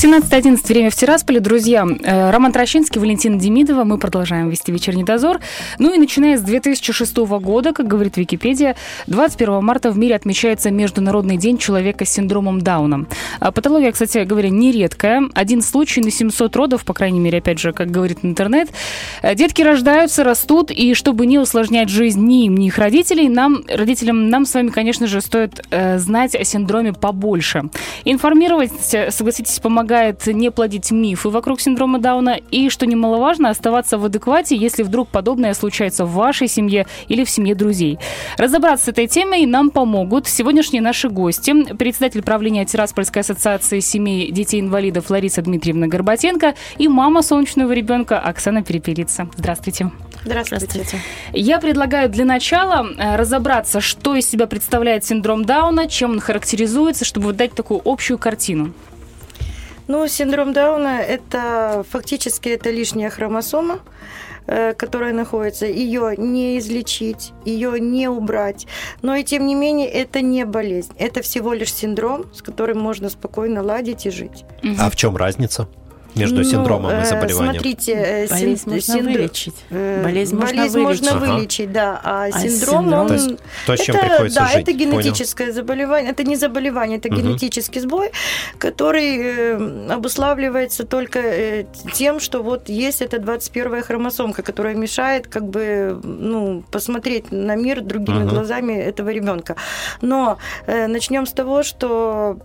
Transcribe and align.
17.11. 0.00 0.68
Время 0.68 0.90
в 0.90 0.94
Тирасполе. 0.94 1.40
Друзья, 1.40 1.84
э, 1.84 2.30
Роман 2.30 2.52
Трощинский, 2.52 3.00
Валентина 3.00 3.36
Демидова. 3.36 3.82
Мы 3.82 3.98
продолжаем 3.98 4.48
вести 4.48 4.70
вечерний 4.70 5.02
дозор. 5.02 5.40
Ну 5.80 5.92
и 5.92 5.98
начиная 5.98 6.38
с 6.38 6.40
2006 6.40 7.16
года, 7.40 7.72
как 7.72 7.88
говорит 7.88 8.16
Википедия, 8.16 8.76
21 9.08 9.60
марта 9.60 9.90
в 9.90 9.98
мире 9.98 10.14
отмечается 10.14 10.70
Международный 10.70 11.36
день 11.36 11.58
человека 11.58 12.04
с 12.04 12.10
синдромом 12.10 12.60
Дауна. 12.60 13.06
А 13.40 13.50
патология, 13.50 13.90
кстати 13.90 14.18
говоря, 14.18 14.50
нередкая. 14.50 15.24
Один 15.34 15.62
случай 15.62 16.00
на 16.00 16.12
700 16.12 16.54
родов, 16.54 16.84
по 16.84 16.94
крайней 16.94 17.18
мере, 17.18 17.38
опять 17.38 17.58
же, 17.58 17.72
как 17.72 17.90
говорит 17.90 18.18
интернет. 18.22 18.68
Э, 19.22 19.34
детки 19.34 19.62
рождаются, 19.62 20.22
растут, 20.22 20.70
и 20.70 20.94
чтобы 20.94 21.26
не 21.26 21.40
усложнять 21.40 21.88
жизнь 21.88 22.24
ни 22.24 22.46
им, 22.46 22.56
ни 22.56 22.68
их 22.68 22.78
родителей, 22.78 23.28
нам, 23.28 23.64
родителям, 23.66 24.28
нам 24.28 24.46
с 24.46 24.54
вами, 24.54 24.68
конечно 24.68 25.08
же, 25.08 25.20
стоит 25.20 25.60
э, 25.70 25.98
знать 25.98 26.36
о 26.36 26.44
синдроме 26.44 26.92
побольше. 26.92 27.64
Информировать, 28.04 28.70
согласитесь, 29.10 29.58
помогать 29.58 29.87
помогает 29.88 30.26
не 30.26 30.50
плодить 30.50 30.90
мифы 30.90 31.30
вокруг 31.30 31.62
синдрома 31.62 31.98
Дауна 31.98 32.38
и, 32.50 32.68
что 32.68 32.84
немаловажно, 32.84 33.48
оставаться 33.48 33.96
в 33.96 34.04
адеквате, 34.04 34.54
если 34.54 34.82
вдруг 34.82 35.08
подобное 35.08 35.54
случается 35.54 36.04
в 36.04 36.12
вашей 36.12 36.46
семье 36.46 36.86
или 37.08 37.24
в 37.24 37.30
семье 37.30 37.54
друзей. 37.54 37.98
Разобраться 38.36 38.84
с 38.84 38.88
этой 38.88 39.06
темой 39.06 39.46
нам 39.46 39.70
помогут 39.70 40.28
сегодняшние 40.28 40.82
наши 40.82 41.08
гости. 41.08 41.72
Председатель 41.74 42.22
правления 42.22 42.66
Тираспольской 42.66 43.22
ассоциации 43.22 43.80
семей 43.80 44.30
детей-инвалидов 44.30 45.08
Лариса 45.08 45.40
Дмитриевна 45.40 45.86
Горбатенко 45.86 46.54
и 46.76 46.86
мама 46.86 47.22
солнечного 47.22 47.72
ребенка 47.72 48.18
Оксана 48.18 48.62
Перепелица. 48.62 49.30
Здравствуйте. 49.38 49.90
Здравствуйте. 50.24 50.66
Здравствуйте. 50.66 51.02
Я 51.32 51.60
предлагаю 51.60 52.10
для 52.10 52.26
начала 52.26 52.86
э, 52.86 53.16
разобраться, 53.16 53.80
что 53.80 54.16
из 54.16 54.28
себя 54.28 54.46
представляет 54.46 55.06
синдром 55.06 55.46
Дауна, 55.46 55.88
чем 55.88 56.10
он 56.10 56.20
характеризуется, 56.20 57.06
чтобы 57.06 57.32
дать 57.32 57.54
такую 57.54 57.80
общую 57.84 58.18
картину. 58.18 58.74
Ну, 59.88 60.06
синдром 60.06 60.52
Дауна– 60.52 61.00
это 61.08 61.84
фактически 61.90 62.50
это 62.50 62.70
лишняя 62.70 63.08
хромосома, 63.08 63.80
э, 64.46 64.74
которая 64.74 65.14
находится, 65.14 65.64
ее 65.64 66.14
не 66.18 66.58
излечить, 66.58 67.32
ее 67.46 67.80
не 67.80 68.06
убрать. 68.08 68.66
Но 69.00 69.16
и 69.16 69.24
тем 69.24 69.46
не 69.46 69.54
менее 69.54 69.88
это 69.88 70.20
не 70.20 70.44
болезнь, 70.44 70.92
это 70.98 71.22
всего 71.22 71.54
лишь 71.54 71.72
синдром, 71.72 72.26
с 72.34 72.42
которым 72.42 72.78
можно 72.78 73.08
спокойно 73.08 73.62
ладить 73.62 74.04
и 74.04 74.10
жить. 74.10 74.44
А 74.78 74.90
в 74.90 74.96
чем 74.96 75.16
разница? 75.16 75.68
Между 76.18 76.36
ну, 76.36 76.44
синдромом 76.44 76.90
и 76.90 76.94
э, 76.94 77.04
заболеванием? 77.04 77.54
Смотрите, 77.54 77.92
э, 77.92 78.28
болезнь 78.28 78.64
син... 78.64 78.72
можно 78.72 78.94
синдр... 78.94 79.10
вылечить. 79.10 79.54
Болезнь, 79.70 80.36
можно 80.36 80.56
болезнь 80.56 80.80
вылечить. 80.80 81.10
можно 81.12 81.26
вылечить, 81.26 81.72
да. 81.72 82.00
А, 82.02 82.24
а 82.24 82.32
синдром, 82.32 82.84
синдром... 82.84 83.00
он... 83.00 83.08
То, 83.08 83.14
есть, 83.14 83.30
то 83.66 83.76
с 83.76 83.80
чем 83.80 83.96
это, 83.96 84.06
приходится 84.06 84.40
да, 84.40 84.48
жить. 84.48 84.62
это 84.62 84.72
генетическое 84.72 85.44
Понял. 85.46 85.56
заболевание. 85.56 86.10
Это 86.10 86.24
не 86.24 86.36
заболевание, 86.36 86.98
это 86.98 87.08
угу. 87.08 87.16
генетический 87.16 87.80
сбой, 87.80 88.10
который 88.58 89.18
э, 89.18 89.88
обуславливается 89.90 90.84
только 90.84 91.64
тем, 91.92 92.20
что 92.20 92.42
вот 92.42 92.68
есть 92.68 93.02
эта 93.02 93.18
21-я 93.18 93.82
хромосомка, 93.82 94.42
которая 94.42 94.74
мешает 94.74 95.26
как 95.26 95.48
бы 95.48 95.98
ну, 96.02 96.62
посмотреть 96.70 97.30
на 97.32 97.56
мир 97.56 97.80
другими 97.80 98.24
угу. 98.24 98.30
глазами 98.30 98.72
этого 98.72 99.10
ребенка. 99.10 99.56
Но 100.00 100.38
начнем 100.66 101.26
с 101.26 101.32
того, 101.32 101.62
что 101.62 102.38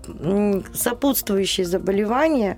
сопутствующие 0.74 1.66
заболевания 1.66 2.58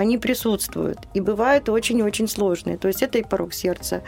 они 0.00 0.16
присутствуют 0.16 0.98
и 1.14 1.20
бывают 1.20 1.68
очень-очень 1.68 2.26
сложные. 2.26 2.78
То 2.78 2.88
есть 2.88 3.02
это 3.02 3.18
и 3.18 3.22
порог 3.22 3.52
сердца, 3.52 4.02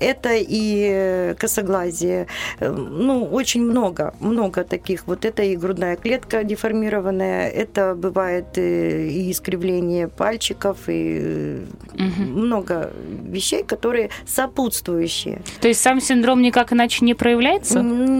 это 0.00 0.30
и 0.34 0.88
э, 0.90 1.34
косоглазие, 1.38 2.26
э, 2.58 2.68
ну, 2.68 3.24
очень 3.24 3.62
много, 3.62 4.14
много 4.20 4.64
таких. 4.64 5.06
Вот 5.06 5.24
это 5.24 5.42
и 5.42 5.56
грудная 5.56 5.96
клетка 5.96 6.42
деформированная, 6.42 7.48
это 7.50 7.94
бывает 7.94 8.58
э, 8.58 9.06
и 9.06 9.30
искривление 9.30 10.08
пальчиков, 10.08 10.78
и 10.88 11.62
угу. 11.94 12.22
много 12.22 12.90
вещей, 13.22 13.62
которые 13.62 14.10
сопутствующие. 14.26 15.40
То 15.60 15.68
есть 15.68 15.80
сам 15.80 16.00
синдром 16.00 16.42
никак 16.42 16.72
иначе 16.72 17.04
не 17.04 17.14
проявляется, 17.14 17.74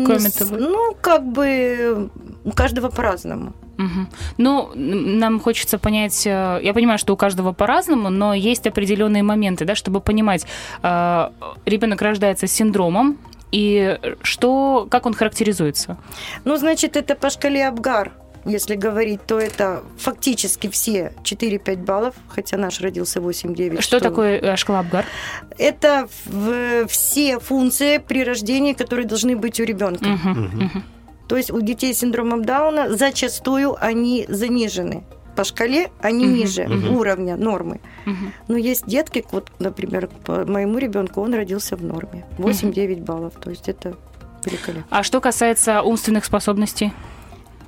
кроме 0.06 0.30
того? 0.30 0.56
Ну, 0.56 0.96
как 1.00 1.24
бы 1.24 2.10
у 2.44 2.52
каждого 2.52 2.90
по-разному. 2.90 3.52
Угу. 3.78 4.06
Ну, 4.38 4.70
нам 4.74 5.40
хочется 5.40 5.78
понять, 5.78 6.26
э, 6.26 6.60
я 6.62 6.74
понимаю, 6.74 6.98
что 6.98 7.14
у 7.14 7.16
каждого 7.16 7.52
по-разному, 7.52 8.10
но 8.10 8.34
есть 8.34 8.66
определенные 8.66 9.22
моменты, 9.22 9.64
да, 9.64 9.74
чтобы 9.74 10.00
понимать, 10.00 10.46
э, 10.82 11.30
ребенок 11.64 12.02
рождается 12.02 12.46
с 12.46 12.52
синдромом, 12.52 13.18
и 13.52 13.98
что, 14.22 14.86
как 14.90 15.06
он 15.06 15.14
характеризуется? 15.14 15.96
Ну, 16.44 16.56
значит, 16.56 16.96
это 16.96 17.14
по 17.14 17.30
шкале 17.30 17.66
Абгар. 17.66 18.12
Если 18.44 18.76
говорить, 18.76 19.20
то 19.26 19.38
это 19.38 19.82
фактически 19.98 20.68
все 20.68 21.12
4-5 21.22 21.76
баллов, 21.84 22.14
хотя 22.28 22.56
наш 22.56 22.80
родился 22.80 23.20
8-9. 23.20 23.74
Что, 23.74 23.82
что 23.82 24.00
такое 24.00 24.38
э, 24.38 24.56
шкала 24.56 24.80
Абгар? 24.80 25.04
Это 25.58 26.08
все 26.88 27.38
функции 27.38 27.98
при 27.98 28.24
рождении, 28.24 28.72
которые 28.72 29.06
должны 29.06 29.36
быть 29.36 29.60
у 29.60 29.64
ребенка. 29.64 30.04
Угу, 30.04 30.30
угу. 30.30 30.82
То 31.28 31.36
есть 31.36 31.50
у 31.50 31.60
детей 31.60 31.94
с 31.94 31.98
синдромом 31.98 32.44
Дауна 32.44 32.96
зачастую 32.96 33.76
они 33.78 34.26
занижены 34.28 35.04
по 35.38 35.44
шкале 35.44 35.92
они 36.00 36.26
угу, 36.26 36.34
ниже 36.34 36.64
угу. 36.64 36.98
уровня 36.98 37.36
нормы. 37.36 37.78
Угу. 38.06 38.16
Но 38.48 38.56
есть 38.56 38.88
детки, 38.88 39.24
вот, 39.30 39.52
например, 39.60 40.08
по 40.24 40.44
моему 40.44 40.78
ребенку 40.78 41.20
он 41.22 41.32
родился 41.32 41.76
в 41.76 41.84
норме. 41.84 42.26
8-9 42.38 42.94
угу. 42.94 43.04
баллов. 43.04 43.34
То 43.40 43.50
есть 43.50 43.68
это 43.68 43.94
великолепно. 44.44 44.84
А 44.90 45.04
что 45.04 45.20
касается 45.20 45.82
умственных 45.82 46.24
способностей? 46.24 46.92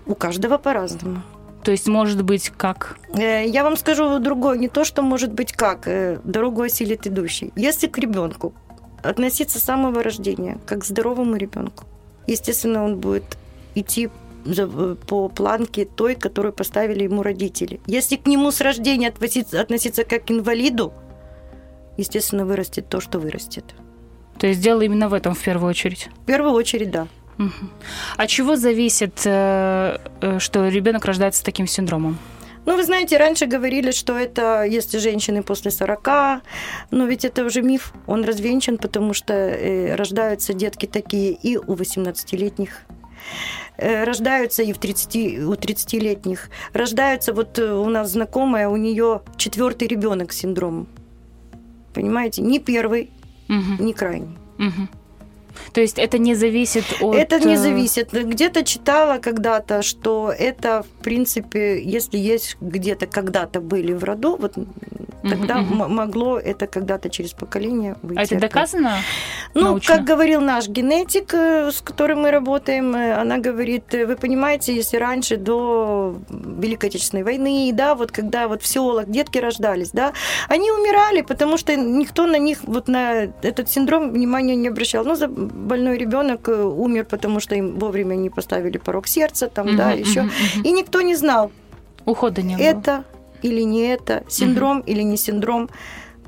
У 0.05 0.17
каждого 0.17 0.59
по-разному. 0.59 1.23
То 1.63 1.71
есть, 1.71 1.87
может 1.87 2.25
быть, 2.25 2.51
как? 2.57 2.99
Э, 3.15 3.47
я 3.47 3.63
вам 3.63 3.77
скажу 3.77 4.19
другое, 4.19 4.59
не 4.59 4.69
то, 4.69 4.83
что 4.83 5.03
может 5.03 5.33
быть 5.33 5.53
как. 5.53 5.87
Э, 5.87 6.19
дорогу 6.25 6.63
осилит 6.63 7.07
идущий. 7.07 7.53
Если 7.55 7.87
к 7.87 7.97
ребенку 7.99 8.53
относиться 9.05 9.61
с 9.61 9.63
самого 9.63 10.03
рождения, 10.03 10.59
как 10.67 10.81
к 10.81 10.85
здоровому 10.85 11.37
ребенку, 11.37 11.85
естественно, 12.27 12.85
он 12.85 12.97
будет 12.97 13.37
идти 13.81 14.11
по 15.07 15.29
планке 15.29 15.85
той, 15.85 16.15
которую 16.15 16.53
поставили 16.53 17.05
ему 17.05 17.23
родители. 17.23 17.81
Если 17.87 18.17
к 18.17 18.27
нему 18.27 18.51
с 18.51 18.61
рождения 18.61 19.09
относиться, 19.09 19.61
относиться 19.61 20.05
как 20.05 20.27
к 20.27 20.31
инвалиду, 20.31 20.93
естественно, 21.97 22.47
вырастет 22.47 22.89
то, 22.89 23.01
что 23.01 23.19
вырастет. 23.19 23.65
То 24.39 24.47
есть 24.47 24.61
дело 24.61 24.81
именно 24.81 25.09
в 25.09 25.15
этом 25.15 25.35
в 25.35 25.43
первую 25.43 25.71
очередь? 25.71 26.09
В 26.23 26.27
первую 26.27 26.55
очередь, 26.55 26.91
да. 26.91 27.07
Угу. 27.39 27.51
А 28.17 28.27
чего 28.27 28.57
зависит, 28.57 29.21
э, 29.25 29.99
э, 30.21 30.39
что 30.39 30.69
ребенок 30.69 31.05
рождается 31.05 31.41
с 31.41 31.43
таким 31.43 31.67
синдромом? 31.67 32.19
Ну, 32.67 32.77
вы 32.77 32.85
знаете, 32.85 33.17
раньше 33.17 33.47
говорили, 33.47 33.91
что 33.91 34.19
это 34.19 34.65
если 34.65 34.99
женщины 34.99 35.43
после 35.43 35.71
40, 35.71 36.43
но 36.91 37.07
ведь 37.07 37.25
это 37.25 37.45
уже 37.45 37.63
миф, 37.63 37.93
он 38.07 38.25
развенчан, 38.25 38.77
потому 38.79 39.15
что 39.15 39.33
э, 39.33 39.95
рождаются 39.95 40.53
детки 40.53 40.87
такие 40.87 41.33
и 41.33 41.57
у 41.57 41.75
18-летних 41.75 42.87
Э, 43.21 43.70
рождаются 43.81 44.63
и 44.63 44.73
в 44.73 44.79
30, 44.79 45.17
у 45.45 45.53
30-летних. 45.55 46.51
Рождаются, 46.73 47.33
вот 47.33 47.59
э, 47.59 47.73
у 47.73 47.89
нас 47.89 48.11
знакомая, 48.11 48.69
у 48.69 48.77
нее 48.77 49.23
четвертый 49.37 49.89
ребенок 49.89 50.33
с 50.33 50.39
синдромом. 50.39 50.87
Понимаете? 51.95 52.43
Не 52.43 52.59
первый, 52.59 53.11
угу. 53.49 53.83
не 53.83 53.93
крайний. 53.93 54.37
Угу. 54.59 54.89
То 55.73 55.81
есть 55.81 55.99
это 55.99 56.19
не 56.19 56.35
зависит 56.35 56.85
от... 57.01 57.15
Это 57.15 57.41
не 57.41 57.55
э, 57.55 57.59
зависит. 57.59 58.13
Где-то 58.13 58.65
читала 58.65 59.19
когда-то, 59.19 59.83
что 59.83 60.33
это, 60.37 60.83
в 60.83 61.03
принципе, 61.03 61.83
если 61.83 62.19
есть 62.19 62.57
где-то 62.61 63.07
когда-то 63.07 63.61
были 63.61 63.93
в 63.93 64.05
роду, 64.05 64.37
вот 64.37 64.55
тогда 65.23 65.59
mm-hmm. 65.59 65.89
могло 65.89 66.39
это 66.39 66.67
когда-то 66.67 67.11
через 67.11 67.33
поколение 67.33 67.97
выйти. 68.03 68.21
А 68.21 68.23
это 68.23 68.39
доказано? 68.39 68.97
Ну, 69.55 69.63
научно? 69.63 69.97
как 69.97 70.05
говорил 70.05 70.41
наш 70.41 70.69
генетик, 70.69 71.35
э, 71.35 71.71
с 71.71 71.81
которым 71.81 72.23
мы 72.23 72.31
работаем, 72.31 72.95
э, 72.95 73.15
она 73.15 73.39
говорит, 73.39 73.85
вы 73.93 74.17
понимаете, 74.17 74.75
если 74.75 74.97
раньше 74.97 75.37
до 75.37 76.17
Великой 76.29 76.91
Отечественной 76.91 77.25
войны, 77.25 77.71
да, 77.73 77.95
вот 77.95 78.13
когда 78.13 78.49
вот 78.49 78.63
в 78.63 78.67
селах 78.67 79.09
детки 79.09 79.39
рождались, 79.39 79.91
да, 79.91 80.13
они 80.49 80.71
умирали, 80.71 81.23
потому 81.23 81.57
что 81.57 81.77
никто 81.77 82.27
на 82.27 82.39
них 82.39 82.59
вот 82.63 82.89
на 82.89 83.29
этот 83.43 83.69
синдром 83.71 84.11
внимания 84.13 84.57
не 84.57 84.69
обращал. 84.69 85.05
Ну, 85.05 85.17
больной 85.29 85.99
ребенок 85.99 86.49
э, 86.49 86.63
умер, 86.63 87.05
потому 87.05 87.41
что 87.41 87.55
им 87.55 87.79
вовремя 87.79 88.15
не 88.15 88.31
поставили 88.31 88.79
порог 88.79 89.07
сердца, 89.07 89.49
там, 89.49 89.69
угу, 89.69 89.77
да, 89.77 89.93
еще. 89.93 90.21
Угу, 90.21 90.29
угу. 90.29 90.69
И 90.69 90.73
никто 90.73 91.01
не 91.01 91.15
знал. 91.15 91.51
Ухода 92.05 92.43
не 92.43 92.57
было. 92.57 92.65
Это 92.65 93.05
или 93.43 93.63
не 93.63 93.89
это, 93.89 94.25
синдром 94.29 94.79
угу. 94.79 94.87
или 94.87 95.03
не 95.03 95.17
синдром. 95.17 95.69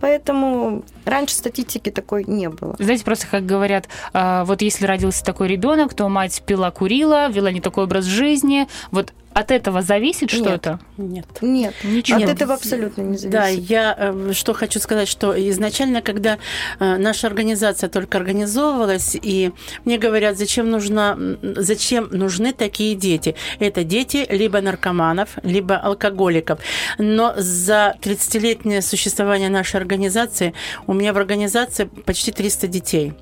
Поэтому 0.01 0.83
раньше 1.05 1.37
статистики 1.37 1.91
такой 1.91 2.25
не 2.25 2.49
было. 2.49 2.75
Знаете, 2.81 3.05
просто 3.05 3.29
как 3.29 3.47
говорят, 3.47 3.89
а, 4.13 4.45
вот 4.45 4.61
если 4.61 4.85
родился 4.85 5.25
такой 5.25 5.47
ребенок, 5.47 5.95
то 5.95 6.09
мать 6.09 6.43
пила, 6.45 6.73
курила, 6.73 7.29
вела 7.31 7.53
не 7.53 7.61
такой 7.61 7.85
образ 7.85 8.07
жизни. 8.07 8.67
Вот 8.91 9.13
от 9.35 9.51
этого 9.51 9.83
зависит 9.83 10.33
Нет. 10.33 10.43
что-то? 10.43 10.81
Нет. 10.97 11.27
Нет, 11.41 11.75
Ничего. 11.83 12.17
от 12.17 12.23
Нет. 12.27 12.31
этого 12.31 12.55
абсолютно 12.55 13.03
не 13.03 13.17
зависит. 13.17 13.31
Да, 13.31 13.47
я 13.49 13.95
э, 13.99 14.33
что 14.33 14.53
хочу 14.53 14.79
сказать, 14.81 15.09
что 15.09 15.33
изначально, 15.51 16.03
когда 16.03 16.39
э, 16.79 16.97
наша 16.97 17.27
организация 17.27 17.89
только 17.89 18.19
организовывалась, 18.19 19.17
и 19.21 19.53
мне 19.85 19.99
говорят, 19.99 20.39
зачем 20.39 20.71
нужна, 20.71 21.13
м, 21.13 21.39
зачем 21.57 22.09
нужны 22.11 22.53
такие 22.53 22.95
дети? 22.95 23.35
Это 23.59 23.85
дети 23.85 24.27
либо 24.31 24.61
наркоманов, 24.61 25.39
либо 25.43 25.77
алкоголиков. 25.77 26.61
Но 26.99 27.35
за 27.37 27.97
30-летнее 28.03 28.83
существование 28.83 29.49
нашей 29.49 29.77
организации 29.77 30.55
у 30.87 30.93
меня 30.93 31.13
в 31.13 31.17
организации 31.17 31.85
почти 31.85 32.33
300 32.33 32.69
детей. 32.69 33.13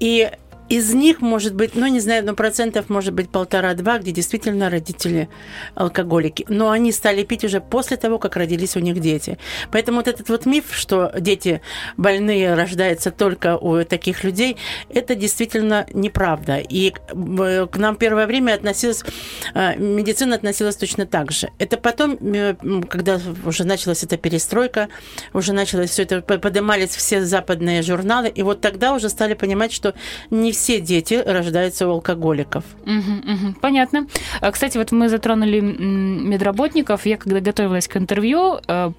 И 0.00 0.30
из 0.68 0.94
них 0.94 1.20
может 1.20 1.54
быть, 1.54 1.74
ну 1.74 1.86
не 1.86 2.00
знаю, 2.00 2.24
ну 2.24 2.34
процентов 2.34 2.88
может 2.88 3.12
быть 3.12 3.28
полтора-два, 3.28 3.98
где 3.98 4.12
действительно 4.12 4.70
родители 4.70 5.28
алкоголики. 5.74 6.46
Но 6.48 6.70
они 6.70 6.90
стали 6.92 7.22
пить 7.24 7.44
уже 7.44 7.60
после 7.60 7.96
того, 7.96 8.18
как 8.18 8.36
родились 8.36 8.76
у 8.76 8.80
них 8.80 8.98
дети. 9.00 9.38
Поэтому 9.70 9.98
вот 9.98 10.08
этот 10.08 10.28
вот 10.28 10.46
миф, 10.46 10.66
что 10.72 11.12
дети 11.18 11.60
больные 11.96 12.54
рождаются 12.54 13.10
только 13.10 13.58
у 13.58 13.84
таких 13.84 14.24
людей, 14.24 14.56
это 14.88 15.14
действительно 15.14 15.86
неправда. 15.92 16.56
И 16.56 16.90
к 16.90 17.76
нам 17.76 17.96
первое 17.96 18.26
время 18.26 18.54
относилась, 18.54 19.04
э, 19.54 19.76
медицина 19.76 20.36
относилась 20.36 20.76
точно 20.76 21.06
так 21.06 21.30
же. 21.30 21.50
Это 21.58 21.76
потом, 21.76 22.16
э, 22.20 22.54
когда 22.88 23.20
уже 23.44 23.64
началась 23.64 24.02
эта 24.02 24.16
перестройка, 24.16 24.88
уже 25.34 25.52
началось 25.52 25.90
все 25.90 26.04
это, 26.04 26.22
по- 26.22 26.38
поднимались 26.38 26.90
все 26.90 27.22
западные 27.24 27.82
журналы, 27.82 28.28
и 28.28 28.42
вот 28.42 28.60
тогда 28.60 28.94
уже 28.94 29.08
стали 29.08 29.34
понимать, 29.34 29.72
что 29.72 29.94
не 30.30 30.53
все 30.54 30.80
дети 30.80 31.22
рождаются 31.26 31.86
у 31.86 31.90
алкоголиков. 31.90 32.64
Мгм, 32.86 33.22
мгм. 33.24 33.54
Понятно. 33.60 34.06
А, 34.40 34.50
Кстати, 34.50 34.78
вот 34.78 34.92
мы 34.92 35.08
затронули 35.08 35.60
медработников. 35.60 37.06
Я 37.06 37.16
когда 37.16 37.40
готовилась 37.40 37.88
к 37.88 37.96
интервью, 37.96 38.58
э, 38.66 38.90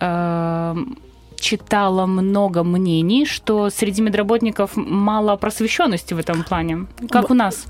э, 0.00 0.74
читала 1.38 2.06
много 2.06 2.64
мнений, 2.64 3.26
что 3.26 3.70
среди 3.70 4.02
медработников 4.02 4.72
мало 4.76 5.36
просвещенности 5.36 6.14
в 6.14 6.18
этом 6.18 6.42
плане. 6.44 6.86
Как 7.10 7.30
у 7.30 7.34
нас? 7.34 7.66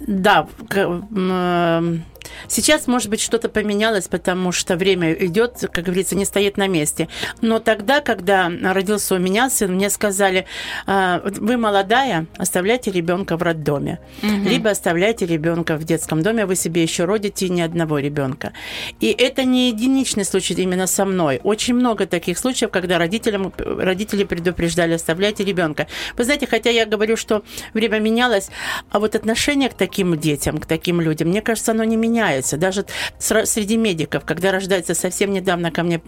Да, 0.00 0.46
м, 0.70 2.02
сейчас, 2.48 2.86
может 2.86 3.08
быть, 3.08 3.20
что-то 3.20 3.48
поменялось, 3.48 4.08
потому 4.08 4.52
что 4.52 4.76
время 4.76 5.12
идет, 5.12 5.68
как 5.72 5.84
говорится, 5.84 6.16
не 6.16 6.24
стоит 6.24 6.56
на 6.56 6.66
месте. 6.66 7.08
Но 7.40 7.58
тогда, 7.58 8.00
когда 8.00 8.50
родился 8.62 9.14
у 9.14 9.18
меня 9.18 9.50
сын, 9.50 9.72
мне 9.72 9.90
сказали, 9.90 10.46
«А, 10.86 11.22
вы 11.24 11.56
молодая, 11.56 12.26
оставляйте 12.36 12.90
ребенка 12.90 13.36
в 13.36 13.42
роддоме, 13.42 14.00
либо 14.22 14.70
оставляйте 14.70 15.26
ребенка 15.26 15.76
в 15.76 15.84
детском 15.84 16.22
доме, 16.22 16.46
вы 16.46 16.56
себе 16.56 16.82
еще 16.82 17.04
родите 17.04 17.48
ни 17.48 17.60
одного 17.60 17.98
ребенка. 17.98 18.52
И 19.00 19.10
это 19.10 19.44
не 19.44 19.68
единичный 19.68 20.24
случай 20.24 20.54
именно 20.54 20.86
со 20.86 21.04
мной. 21.04 21.40
Очень 21.42 21.74
много 21.74 22.06
таких 22.06 22.38
случаев, 22.38 22.70
когда 22.70 22.98
родителям, 22.98 23.52
родители 23.56 24.24
предупреждали, 24.24 24.94
оставляйте 24.94 25.44
ребенка. 25.44 25.86
Вы 26.16 26.24
знаете, 26.24 26.46
хотя 26.46 26.70
я 26.70 26.86
говорю, 26.86 27.16
что 27.16 27.42
время 27.72 27.98
менялось, 27.98 28.50
а 28.90 28.98
вот 28.98 29.14
отношение 29.14 29.68
к 29.68 29.74
таким 29.74 30.16
детям, 30.18 30.58
к 30.58 30.66
таким 30.66 31.00
людям, 31.00 31.28
мне 31.28 31.42
кажется, 31.42 31.72
оно 31.72 31.84
не 31.84 31.96
меняется. 32.14 32.56
Даже 32.56 32.86
среди 33.18 33.76
медиков, 33.76 34.24
когда 34.24 34.52
рождается 34.52 34.94
совсем 34.94 35.32
недавно 35.32 35.70
ко 35.70 35.82
мне 35.82 36.00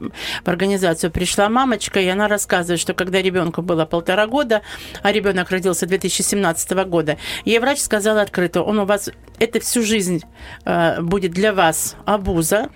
в 0.44 0.48
организацию 0.48 1.10
пришла 1.10 1.48
мамочка, 1.48 2.00
и 2.00 2.06
она 2.06 2.28
рассказывает, 2.28 2.80
что 2.80 2.94
когда 2.94 3.20
ребенку 3.20 3.62
было 3.62 3.84
полтора 3.84 4.26
года, 4.26 4.62
а 5.02 5.12
ребенок 5.12 5.50
родился 5.50 5.86
2017 5.86 6.70
года, 6.88 7.18
ей 7.44 7.58
врач 7.58 7.80
сказала 7.80 8.22
открыто, 8.22 8.62
он 8.62 8.78
у 8.78 8.84
вас 8.84 9.10
это 9.38 9.60
всю 9.60 9.82
жизнь 9.82 10.22
э, 10.64 11.00
будет 11.02 11.32
для 11.32 11.52
вас 11.52 11.96
обуза, 12.04 12.68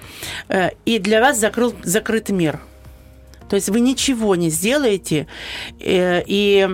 э, 0.49 0.71
и 0.85 0.99
для 0.99 1.21
вас 1.21 1.39
закрыл, 1.39 1.75
закрыт 1.83 2.31
мир. 2.31 2.61
То 3.49 3.57
есть 3.57 3.69
вы 3.69 3.81
ничего 3.81 4.37
не 4.37 4.51
сделаете, 4.51 5.27
э, 5.81 6.23
и 6.27 6.69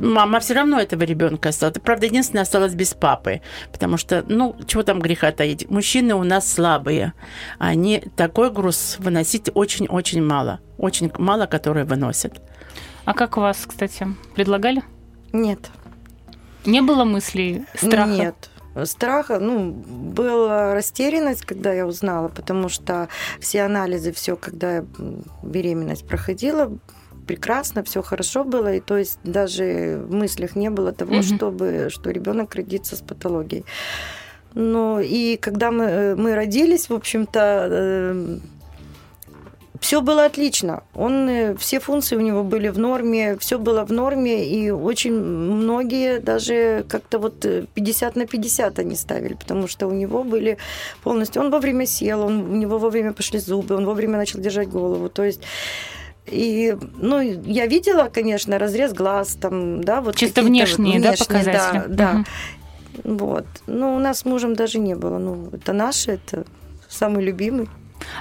мама 0.00 0.40
все 0.40 0.54
равно 0.54 0.80
этого 0.80 1.02
ребенка 1.02 1.50
осталась. 1.50 1.76
Правда, 1.82 2.06
единственное, 2.06 2.42
осталась 2.42 2.74
без 2.74 2.94
папы. 2.94 3.40
Потому 3.72 3.96
что, 3.96 4.24
ну, 4.28 4.56
чего 4.66 4.82
там 4.82 5.00
греха 5.00 5.32
таить. 5.32 5.70
Мужчины 5.70 6.14
у 6.14 6.24
нас 6.24 6.50
слабые. 6.50 7.12
Они 7.58 8.02
такой 8.16 8.50
груз 8.50 8.96
выносить 8.98 9.50
очень-очень 9.54 10.22
мало. 10.22 10.60
Очень 10.78 11.12
мало, 11.18 11.46
которые 11.46 11.84
выносят. 11.84 12.40
А 13.04 13.14
как 13.14 13.36
у 13.36 13.40
вас, 13.40 13.64
кстати, 13.66 14.06
предлагали? 14.34 14.82
Нет. 15.32 15.70
Не 16.64 16.80
было 16.80 17.04
мыслей 17.04 17.64
страха? 17.74 18.10
Нет. 18.10 18.50
Страха, 18.84 19.38
ну, 19.38 19.70
была 19.70 20.74
растерянность, 20.74 21.44
когда 21.44 21.72
я 21.72 21.86
узнала, 21.86 22.26
потому 22.28 22.68
что 22.68 23.08
все 23.38 23.62
анализы, 23.62 24.12
все, 24.12 24.34
когда 24.34 24.76
я 24.76 24.84
беременность 25.42 26.08
проходила, 26.08 26.76
прекрасно, 27.26 27.82
все 27.82 28.02
хорошо 28.02 28.44
было, 28.44 28.74
и 28.74 28.80
то 28.80 28.96
есть 28.96 29.18
даже 29.24 30.02
в 30.08 30.14
мыслях 30.14 30.56
не 30.56 30.70
было 30.70 30.92
того, 30.92 31.14
Мгм. 31.14 31.22
чтобы, 31.22 31.88
что 31.90 32.10
ребенок 32.10 32.54
родится 32.54 32.96
с 32.96 33.00
патологией. 33.00 33.64
Ну, 34.54 35.00
и 35.00 35.36
когда 35.36 35.70
мы, 35.70 35.84
э, 35.84 36.14
мы 36.14 36.34
родились, 36.36 36.88
в 36.88 36.94
общем-то, 36.94 38.40
все 39.80 40.00
было 40.00 40.24
отлично. 40.24 40.82
Он, 40.94 41.28
э, 41.28 41.56
все 41.56 41.78
функции 41.78 42.16
у 42.16 42.20
него 42.20 42.42
были 42.42 42.70
в 42.70 42.78
норме, 42.78 43.36
все 43.38 43.58
было 43.58 43.84
в 43.84 43.92
норме, 43.92 44.46
и 44.46 44.70
очень 44.70 45.12
многие 45.12 46.20
даже 46.20 46.86
как-то 46.88 47.18
вот 47.18 47.44
э, 47.44 47.66
50 47.74 48.16
на 48.16 48.26
50 48.26 48.78
они 48.78 48.96
ставили, 48.96 49.34
потому 49.34 49.68
что 49.68 49.86
у 49.86 49.92
него 49.92 50.24
были 50.24 50.56
полностью... 51.02 51.42
Он 51.42 51.50
вовремя 51.50 51.86
сел, 51.86 52.22
он, 52.22 52.50
у 52.52 52.56
него 52.56 52.78
вовремя 52.78 53.12
пошли 53.12 53.38
зубы, 53.40 53.74
он 53.74 53.84
вовремя 53.84 54.16
начал 54.16 54.40
держать 54.40 54.68
голову. 54.70 55.08
То 55.08 55.22
есть 55.24 55.42
и, 56.26 56.76
ну, 56.96 57.20
я 57.20 57.66
видела, 57.66 58.08
конечно, 58.08 58.58
разрез 58.58 58.92
глаз, 58.92 59.36
там, 59.40 59.84
да, 59.84 60.00
вот 60.00 60.16
Чисто 60.16 60.40
вот 60.40 60.48
внешние, 60.48 61.00
да, 61.00 61.10
внешние, 61.10 61.26
показатели? 61.28 61.82
Да, 61.88 62.14
да. 62.14 62.24
Вот. 63.04 63.46
Но 63.66 63.94
у 63.96 63.98
нас 63.98 64.20
с 64.20 64.24
мужем 64.24 64.54
даже 64.54 64.78
не 64.78 64.94
было. 64.94 65.18
Ну, 65.18 65.48
это 65.52 65.72
наше, 65.72 66.12
это 66.12 66.44
самый 66.88 67.24
любимый. 67.24 67.68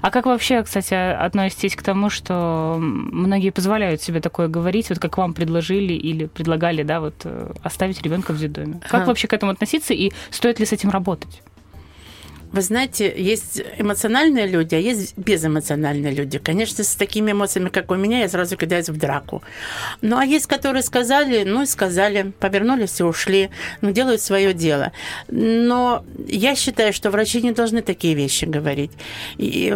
А 0.02 0.12
как 0.12 0.26
вообще, 0.26 0.64
кстати, 0.64 0.94
относитесь 0.94 1.76
к 1.76 1.84
тому, 1.84 2.10
что 2.10 2.78
многие 2.80 3.52
позволяют 3.52 4.02
себе 4.02 4.20
такое 4.22 4.48
говорить, 4.48 4.90
вот 4.90 5.00
как 5.00 5.18
вам 5.18 5.34
предложили 5.34 5.94
или 5.94 6.26
предлагали, 6.26 6.84
да, 6.84 7.00
вот 7.00 7.16
э, 7.24 7.52
оставить 7.64 8.02
ребенка 8.02 8.34
в 8.34 8.40
детдоме? 8.40 8.80
Как 8.84 9.02
Ага. 9.02 9.06
вообще 9.08 9.28
к 9.28 9.34
этому 9.34 9.52
относиться 9.52 9.94
и 9.94 10.12
стоит 10.30 10.60
ли 10.60 10.66
с 10.66 10.72
этим 10.72 10.90
работать? 10.90 11.42
Вы 12.54 12.62
знаете, 12.62 13.12
есть 13.18 13.62
эмоциональные 13.80 14.46
люди, 14.46 14.76
а 14.76 14.78
есть 14.78 15.18
безэмоциональные 15.18 16.14
люди. 16.14 16.38
Конечно, 16.38 16.84
с 16.84 16.96
такими 16.96 17.32
эмоциями, 17.32 17.70
как 17.70 17.90
у 17.90 17.96
меня, 17.96 18.20
я 18.20 18.30
сразу 18.30 18.56
кидаюсь 18.58 18.90
в 18.90 18.98
драку. 18.98 19.42
Ну, 20.02 20.18
а 20.18 20.24
есть, 20.24 20.46
которые 20.46 20.84
сказали, 20.84 21.44
ну 21.46 21.64
и 21.64 21.66
сказали, 21.66 22.32
повернулись 22.40 23.00
и 23.00 23.04
ушли, 23.04 23.50
ну, 23.82 23.92
делают 23.92 24.22
свое 24.22 24.54
дело. 24.54 24.92
Но 25.30 26.06
я 26.28 26.56
считаю, 26.56 26.94
что 26.94 27.10
врачи 27.10 27.42
не 27.42 27.54
должны 27.54 27.82
такие 27.82 28.14
вещи 28.14 28.46
говорить. 28.46 28.92
И 29.38 29.76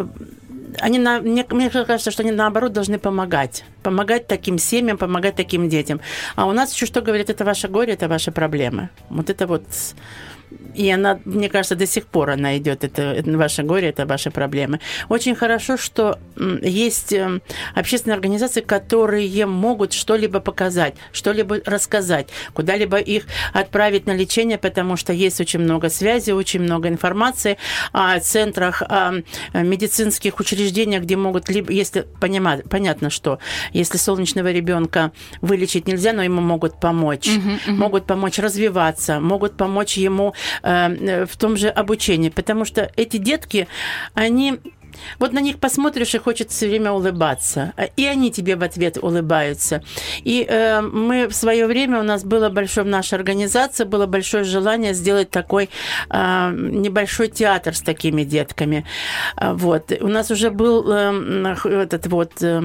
они, 0.79 0.99
на, 0.99 1.19
мне, 1.19 1.45
мне 1.49 1.69
кажется, 1.71 2.11
что 2.11 2.21
они 2.21 2.31
наоборот 2.31 2.73
должны 2.73 2.99
помогать. 2.99 3.63
Помогать 3.81 4.27
таким 4.27 4.59
семьям, 4.59 4.99
помогать 4.99 5.35
таким 5.35 5.67
детям. 5.67 5.99
А 6.35 6.45
у 6.45 6.51
нас 6.51 6.73
еще 6.75 6.85
что 6.85 7.01
говорят, 7.01 7.31
это 7.31 7.43
ваше 7.43 7.67
горе, 7.69 7.93
это 7.93 8.07
ваши 8.07 8.31
проблемы. 8.31 8.89
Вот 9.09 9.31
это 9.31 9.47
вот... 9.47 9.63
И 10.75 10.89
она, 10.89 11.19
мне 11.25 11.49
кажется, 11.49 11.75
до 11.75 11.85
сих 11.85 12.05
пор 12.05 12.29
она 12.31 12.57
идет. 12.57 12.83
Это, 12.83 13.01
это 13.01 13.37
ваше 13.37 13.63
горе, 13.63 13.89
это 13.89 14.05
ваши 14.05 14.31
проблемы. 14.31 14.79
Очень 15.09 15.35
хорошо, 15.35 15.75
что 15.75 16.19
есть 16.61 17.13
м, 17.13 17.41
общественные 17.75 18.15
организации, 18.15 18.61
которые 18.61 19.45
могут 19.45 19.93
что-либо 19.93 20.39
показать, 20.39 20.95
что-либо 21.11 21.59
рассказать, 21.65 22.27
куда-либо 22.53 22.97
их 22.97 23.25
отправить 23.53 24.05
на 24.05 24.15
лечение, 24.15 24.57
потому 24.57 24.95
что 24.95 25.11
есть 25.11 25.41
очень 25.41 25.59
много 25.59 25.89
связи, 25.89 26.31
очень 26.31 26.61
много 26.61 26.87
информации 26.87 27.57
о 27.91 28.19
центрах, 28.19 28.81
о 28.81 29.21
медицинских 29.53 30.39
учреждениях, 30.39 31.03
где 31.03 31.15
могут, 31.17 31.49
либо, 31.49 31.71
если 31.71 32.05
понимать, 32.21 32.63
понятно, 32.69 33.09
что 33.09 33.39
если 33.73 33.97
солнечного 33.97 34.51
ребенка 34.51 35.11
вылечить 35.41 35.87
нельзя, 35.87 36.13
но 36.13 36.23
ему 36.23 36.41
могут 36.41 36.79
помочь, 36.79 37.29
могут 37.67 38.05
помочь 38.05 38.39
развиваться, 38.39 39.19
могут 39.19 39.57
помочь 39.57 39.97
ему 39.97 40.33
в 40.61 41.37
том 41.37 41.57
же 41.57 41.69
обучении, 41.69 42.29
потому 42.29 42.65
что 42.65 42.91
эти 42.95 43.17
детки, 43.17 43.67
они 44.13 44.59
вот 45.19 45.33
на 45.33 45.39
них 45.39 45.59
посмотришь 45.59 46.15
и 46.15 46.17
хочется 46.17 46.55
все 46.55 46.67
время 46.67 46.91
улыбаться. 46.91 47.73
А- 47.77 47.83
И 47.97 48.05
они 48.05 48.31
тебе 48.31 48.55
в 48.55 48.63
ответ 48.63 48.97
улыбаются. 48.97 49.83
И 50.23 50.45
э, 50.47 50.81
мы 50.81 51.27
в 51.27 51.35
свое 51.35 51.67
время, 51.67 51.99
у 51.99 52.03
нас 52.03 52.23
было 52.23 52.49
большое, 52.49 52.85
в 52.85 52.89
нашей 52.89 53.15
организации 53.15 53.83
было 53.83 54.05
большое 54.05 54.43
желание 54.43 54.93
сделать 54.93 55.29
такой 55.29 55.69
э, 56.09 56.51
небольшой 56.51 57.27
театр 57.27 57.75
с 57.75 57.81
такими 57.81 58.23
детками. 58.23 58.85
А, 59.35 59.53
Вот. 59.53 59.91
У 60.01 60.07
нас 60.07 60.31
уже 60.31 60.49
был 60.49 60.85
э, 60.91 61.55
этот 61.83 62.07
вот... 62.07 62.31
э, 62.41 62.61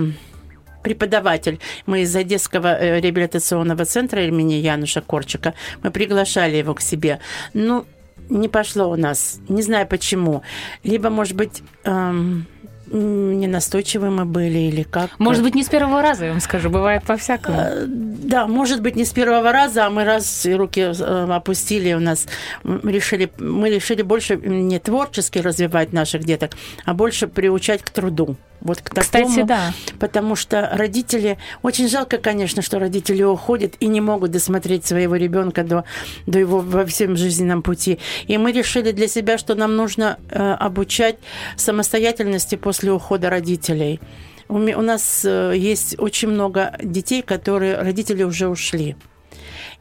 преподаватель. 0.83 1.59
Мы 1.87 2.03
из 2.03 2.15
Одесского 2.15 2.79
э, 2.79 3.01
реабилитационного 3.01 3.85
центра 3.85 4.25
имени 4.27 4.55
Януша 4.55 5.01
Корчика. 5.01 5.55
Мы 5.83 5.91
приглашали 5.91 6.57
его 6.57 6.75
к 6.75 6.81
себе. 6.81 7.19
Ну, 7.55 7.85
не 8.29 8.49
пошло 8.49 8.91
у 8.91 8.97
нас. 8.97 9.41
Не 9.49 9.63
знаю 9.63 9.87
почему. 9.87 10.43
Либо, 10.85 11.11
может 11.11 11.37
быть, 11.37 11.63
эм, 11.85 12.47
не 12.93 13.47
настойчивы 13.47 14.11
мы 14.11 14.25
были 14.25 14.59
или 14.59 14.83
как. 14.83 15.19
Может 15.19 15.43
быть, 15.43 15.55
не 15.55 15.63
с 15.63 15.69
первого 15.69 16.03
раза, 16.03 16.27
я 16.27 16.31
вам 16.31 16.41
скажу, 16.41 16.71
бывает 16.71 17.03
по-всякому. 17.05 17.59
Э, 17.59 17.85
Да, 17.87 18.47
может 18.47 18.83
быть, 18.83 18.97
не 18.97 19.05
с 19.05 19.13
первого 19.13 19.53
раза, 19.53 19.87
а 19.87 19.91
мы 19.91 20.05
раз 20.05 20.47
руки 20.47 20.81
э, 20.81 21.27
опустили 21.31 21.95
у 21.95 22.01
нас. 22.01 22.27
Решили, 22.65 23.31
мы 23.39 23.71
решили 23.71 24.03
больше 24.03 24.37
не 24.37 24.79
творчески 24.79 25.39
развивать 25.39 25.93
наших 25.93 26.25
деток, 26.25 26.53
а 26.85 26.95
больше 26.95 27.29
приучать 27.29 27.83
к 27.83 27.91
труду. 27.91 28.37
Вот 28.63 28.81
к 28.81 28.95
Кстати, 29.01 29.25
такому. 29.25 29.47
да. 29.47 29.73
Потому 29.99 30.37
что 30.37 30.71
родители... 30.73 31.39
Очень 31.63 31.89
жалко, 31.89 32.19
конечно, 32.19 32.63
что 32.63 32.79
родители 32.79 33.23
уходят 33.23 33.75
и 33.81 33.87
не 33.89 34.01
могут 34.01 34.31
досмотреть 34.31 34.87
своего 34.87 35.17
ребенка 35.17 35.65
до, 35.65 35.85
до 36.27 36.39
его 36.39 36.61
во 36.61 36.87
всем 36.87 37.17
жизненном 37.17 37.63
пути. 37.63 37.99
И 38.29 38.39
мы 38.39 38.53
решили 38.53 38.93
для 38.93 39.09
себя, 39.09 39.37
что 39.37 39.55
нам 39.55 39.77
нужно 39.77 40.19
э, 40.31 40.53
обучать 40.53 41.17
самостоятельности 41.57 42.55
после 42.55 42.93
ухода 42.93 43.31
родителей. 43.31 44.01
У 44.49 44.59
нас 44.59 45.25
э, 45.25 45.55
есть 45.57 45.99
очень 45.99 46.29
много 46.29 46.77
детей, 46.83 47.23
которые 47.23 47.79
родители 47.79 48.23
уже 48.23 48.49
ушли. 48.49 48.97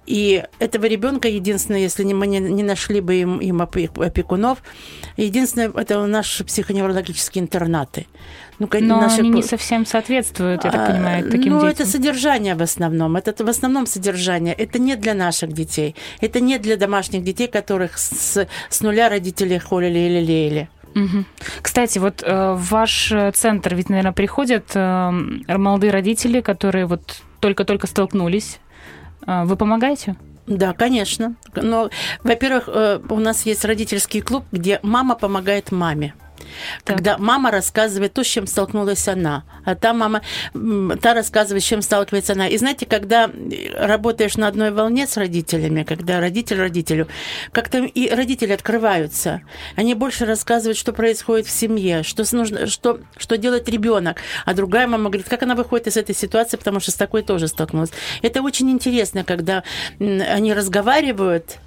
И 0.07 0.43
этого 0.59 0.85
ребенка, 0.85 1.27
единственное, 1.27 1.79
если 1.79 2.03
мы 2.11 2.27
не, 2.27 2.39
не 2.39 2.63
нашли 2.63 3.01
бы 3.01 3.15
им, 3.15 3.39
им 3.39 3.61
опе- 3.61 4.03
опекунов, 4.03 4.63
единственное, 5.15 5.69
это 5.69 6.05
наши 6.07 6.43
психоневрологические 6.43 7.43
интернаты. 7.43 8.07
Ну, 8.57 8.67
Но 8.81 9.01
наши 9.01 9.21
они 9.21 9.29
не 9.29 9.43
совсем 9.43 9.85
соответствуют, 9.85 10.65
я 10.65 10.71
так 10.71 10.89
а, 10.89 10.91
понимаю, 10.91 11.31
таким 11.31 11.53
ну, 11.53 11.61
детям. 11.61 11.69
это 11.69 11.85
содержание 11.85 12.55
в 12.55 12.61
основном. 12.61 13.15
Это 13.15 13.43
в 13.43 13.49
основном 13.49 13.87
содержание. 13.87 14.53
Это 14.53 14.77
не 14.79 14.95
для 14.95 15.13
наших 15.13 15.51
детей. 15.51 15.95
Это 16.19 16.39
не 16.39 16.59
для 16.59 16.77
домашних 16.77 17.23
детей, 17.23 17.47
которых 17.47 17.97
с, 17.97 18.47
с 18.69 18.81
нуля 18.81 19.09
родители 19.09 19.57
холили 19.57 19.99
или 19.99 20.19
лелеяли. 20.19 20.69
Мгм. 20.93 21.25
Кстати, 21.61 21.99
вот 21.99 22.21
э, 22.23 22.53
в 22.53 22.69
ваш 22.69 23.13
центр 23.33 23.75
ведь, 23.75 23.89
наверное, 23.89 24.11
приходят 24.11 24.71
э, 24.75 25.09
молодые 25.47 25.91
родители, 25.91 26.41
которые 26.41 26.85
вот 26.85 27.21
только-только 27.39 27.87
столкнулись. 27.87 28.59
Э, 29.27 29.43
Вы 29.45 29.55
помогаете? 29.55 30.15
Да, 30.47 30.73
конечно. 30.73 31.35
Но, 31.55 31.89
во-первых, 32.23 32.67
э, 32.67 32.99
у 33.09 33.19
нас 33.19 33.45
есть 33.45 33.63
родительский 33.63 34.21
клуб, 34.21 34.43
где 34.51 34.79
мама 34.83 35.15
помогает 35.15 35.71
маме. 35.71 36.13
Так. 36.83 36.97
Когда 36.97 37.17
мама 37.17 37.51
рассказывает 37.51 38.13
то, 38.13 38.23
с 38.23 38.27
чем 38.27 38.47
столкнулась 38.47 39.07
она, 39.07 39.43
а 39.65 39.75
та 39.75 39.93
мама, 39.93 40.21
та 41.01 41.13
рассказывает, 41.13 41.63
с 41.63 41.67
чем 41.67 41.81
сталкивается 41.81 42.33
она. 42.33 42.47
И 42.47 42.57
знаете, 42.57 42.85
когда 42.85 43.29
работаешь 43.77 44.37
на 44.37 44.47
одной 44.47 44.71
волне 44.71 45.07
с 45.07 45.17
родителями, 45.17 45.83
когда 45.83 46.19
родитель 46.19 46.59
родителю, 46.59 47.07
как-то 47.51 47.79
и 47.79 48.09
родители 48.09 48.53
открываются. 48.53 49.41
Они 49.75 49.93
больше 49.93 50.25
рассказывают, 50.25 50.77
что 50.77 50.93
происходит 50.93 51.47
в 51.47 51.51
семье, 51.51 52.03
что, 52.03 52.23
нужно, 52.35 52.67
что, 52.67 52.99
что 53.17 53.37
делает 53.37 53.69
ребенок. 53.69 54.17
А 54.45 54.53
другая 54.53 54.87
мама 54.87 55.09
говорит, 55.09 55.29
как 55.29 55.43
она 55.43 55.55
выходит 55.55 55.87
из 55.87 55.97
этой 55.97 56.15
ситуации, 56.15 56.57
потому 56.57 56.79
что 56.79 56.91
с 56.91 56.95
такой 56.95 57.21
тоже 57.23 57.47
столкнулась. 57.47 57.91
Это 58.21 58.41
очень 58.41 58.69
интересно, 58.69 59.23
когда 59.23 59.63
они 59.99 60.53
разговаривают. 60.53 61.57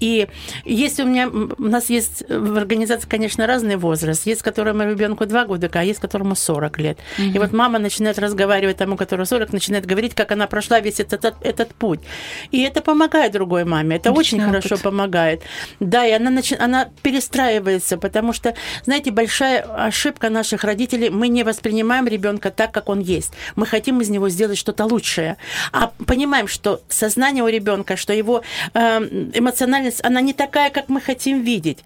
И 0.00 0.28
есть 0.64 1.00
у 1.00 1.04
меня, 1.04 1.28
у 1.28 1.62
нас 1.62 1.90
есть 1.90 2.24
в 2.28 2.56
организации, 2.56 3.08
конечно, 3.08 3.46
разный 3.46 3.76
возраст. 3.76 4.17
Есть, 4.26 4.42
которому 4.42 4.82
ребенку 4.84 5.26
2 5.26 5.44
года, 5.44 5.70
а 5.72 5.84
есть, 5.84 6.00
которому 6.00 6.34
40 6.34 6.78
лет. 6.78 6.98
И 7.18 7.38
вот 7.38 7.52
мама 7.52 7.78
начинает 7.78 8.18
разговаривать 8.18 8.76
тому, 8.76 8.96
которому 8.96 9.26
40, 9.26 9.52
начинает 9.52 9.86
говорить, 9.86 10.14
как 10.14 10.32
она 10.32 10.46
прошла 10.46 10.80
весь 10.80 11.00
этот, 11.00 11.24
этот, 11.24 11.34
этот 11.46 11.74
путь. 11.74 12.00
И 12.50 12.62
это 12.62 12.80
помогает 12.80 13.32
другой 13.32 13.64
маме. 13.64 13.96
Это 13.96 14.12
очень 14.12 14.38
Личный 14.38 14.48
хорошо 14.52 14.74
опыт. 14.74 14.82
помогает. 14.82 15.42
Да, 15.80 16.06
и 16.06 16.12
она, 16.12 16.30
начи- 16.30 16.56
она 16.58 16.88
перестраивается, 17.02 17.96
потому 17.98 18.32
что, 18.32 18.54
знаете, 18.84 19.10
большая 19.10 19.60
ошибка 19.60 20.30
наших 20.30 20.64
родителей, 20.64 21.10
мы 21.10 21.28
не 21.28 21.44
воспринимаем 21.44 22.06
ребенка 22.06 22.50
так, 22.50 22.72
как 22.72 22.88
он 22.88 23.00
есть. 23.00 23.32
Мы 23.56 23.66
хотим 23.66 24.00
из 24.00 24.08
него 24.08 24.28
сделать 24.28 24.58
что-то 24.58 24.84
лучшее. 24.84 25.36
А 25.72 25.90
понимаем, 26.06 26.48
что 26.48 26.80
сознание 26.88 27.44
у 27.44 27.48
ребенка, 27.48 27.96
что 27.96 28.12
его 28.12 28.42
э, 28.74 28.98
эмоциональность, 29.34 30.04
она 30.04 30.20
не 30.20 30.32
такая, 30.32 30.70
как 30.70 30.88
мы 30.88 31.00
хотим 31.00 31.42
видеть. 31.42 31.78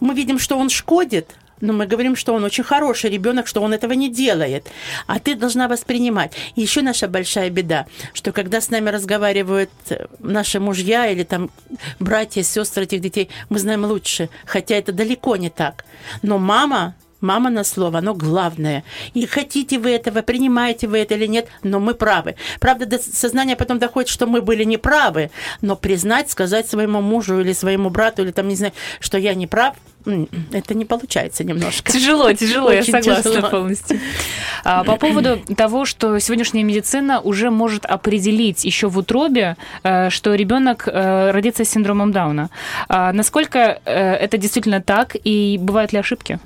Мы 0.00 0.14
видим, 0.14 0.38
что 0.38 0.58
он 0.58 0.68
шкодит, 0.70 1.30
но 1.60 1.72
мы 1.72 1.86
говорим, 1.86 2.16
что 2.16 2.34
он 2.34 2.44
очень 2.44 2.64
хороший 2.64 3.10
ребенок, 3.10 3.46
что 3.46 3.62
он 3.62 3.72
этого 3.72 3.92
не 3.92 4.08
делает. 4.08 4.66
А 5.06 5.18
ты 5.18 5.34
должна 5.34 5.68
воспринимать. 5.68 6.32
Еще 6.54 6.82
наша 6.82 7.08
большая 7.08 7.50
беда, 7.50 7.86
что 8.12 8.32
когда 8.32 8.60
с 8.60 8.70
нами 8.70 8.90
разговаривают 8.90 9.70
э, 9.90 10.06
наши 10.18 10.60
мужья 10.60 11.06
или 11.08 11.24
там 11.24 11.50
братья, 11.98 12.42
сестры 12.42 12.84
этих 12.84 13.00
детей, 13.00 13.30
мы 13.48 13.58
знаем 13.58 13.84
лучше. 13.84 14.28
Хотя 14.44 14.76
это 14.76 14.92
далеко 14.92 15.36
не 15.36 15.50
так. 15.50 15.84
Но 16.22 16.38
мама 16.38 16.94
Мама 17.26 17.50
на 17.50 17.64
слово, 17.64 17.98
оно 17.98 18.14
главное. 18.14 18.84
И 19.14 19.26
хотите 19.26 19.78
вы 19.78 19.90
этого, 19.90 20.22
принимаете 20.22 20.86
вы 20.86 20.98
это 20.98 21.14
или 21.14 21.26
нет, 21.26 21.48
но 21.64 21.80
мы 21.80 21.94
правы. 21.94 22.36
Правда, 22.60 22.86
до 22.86 22.98
сознания 22.98 23.56
потом 23.56 23.78
доходит, 23.80 24.08
что 24.08 24.26
мы 24.26 24.42
были 24.42 24.62
неправы, 24.62 25.30
но 25.60 25.74
признать, 25.74 26.30
сказать 26.30 26.68
своему 26.68 27.00
мужу 27.00 27.40
или 27.40 27.52
своему 27.52 27.90
брату, 27.90 28.22
или 28.22 28.30
там, 28.30 28.46
не 28.46 28.54
знаю, 28.54 28.72
что 29.00 29.18
я 29.18 29.34
не 29.34 29.48
прав, 29.48 29.74
это 30.52 30.74
не 30.74 30.84
получается 30.84 31.42
немножко. 31.42 31.90
Тяжело, 31.90 32.32
тяжело, 32.32 32.70
я 32.70 32.84
согласна 32.84 33.32
тяжело. 33.32 33.48
полностью. 33.48 33.98
А, 34.68 34.82
По 34.82 34.96
поводу 34.96 35.38
того, 35.56 35.84
что 35.84 36.18
сегодняшняя 36.18 36.64
медицина 36.64 37.20
уже 37.20 37.50
может 37.50 37.86
определить 37.86 38.64
еще 38.64 38.88
в 38.88 38.98
утробе, 38.98 39.56
э, 39.84 40.10
что 40.10 40.34
ребенок 40.34 40.88
э, 40.88 41.30
родится 41.30 41.64
с 41.64 41.68
синдромом 41.68 42.10
Дауна. 42.10 42.50
А 42.88 43.12
Насколько 43.12 43.80
э, 43.84 44.14
это 44.14 44.38
действительно 44.38 44.80
так 44.80 45.16
и 45.22 45.56
бывают 45.60 45.92
ли 45.92 46.00
ошибки? 46.00 46.40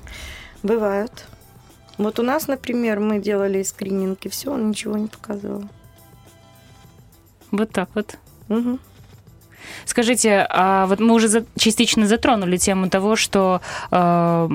Бывают. 0.63 1.25
Вот 1.97 2.19
у 2.19 2.23
нас, 2.23 2.47
например, 2.47 2.99
мы 2.99 3.19
делали 3.19 3.63
скрининг, 3.63 4.25
и 4.25 4.29
все, 4.29 4.51
он 4.51 4.69
ничего 4.69 4.97
не 4.97 5.07
показывал. 5.07 5.63
Вот 7.51 7.71
так 7.71 7.89
вот. 7.95 8.17
Мгм. 8.47 8.79
Скажите, 9.85 10.45
а 10.49 10.85
вот 10.87 10.99
мы 10.99 11.13
уже 11.13 11.27
за- 11.27 11.45
частично 11.57 12.07
затронули 12.07 12.57
тему 12.57 12.89
того, 12.89 13.15
что 13.15 13.61
э, 13.91 14.49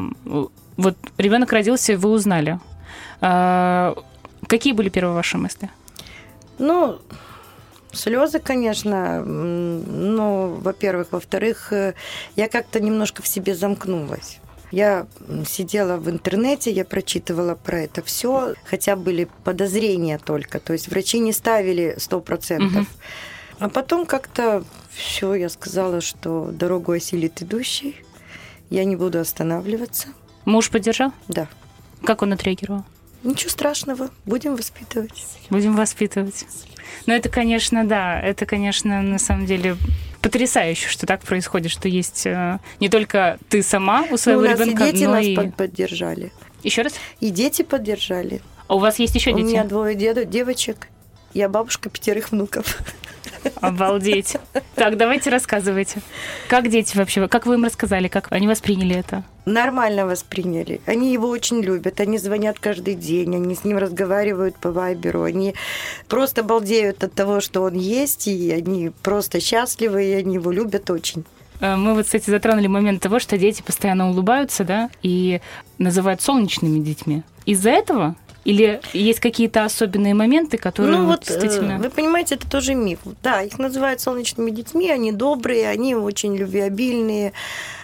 вот 0.76 0.96
ребенок 1.18 1.52
родился, 1.52 1.92
и 1.92 1.96
вы 1.96 2.10
узнали. 2.10 2.58
А, 3.20 3.94
какие 4.46 4.72
были 4.72 4.88
первые 4.88 5.14
ваши 5.14 5.38
мысли? 5.38 5.70
Ну, 6.58 6.98
слезы, 7.92 8.40
конечно, 8.40 9.24
но, 9.24 10.48
во-первых. 10.48 11.08
Во-вторых, 11.12 11.72
э, 11.72 11.94
я 12.34 12.48
как-то 12.48 12.80
немножко 12.80 13.22
в 13.22 13.28
себе 13.28 13.54
замкнулась. 13.54 14.38
Я 14.76 15.06
сидела 15.46 15.96
в 15.96 16.10
интернете, 16.10 16.70
я 16.70 16.84
прочитывала 16.84 17.54
про 17.54 17.80
это 17.80 18.02
все, 18.02 18.52
хотя 18.66 18.94
были 18.94 19.26
подозрения 19.42 20.18
только, 20.18 20.60
то 20.60 20.74
есть 20.74 20.88
врачи 20.88 21.18
не 21.18 21.32
ставили 21.32 21.96
100%. 21.96 22.58
Мгм. 22.58 22.86
А 23.58 23.70
потом 23.70 24.04
как-то 24.04 24.64
все, 24.90 25.32
я 25.32 25.48
сказала, 25.48 26.02
что 26.02 26.50
дорогу 26.52 26.92
осилит 26.92 27.40
идущий, 27.40 27.96
я 28.68 28.84
не 28.84 28.96
буду 28.96 29.18
останавливаться. 29.18 30.08
Муж 30.44 30.68
поддержал? 30.68 31.10
Да, 31.26 31.48
Как 32.04 32.20
он 32.20 32.34
отреагировал? 32.34 32.84
ничего 33.22 33.48
страшного, 33.48 34.10
будем 34.26 34.56
воспитывать. 34.56 35.24
Будем 35.48 35.74
воспитывать. 35.74 36.44
Ну, 37.06 37.14
это, 37.14 37.30
конечно, 37.30 37.86
да, 37.86 38.20
это, 38.20 38.44
конечно, 38.44 39.00
на 39.00 39.18
самом 39.18 39.46
деле 39.46 39.78
потрясающе, 40.26 40.88
что 40.88 41.06
так 41.06 41.20
происходит, 41.22 41.70
что 41.70 41.88
есть 41.88 42.26
э, 42.26 42.58
не 42.80 42.88
только 42.88 43.38
ты 43.48 43.62
сама 43.62 44.02
у 44.02 44.12
Ну, 44.12 44.16
своего 44.16 44.40
у 44.42 44.44
нас 44.44 44.58
ребенка, 44.58 44.86
и 44.86 44.92
дети 44.92 45.04
но 45.04 45.10
нас 45.12 45.24
и... 45.24 45.36
под- 45.36 45.54
поддержали. 45.54 46.32
Еще 46.62 46.82
раз? 46.82 46.94
И 47.20 47.30
дети 47.30 47.62
поддержали. 47.62 48.42
А 48.66 48.74
у 48.74 48.78
вас 48.78 48.98
есть 48.98 49.14
еще 49.14 49.30
У 49.32 49.36
дети? 49.36 49.46
меня 49.46 49.64
двое 49.64 49.94
деду, 49.94 50.24
девочек. 50.24 50.88
Я 51.34 51.48
бабушка 51.48 51.90
пятерых 51.90 52.32
внуков. 52.32 52.78
Обалдеть. 53.60 54.36
Так, 54.74 54.96
давайте 54.96 55.30
рассказывайте. 55.30 56.00
Как 56.48 56.68
дети 56.68 56.96
вообще, 56.96 57.28
как 57.28 57.46
вы 57.46 57.54
им 57.54 57.64
рассказали, 57.64 58.08
как 58.08 58.28
они 58.30 58.46
восприняли 58.46 58.96
это? 58.96 59.24
Нормально 59.44 60.06
восприняли. 60.06 60.80
Они 60.86 61.12
его 61.12 61.28
очень 61.28 61.60
любят. 61.60 62.00
Они 62.00 62.18
звонят 62.18 62.58
каждый 62.58 62.94
день, 62.94 63.34
они 63.36 63.54
с 63.54 63.64
ним 63.64 63.78
разговаривают 63.78 64.56
по 64.56 64.72
вайберу. 64.72 65.22
Они 65.22 65.54
просто 66.08 66.42
балдеют 66.42 67.04
от 67.04 67.14
того, 67.14 67.40
что 67.40 67.62
он 67.62 67.74
есть, 67.74 68.26
и 68.26 68.50
они 68.50 68.90
просто 69.02 69.40
счастливы, 69.40 70.04
и 70.04 70.12
они 70.12 70.34
его 70.34 70.50
любят 70.50 70.90
очень. 70.90 71.24
Э, 71.60 71.76
Мы 71.76 71.94
вот, 71.94 72.04
кстати, 72.06 72.28
затронули 72.28 72.66
момент 72.66 73.02
того, 73.02 73.18
что 73.18 73.38
дети 73.38 73.62
постоянно 73.62 74.10
улыбаются, 74.10 74.64
да, 74.64 74.90
и 75.02 75.40
называют 75.78 76.20
солнечными 76.22 76.80
детьми. 76.80 77.22
Из-за 77.44 77.70
этого? 77.70 78.16
Или 78.46 78.80
есть 78.92 79.18
какие-то 79.18 79.64
особенные 79.64 80.14
моменты, 80.14 80.56
которые 80.56 80.96
ну 80.96 81.06
вот 81.06 81.22
э, 81.22 81.26
действительно... 81.26 81.78
вы 81.78 81.90
понимаете, 81.90 82.36
это 82.36 82.48
тоже 82.48 82.74
миф. 82.74 83.00
Да, 83.20 83.42
их 83.42 83.58
называют 83.58 84.00
солнечными 84.00 84.52
детьми, 84.52 84.88
они 84.88 85.10
добрые, 85.10 85.68
они 85.68 85.96
очень 85.96 86.36
любвеобильные. 86.36 87.32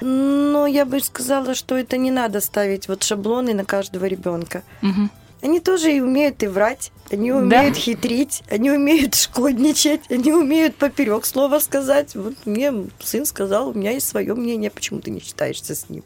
Но 0.00 0.68
я 0.68 0.84
бы 0.86 1.00
сказала, 1.00 1.56
что 1.56 1.76
это 1.76 1.96
не 1.96 2.12
надо 2.12 2.40
ставить 2.40 2.86
вот 2.86 3.02
шаблоны 3.02 3.54
на 3.54 3.64
каждого 3.64 4.04
ребенка. 4.04 4.62
Мгм. 4.82 5.10
Они 5.42 5.58
тоже 5.58 5.96
и 5.96 6.00
умеют 6.00 6.44
и 6.44 6.46
врать. 6.46 6.92
они 7.10 7.32
умеют 7.32 7.76
хитрить, 7.76 8.44
они 8.48 8.70
умеют 8.70 9.16
шкодничать, 9.16 10.02
они 10.10 10.32
умеют 10.32 10.76
поперек 10.76 11.24
слова 11.24 11.58
сказать. 11.58 12.14
Вот 12.14 12.34
мне 12.44 12.72
сын 13.00 13.26
сказал, 13.26 13.70
у 13.70 13.74
меня 13.74 13.90
есть 13.90 14.06
свое 14.06 14.32
мнение, 14.34 14.70
почему 14.70 15.00
ты 15.00 15.10
не 15.10 15.20
считаешься 15.20 15.74
с 15.74 15.90
ним. 15.90 16.04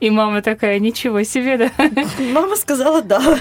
И 0.00 0.10
мама 0.10 0.42
такая, 0.42 0.78
ничего 0.78 1.22
себе, 1.24 1.56
да? 1.58 1.70
Мама 2.32 2.54
сказала 2.56 3.02
да. 3.02 3.40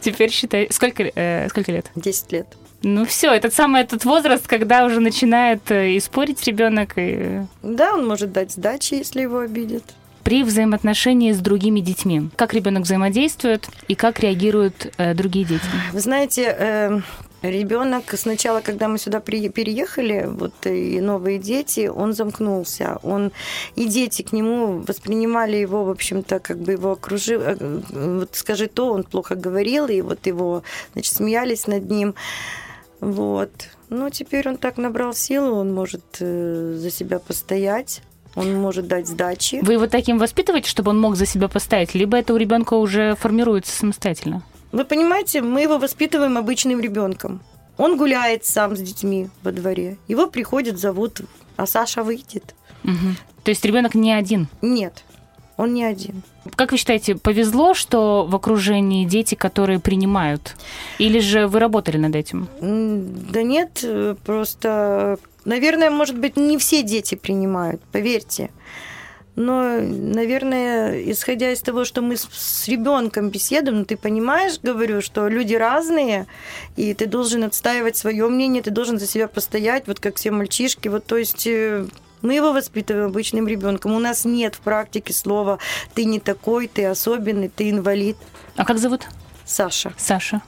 Теперь 0.00 0.30
считай, 0.30 0.68
сколько, 0.70 1.02
э, 1.14 1.48
сколько 1.48 1.72
лет? 1.72 1.90
10 1.96 2.32
лет. 2.32 2.46
Ну 2.82 3.04
все, 3.06 3.32
этот 3.32 3.54
самый 3.54 3.80
этот 3.80 4.04
возраст, 4.04 4.46
когда 4.46 4.84
уже 4.84 5.00
начинает 5.00 5.70
э, 5.70 5.92
и 5.92 6.00
спорить 6.00 6.44
ребенок, 6.44 6.92
и 6.96 7.40
Да, 7.62 7.94
он 7.94 8.06
может 8.06 8.30
дать 8.32 8.52
сдачи, 8.52 8.94
если 8.94 9.22
его 9.22 9.38
обидят. 9.38 9.82
при 10.22 10.42
взаимоотношении 10.44 11.32
с 11.32 11.38
другими 11.38 11.80
детьми. 11.80 12.30
Как 12.36 12.54
ребенок 12.54 12.84
взаимодействует 12.84 13.68
и 13.88 13.94
как 13.94 14.20
реагируют 14.20 14.92
э, 14.96 15.14
другие 15.14 15.44
дети? 15.44 15.64
Вы 15.92 16.00
знаете, 16.00 17.02
ребенок 17.50 18.04
сначала, 18.16 18.60
когда 18.60 18.88
мы 18.88 18.98
сюда 18.98 19.20
при- 19.20 19.48
переехали, 19.48 20.26
вот 20.26 20.54
и 20.66 21.00
новые 21.00 21.38
дети, 21.38 21.86
он 21.88 22.12
замкнулся. 22.12 22.98
Он 23.02 23.32
и 23.76 23.86
дети 23.86 24.22
к 24.22 24.32
нему 24.32 24.82
воспринимали 24.86 25.56
его, 25.56 25.84
в 25.84 25.90
общем-то, 25.90 26.38
как 26.40 26.58
бы 26.58 26.72
его 26.72 26.92
окружил. 26.92 27.40
э, 27.42 27.56
Вот 27.90 28.30
скажи 28.34 28.66
то, 28.66 28.92
он 28.92 29.04
плохо 29.04 29.34
говорил, 29.34 29.86
и 29.88 30.00
вот 30.00 30.26
его, 30.26 30.62
значит, 30.92 31.14
смеялись 31.14 31.66
над 31.66 31.90
ним. 31.90 32.14
Вот. 33.00 33.50
Но 33.90 34.10
теперь 34.10 34.48
он 34.48 34.56
так 34.56 34.76
набрал 34.78 35.14
силу, 35.14 35.56
он 35.56 35.72
может 35.74 36.04
э, 36.20 36.74
за 36.78 36.90
себя 36.90 37.18
постоять, 37.18 38.02
он 38.34 38.54
может 38.54 38.88
дать 38.88 39.06
сдачи. 39.06 39.60
Вы 39.62 39.74
его 39.74 39.86
таким 39.86 40.18
воспитываете, 40.18 40.68
чтобы 40.68 40.90
он 40.90 41.00
мог 41.00 41.16
за 41.16 41.26
себя 41.26 41.48
постоять, 41.48 41.94
либо 41.94 42.16
это 42.16 42.32
у 42.34 42.36
ребенка 42.36 42.74
уже 42.74 43.14
формируется 43.16 43.76
самостоятельно? 43.76 44.42
Вы 44.74 44.84
понимаете, 44.84 45.40
мы 45.40 45.62
его 45.62 45.78
воспитываем 45.78 46.36
обычным 46.36 46.80
ребенком. 46.80 47.40
Он 47.76 47.96
гуляет 47.96 48.44
сам 48.44 48.74
с 48.74 48.80
детьми 48.80 49.28
во 49.44 49.52
дворе. 49.52 49.98
Его 50.08 50.26
приходят, 50.26 50.80
зовут, 50.80 51.20
а 51.56 51.64
Саша 51.66 52.02
выйдет. 52.02 52.56
Мгм. 52.82 53.16
То 53.44 53.50
есть 53.52 53.64
ребенок 53.64 53.94
не 53.94 54.12
один. 54.12 54.48
Нет, 54.62 55.04
он 55.56 55.74
не 55.74 55.84
один. 55.84 56.24
Как 56.56 56.72
вы 56.72 56.78
считаете, 56.78 57.14
повезло, 57.14 57.74
что 57.74 58.26
в 58.28 58.34
окружении 58.34 59.04
дети, 59.04 59.36
которые 59.36 59.78
принимают? 59.78 60.56
Или 60.98 61.20
же 61.20 61.46
вы 61.46 61.60
работали 61.60 61.96
над 61.96 62.16
этим? 62.16 62.48
Да 62.60 63.44
нет, 63.44 63.78
э, 63.84 64.16
просто, 64.24 65.18
наверное, 65.44 65.90
может 65.90 66.18
быть, 66.18 66.36
не 66.36 66.58
все 66.58 66.82
дети 66.82 67.14
принимают, 67.14 67.80
поверьте. 67.92 68.50
Но, 69.36 69.80
наверное, 69.80 71.10
исходя 71.10 71.50
из 71.50 71.60
того, 71.60 71.84
что 71.84 72.02
мы 72.02 72.16
с, 72.16 72.68
ребенком 72.68 73.30
беседуем, 73.30 73.84
ты 73.84 73.96
понимаешь, 73.96 74.60
говорю, 74.62 75.00
что 75.00 75.26
люди 75.26 75.54
разные, 75.54 76.26
и 76.76 76.94
ты 76.94 77.06
должен 77.06 77.42
отстаивать 77.42 77.96
свое 77.96 78.28
мнение, 78.28 78.62
ты 78.62 78.70
должен 78.70 78.98
за 78.98 79.08
себя 79.08 79.26
постоять, 79.26 79.88
вот 79.88 79.98
как 79.98 80.16
все 80.16 80.30
мальчишки. 80.30 80.86
Вот, 80.86 81.04
то 81.04 81.16
есть 81.16 81.48
э, 81.48 81.84
мы 82.22 82.34
его 82.34 82.52
воспитываем 82.52 83.06
обычным 83.06 83.48
ребенком. 83.48 83.92
У 83.92 83.98
нас 83.98 84.24
нет 84.24 84.54
в 84.54 84.60
практике 84.60 85.12
слова 85.12 85.58
ты 85.94 86.04
не 86.04 86.20
такой, 86.20 86.68
ты 86.68 86.86
особенный, 86.86 87.48
ты 87.48 87.70
инвалид. 87.70 88.16
А 88.56 88.64
как 88.64 88.78
зовут? 88.78 89.08
Саша. 89.44 89.92
Саша. 89.96 90.42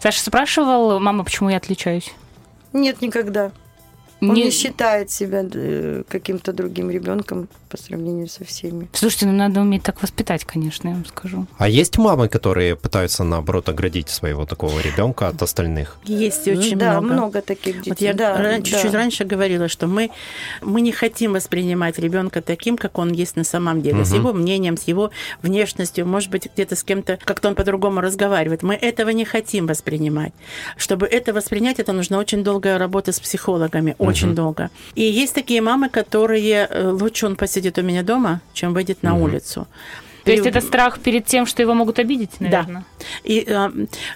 Саша 0.00 0.20
спрашивал, 0.20 1.00
мама, 1.00 1.24
почему 1.24 1.48
я 1.48 1.56
отличаюсь? 1.56 2.14
Нет 2.72 3.00
никогда. 3.00 3.50
Он 4.20 4.32
не, 4.32 4.44
Не- 4.44 4.50
считает 4.50 5.10
себя 5.10 5.44
э, 5.52 6.02
каким-то 6.08 6.52
другим 6.52 6.90
ребенком 6.90 7.48
по 7.68 7.76
сравнению 7.76 8.28
со 8.28 8.44
всеми. 8.44 8.88
Слушайте, 8.92 9.26
ну 9.26 9.32
надо 9.32 9.60
уметь 9.60 9.82
так 9.82 10.00
воспитать, 10.00 10.44
конечно, 10.44 10.88
я 10.88 10.94
вам 10.94 11.04
скажу. 11.04 11.46
А 11.58 11.68
есть 11.68 11.98
мамы, 11.98 12.28
которые 12.28 12.76
пытаются, 12.76 13.24
наоборот, 13.24 13.68
оградить 13.68 14.08
своего 14.08 14.46
такого 14.46 14.80
ребенка 14.80 15.28
от 15.28 15.42
остальных? 15.42 15.98
Есть 16.04 16.48
очень 16.48 16.78
да, 16.78 17.00
много. 17.00 17.42
таких 17.42 17.78
детей. 17.82 17.90
Вот 17.90 18.00
я 18.00 18.14
да, 18.14 18.36
ран- 18.38 18.60
да. 18.60 18.62
чуть-чуть 18.62 18.94
раньше 18.94 19.24
говорила, 19.24 19.68
что 19.68 19.86
мы, 19.86 20.10
мы 20.62 20.80
не 20.80 20.92
хотим 20.92 21.34
воспринимать 21.34 21.98
ребенка 21.98 22.40
таким, 22.40 22.78
как 22.78 22.98
он 22.98 23.12
есть 23.12 23.36
на 23.36 23.44
самом 23.44 23.82
деле, 23.82 24.04
с 24.04 24.10
Мгм. 24.12 24.18
его 24.20 24.32
мнением, 24.32 24.76
с 24.78 24.84
его 24.84 25.10
внешностью, 25.42 26.06
может 26.06 26.30
быть, 26.30 26.48
где-то 26.54 26.74
с 26.76 26.84
кем-то, 26.84 27.18
как-то 27.24 27.48
он 27.48 27.54
по-другому 27.54 28.00
разговаривает. 28.00 28.62
Мы 28.62 28.74
этого 28.74 29.10
не 29.10 29.24
хотим 29.26 29.66
воспринимать. 29.66 30.32
Чтобы 30.78 31.06
это 31.06 31.34
воспринять, 31.34 31.80
это 31.80 31.92
нужна 31.92 32.18
очень 32.18 32.42
долгая 32.42 32.78
работа 32.78 33.12
с 33.12 33.20
психологами, 33.20 33.94
очень 34.08 34.34
долго. 34.34 34.70
И 34.94 35.02
есть 35.02 35.34
такие 35.34 35.60
мамы, 35.60 35.88
которые 35.88 36.66
э, 36.70 36.90
лучше 36.90 37.26
он 37.26 37.36
посидит 37.36 37.78
у 37.78 37.82
меня 37.82 38.02
дома, 38.02 38.40
чем 38.52 38.74
выйдет 38.74 39.02
на 39.02 39.12
Мгм. 39.14 39.22
улицу. 39.22 39.66
То 40.24 40.32
есть 40.32 40.44
это 40.44 40.60
страх 40.60 40.98
перед 40.98 41.24
тем, 41.24 41.46
что 41.46 41.62
его 41.62 41.72
могут 41.74 42.00
обидеть, 42.00 42.40
наверное? 42.40 42.84
и 43.22 43.44
э, 43.46 43.70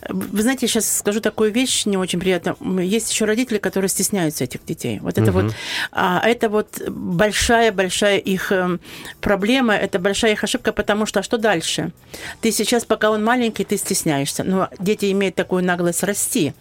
вы 0.09 0.43
знаете, 0.43 0.67
я 0.67 0.69
сейчас 0.69 0.99
скажу 0.99 1.21
такую 1.21 1.53
вещь 1.53 1.87
не 1.87 1.97
очень 1.97 2.19
приятно. 2.19 2.57
Есть 2.83 3.13
еще 3.13 3.27
родители, 3.27 3.59
которые 3.59 3.89
стесняются 3.89 4.43
этих 4.43 4.65
детей. 4.65 4.99
Вот 5.01 5.19
это 5.19 5.31
Мгм. 5.31 5.43
вот, 5.43 5.55
а, 5.93 6.21
это 6.27 6.49
вот 6.49 6.83
большая 6.89 7.71
большая 7.71 8.19
их 8.19 8.51
э, 8.51 8.79
проблема, 9.21 9.77
это 9.77 10.01
большая 10.01 10.33
их 10.33 10.43
ошибка, 10.43 10.73
потому 10.73 11.07
что 11.07 11.21
а 11.21 11.23
что 11.23 11.39
дальше? 11.39 11.93
Ты 12.41 12.51
сейчас, 12.51 12.85
пока 12.85 13.11
он 13.13 13.23
маленький, 13.23 13.65
ты 13.65 13.77
стесняешься, 13.77 14.43
но 14.43 14.69
дети 14.81 15.13
имеют 15.13 15.37
такую 15.37 15.63
наглость 15.65 16.03
расти. 16.03 16.55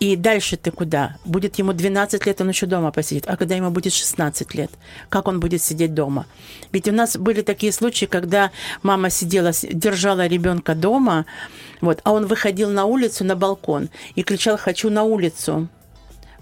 И 0.00 0.16
дальше 0.16 0.56
ты 0.56 0.70
куда? 0.70 1.18
Будет 1.26 1.58
ему 1.58 1.74
12 1.74 2.24
лет, 2.26 2.40
он 2.40 2.48
еще 2.48 2.64
дома 2.64 2.90
посидит. 2.90 3.24
А 3.26 3.36
когда 3.36 3.54
ему 3.54 3.70
будет 3.70 3.92
16 3.92 4.54
лет, 4.54 4.70
как 5.10 5.28
он 5.28 5.40
будет 5.40 5.62
сидеть 5.62 5.92
дома? 5.92 6.26
Ведь 6.72 6.88
у 6.88 6.92
нас 6.92 7.18
были 7.18 7.42
такие 7.42 7.70
случаи, 7.70 8.06
когда 8.06 8.50
мама 8.82 9.10
сидела, 9.10 9.52
держала 9.70 10.26
ребенка 10.26 10.74
дома, 10.74 11.26
вот, 11.82 12.00
а 12.04 12.12
он 12.12 12.26
выходил 12.26 12.70
на 12.70 12.86
улицу, 12.86 13.24
на 13.24 13.36
балкон 13.36 13.90
и 14.14 14.22
кричал 14.22 14.56
«хочу 14.56 14.88
на 14.88 15.02
улицу». 15.04 15.68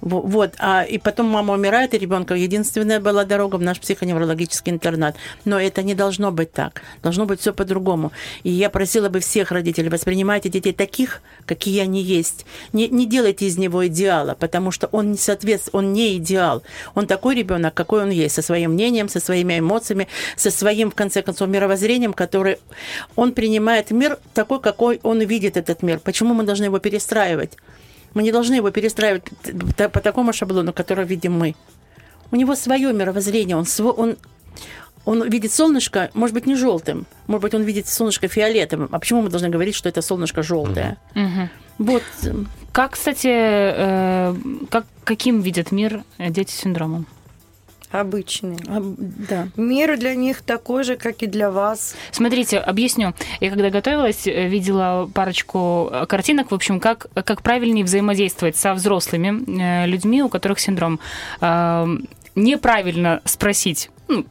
Во- 0.01 0.21
Вот, 0.21 0.55
а 0.59 0.85
и 0.85 0.99
потом 0.99 1.27
мама 1.27 1.55
умирает, 1.55 1.95
и 1.95 1.99
ребенка 1.99 2.35
единственная 2.35 3.01
была 3.01 3.25
дорога 3.25 3.57
в 3.57 3.63
наш 3.63 3.81
психоневрологический 3.81 4.73
интернат. 4.73 5.17
Но 5.45 5.61
это 5.61 5.83
не 5.83 5.95
должно 5.95 6.31
быть 6.31 6.53
так. 6.53 6.83
Должно 7.03 7.27
быть 7.27 7.41
все 7.41 7.53
по-другому. 7.53 8.13
И 8.43 8.51
я 8.51 8.71
просила 8.71 9.09
бы 9.09 9.21
всех 9.21 9.51
родителей, 9.51 9.89
воспринимайте 9.89 10.49
детей 10.49 10.73
таких, 10.73 11.23
какие 11.47 11.81
они 11.81 12.03
есть. 12.03 12.47
Не, 12.73 12.89
не 12.89 13.07
делайте 13.07 13.47
из 13.47 13.59
него 13.59 13.87
идеала, 13.87 14.35
потому 14.39 14.71
что 14.71 14.87
он 14.93 15.13
не 15.13 15.19
соответствует, 15.19 15.75
он 15.75 15.93
не 15.93 16.17
идеал. 16.17 16.63
Он 16.95 17.07
такой 17.07 17.35
ребенок, 17.35 17.75
какой 17.75 18.03
он 18.03 18.11
есть, 18.11 18.35
со 18.35 18.43
своим 18.43 18.73
мнением, 18.73 19.09
со 19.09 19.21
своими 19.21 19.59
эмоциями, 19.59 20.09
со 20.37 20.51
своим, 20.51 20.91
в 20.91 20.95
конце 20.95 21.23
концов, 21.23 21.49
мировоззрением, 21.49 22.13
который 22.13 22.59
он 23.17 23.33
принимает 23.33 23.91
мир 23.91 24.19
такой, 24.35 24.61
какой 24.61 25.01
он 25.03 25.21
видит 25.21 25.57
этот 25.57 25.83
мир. 25.83 25.99
Почему 25.99 26.35
мы 26.35 26.45
должны 26.45 26.65
его 26.65 26.79
перестраивать? 26.79 27.53
Мы 28.15 28.23
не 28.23 28.33
должны 28.33 28.55
его 28.55 28.71
перестраивать 28.71 29.25
по 29.77 30.01
такому 30.01 30.33
шаблону, 30.33 30.73
который 30.73 31.05
видим 31.05 31.39
мы. 31.39 31.55
У 32.31 32.37
него 32.37 32.55
свое 32.57 32.93
мировоззрение, 32.93 33.57
он, 33.57 33.65
сво- 33.65 33.95
он, 33.97 34.17
он 35.05 35.29
видит 35.29 35.53
солнышко, 35.53 36.11
может 36.15 36.35
быть, 36.35 36.47
не 36.47 36.57
желтым, 36.57 37.07
может 37.27 37.43
быть, 37.43 37.55
он 37.55 37.63
видит 37.63 37.87
солнышко 37.89 38.29
фиолетовым. 38.29 38.89
А 38.93 38.99
почему 38.99 39.23
мы 39.23 39.31
должны 39.31 39.49
говорить, 39.49 39.75
что 39.75 39.89
это 39.89 40.03
солнышко 40.03 40.43
желтое? 40.43 40.97
Мгм. 41.15 41.49
Вот, 41.79 42.03
Как, 42.73 42.93
кстати, 42.93 43.29
э, 43.31 44.35
как, 44.71 44.85
каким 45.05 45.41
видят 45.41 45.73
мир 45.73 46.03
дети 46.19 46.51
с 46.51 46.57
синдромом? 46.57 47.07
Обычные. 47.91 48.59
а, 48.69 48.81
да. 48.81 49.49
Мир 49.57 49.99
для 49.99 50.15
них 50.15 50.43
такой 50.43 50.85
же, 50.85 50.97
как 50.97 51.23
и 51.23 51.27
для 51.27 51.51
вас. 51.51 51.95
Смотрите, 52.11 52.59
объясню. 52.59 53.15
Я 53.41 53.51
когда 53.51 53.71
готовилась, 53.71 54.27
э, 54.27 54.49
видела 54.49 55.11
парочку 55.13 55.89
э, 55.91 56.07
картинок, 56.07 56.51
в 56.51 56.55
общем, 56.55 56.81
как, 56.81 57.07
как 57.15 57.43
правильнее 57.43 57.85
взаимодействовать 57.85 58.57
со 58.57 58.75
взрослыми 58.75 59.61
э, 59.61 59.87
людьми, 59.87 60.23
у 60.23 60.29
которых 60.29 60.61
синдром. 60.61 61.01
Неправильно 62.35 63.21
спросить, 63.25 63.91
ну, 64.07 64.25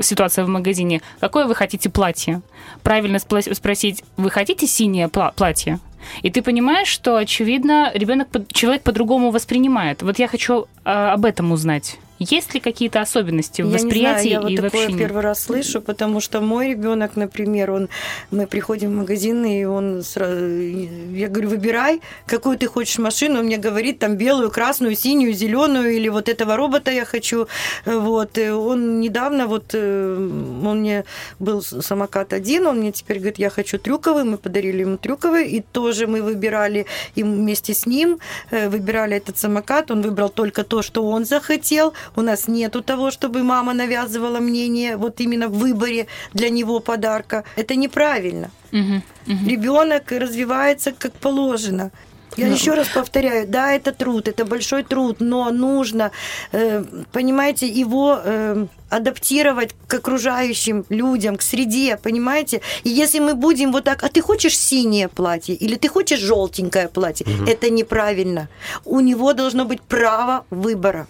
ситуация 0.00 0.44
в 0.44 0.48
магазине, 0.48 1.00
какое 1.18 1.46
вы 1.46 1.54
хотите 1.54 1.90
платье? 1.90 2.42
Правильно 2.82 3.18
спросить, 3.18 4.04
вы 4.16 4.30
хотите 4.30 4.66
синее 4.66 5.08
пла- 5.08 5.34
платье? 5.34 5.80
И 6.22 6.30
ты 6.30 6.42
понимаешь, 6.42 6.88
что, 6.88 7.16
очевидно, 7.16 7.90
ребенок, 7.94 8.28
человек 8.52 8.82
по-другому 8.82 9.30
воспринимает. 9.30 10.02
Вот 10.02 10.18
я 10.18 10.28
хочу 10.28 10.66
э, 10.84 10.90
об 10.90 11.24
этом 11.24 11.50
узнать. 11.52 11.98
Есть 12.18 12.54
ли 12.54 12.60
какие-то 12.60 13.00
особенности 13.00 13.62
в 13.62 13.68
я 13.68 13.74
восприятии 13.74 14.28
не 14.28 14.30
знаю, 14.30 14.30
я 14.30 14.40
вот 14.40 14.50
и 14.50 14.56
в 14.56 14.62
такое 14.62 14.84
общении? 14.84 14.98
первый 14.98 15.22
раз 15.22 15.44
слышу, 15.44 15.80
потому 15.80 16.20
что 16.20 16.40
мой 16.40 16.70
ребенок, 16.70 17.16
например, 17.16 17.70
он, 17.70 17.88
мы 18.30 18.46
приходим 18.46 18.90
в 18.90 18.96
магазин, 18.96 19.44
и 19.44 19.64
он 19.64 20.02
сразу, 20.02 20.46
я 20.48 21.28
говорю, 21.28 21.50
выбирай, 21.50 22.00
какую 22.26 22.58
ты 22.58 22.66
хочешь 22.66 22.98
машину, 22.98 23.38
он 23.38 23.46
мне 23.46 23.56
говорит, 23.56 24.00
там 24.00 24.16
белую, 24.16 24.50
красную, 24.50 24.96
синюю, 24.96 25.32
зеленую, 25.32 25.92
или 25.92 26.08
вот 26.08 26.28
этого 26.28 26.56
робота 26.56 26.90
я 26.90 27.04
хочу. 27.04 27.46
Вот, 27.84 28.36
и 28.38 28.50
он 28.50 29.00
недавно, 29.00 29.46
вот, 29.46 29.70
э, 29.74 30.16
он 30.16 30.80
мне 30.80 31.04
был 31.38 31.62
самокат 31.62 32.32
один, 32.32 32.66
он 32.66 32.78
мне 32.78 32.92
теперь 32.92 33.18
говорит, 33.18 33.38
я 33.38 33.50
хочу 33.50 33.78
трюковый, 33.78 34.24
мы 34.24 34.38
подарили 34.38 34.80
ему 34.80 34.96
трюковый, 34.96 35.48
и 35.48 35.60
тоже 35.60 36.06
мы 36.06 36.22
выбирали 36.22 36.86
и 37.14 37.22
вместе 37.22 37.74
с 37.74 37.86
ним, 37.86 38.18
э, 38.50 38.68
выбирали 38.68 39.16
этот 39.16 39.38
самокат, 39.38 39.90
он 39.90 40.02
выбрал 40.02 40.30
только 40.30 40.64
то, 40.64 40.82
что 40.82 41.08
он 41.08 41.24
захотел, 41.24 41.92
у 42.16 42.22
нас 42.22 42.48
нету 42.48 42.82
того, 42.82 43.10
чтобы 43.10 43.42
мама 43.42 43.74
навязывала 43.74 44.40
мнение 44.40 44.96
вот 44.96 45.20
именно 45.20 45.48
в 45.48 45.58
выборе 45.58 46.06
для 46.34 46.50
него 46.50 46.80
подарка. 46.80 47.44
Это 47.56 47.74
неправильно. 47.76 48.50
Мгм, 48.72 49.02
мгм. 49.26 49.48
Ребенок 49.48 50.12
развивается 50.12 50.92
как 50.92 51.12
положено. 51.12 51.90
Я 52.36 52.46
Ну. 52.46 52.54
еще 52.54 52.74
раз 52.74 52.88
повторяю, 52.88 53.46
да, 53.48 53.72
это 53.72 53.90
труд, 53.92 54.28
это 54.28 54.44
большой 54.44 54.82
труд, 54.84 55.16
но 55.20 55.50
нужно, 55.50 56.10
э, 56.52 56.84
понимаете, 57.12 57.66
его 57.66 58.20
э, 58.24 58.66
адаптировать 58.90 59.70
к 59.88 59.94
окружающим 59.94 60.84
людям, 60.90 61.36
к 61.36 61.42
среде, 61.42 61.96
понимаете? 61.96 62.60
И 62.84 62.90
если 62.90 63.18
мы 63.20 63.34
будем 63.34 63.72
вот 63.72 63.84
так, 63.84 64.04
а 64.04 64.08
ты 64.08 64.20
хочешь 64.20 64.56
синее 64.58 65.08
платье 65.08 65.54
или 65.54 65.74
ты 65.76 65.88
хочешь 65.88 66.20
желтенькое 66.20 66.88
платье, 66.88 67.26
это 67.46 67.70
неправильно. 67.70 68.48
У 68.84 69.00
него 69.00 69.32
должно 69.32 69.64
быть 69.64 69.80
право 69.80 70.44
выбора. 70.50 71.06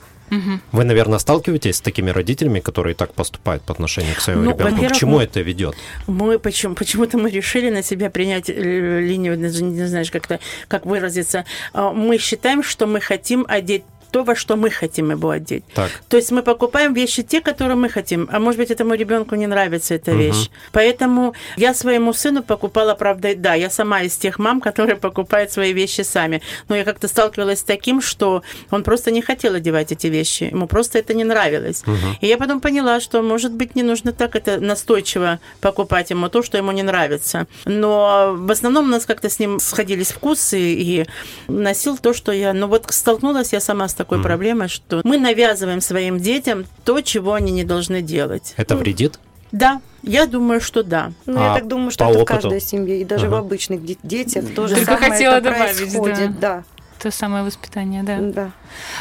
Вы, 0.73 0.85
наверное, 0.85 1.19
сталкиваетесь 1.19 1.77
с 1.77 1.81
такими 1.81 2.11
родителями, 2.11 2.61
которые 2.61 2.95
так 2.95 3.13
поступают 3.15 3.63
по 3.63 3.73
отношению 3.73 4.15
к 4.15 4.21
своему 4.21 4.43
Ну, 4.43 4.51
ребенку. 4.53 4.85
К 4.87 4.93
чему 4.93 5.17
мы- 5.17 5.25
это 5.25 5.41
ведет? 5.41 5.75
Мы 6.07 6.39
почему, 6.39 6.75
почему-то 6.75 7.19
мы 7.19 7.31
решили 7.31 7.71
на 7.71 7.83
себя 7.83 8.11
принять 8.11 8.51
э, 8.51 9.01
линию, 9.01 9.39
не 9.39 9.87
знаешь, 9.87 10.11
как-то, 10.11 10.39
как 10.69 10.87
выразиться. 10.87 11.45
А, 11.73 11.93
Мы 11.93 12.19
считаем, 12.19 12.63
что 12.63 12.87
мы 12.87 13.01
хотим 13.01 13.45
одеть 13.49 13.83
то, 14.11 14.25
во 14.25 14.35
что 14.35 14.57
мы 14.57 14.71
хотим 14.71 15.11
его 15.11 15.31
одеть. 15.31 15.65
Так. 15.75 15.91
То 16.09 16.17
есть 16.17 16.31
мы 16.31 16.43
покупаем 16.43 16.95
вещи 16.95 17.23
те, 17.23 17.41
которые 17.41 17.77
мы 17.77 17.89
хотим, 17.89 18.29
а 18.33 18.39
может 18.39 18.59
быть 18.59 18.71
этому 18.71 18.95
ребенку 18.95 19.35
не 19.35 19.47
нравится 19.47 19.95
эта 19.95 20.11
Мгм. 20.13 20.21
вещь. 20.21 20.51
Поэтому 20.73 21.35
я 21.57 21.75
своему 21.75 22.13
сыну 22.13 22.43
покупала, 22.43 22.95
правда, 22.95 23.35
да, 23.37 23.55
я 23.55 23.71
сама 23.71 24.03
из 24.03 24.17
тех 24.17 24.39
мам, 24.39 24.61
которые 24.69 24.97
покупают 24.97 25.53
свои 25.53 25.73
вещи 25.73 26.03
сами. 26.03 26.41
Но 26.69 26.77
я 26.77 26.85
как-то 26.85 27.09
сталкивалась 27.09 27.61
с 27.61 27.63
таким, 27.65 28.01
что 28.01 28.43
он 28.71 28.83
просто 28.83 29.11
не 29.11 29.23
хотел 29.23 29.55
одевать 29.55 29.93
эти 29.93 30.07
вещи, 30.07 30.45
ему 30.45 30.67
просто 30.67 30.99
это 30.99 31.15
не 31.15 31.25
нравилось. 31.25 31.83
И 32.21 32.27
я 32.27 32.37
потом 32.39 32.61
поняла, 32.61 33.01
что, 33.01 33.23
может 33.23 33.53
быть, 33.53 33.75
не 33.77 33.83
нужно 33.83 34.13
так 34.13 34.37
это 34.37 34.61
настойчиво 34.61 35.39
покупать 35.61 36.11
ему 36.11 36.29
то, 36.29 36.43
что 36.43 36.57
ему 36.59 36.73
не 36.73 36.83
нравится. 36.83 37.47
Но 37.65 38.35
в 38.37 38.51
основном 38.51 38.87
у 38.87 38.89
нас 38.89 39.07
как-то 39.07 39.29
с 39.29 39.39
ним 39.39 39.61
сходились 39.61 40.13
вкусы 40.13 40.59
и 40.59 41.07
носил 41.49 41.99
то, 41.99 42.13
что 42.15 42.33
я... 42.33 42.53
Ну 42.53 42.67
вот 42.67 42.87
столкнулась 42.91 43.53
я 43.53 43.61
сама 43.61 43.89
с 43.89 43.95
такой 43.99 44.23
проблемой, 44.23 44.69
что 44.69 45.03
мы 45.05 45.19
навязываем 45.19 45.81
своим 45.83 46.19
детям 46.19 46.65
то, 46.85 47.01
чего 47.03 47.35
они 47.35 47.53
не 47.53 47.65
должны 47.65 48.01
делать. 48.01 48.55
Это 48.57 48.77
вредит? 48.77 49.19
Да, 49.53 49.81
я 50.03 50.27
думаю, 50.27 50.61
что 50.61 50.83
да. 50.83 51.13
Ну, 51.27 51.39
А 51.41 51.45
я 51.49 51.55
так 51.55 51.69
думаю, 51.69 51.91
что 51.91 52.05
это 52.05 52.19
в 52.19 52.23
опыту? 52.23 52.35
каждой 52.43 52.61
семье, 52.61 53.01
и 53.01 53.05
даже 53.05 53.27
Ага. 53.27 53.37
в 53.37 53.39
обычных 53.39 53.85
де- 53.85 53.97
детях 54.03 54.45
тоже 54.55 54.75
Только 54.77 54.93
самое 54.95 55.11
хотела 55.13 55.35
это 55.37 55.51
добавить, 55.53 55.77
происходит. 55.77 56.39
Да. 56.41 56.65
То 56.99 57.11
самое 57.13 57.45
воспитание, 57.45 58.03
да. 58.03 58.19
да. 58.21 58.51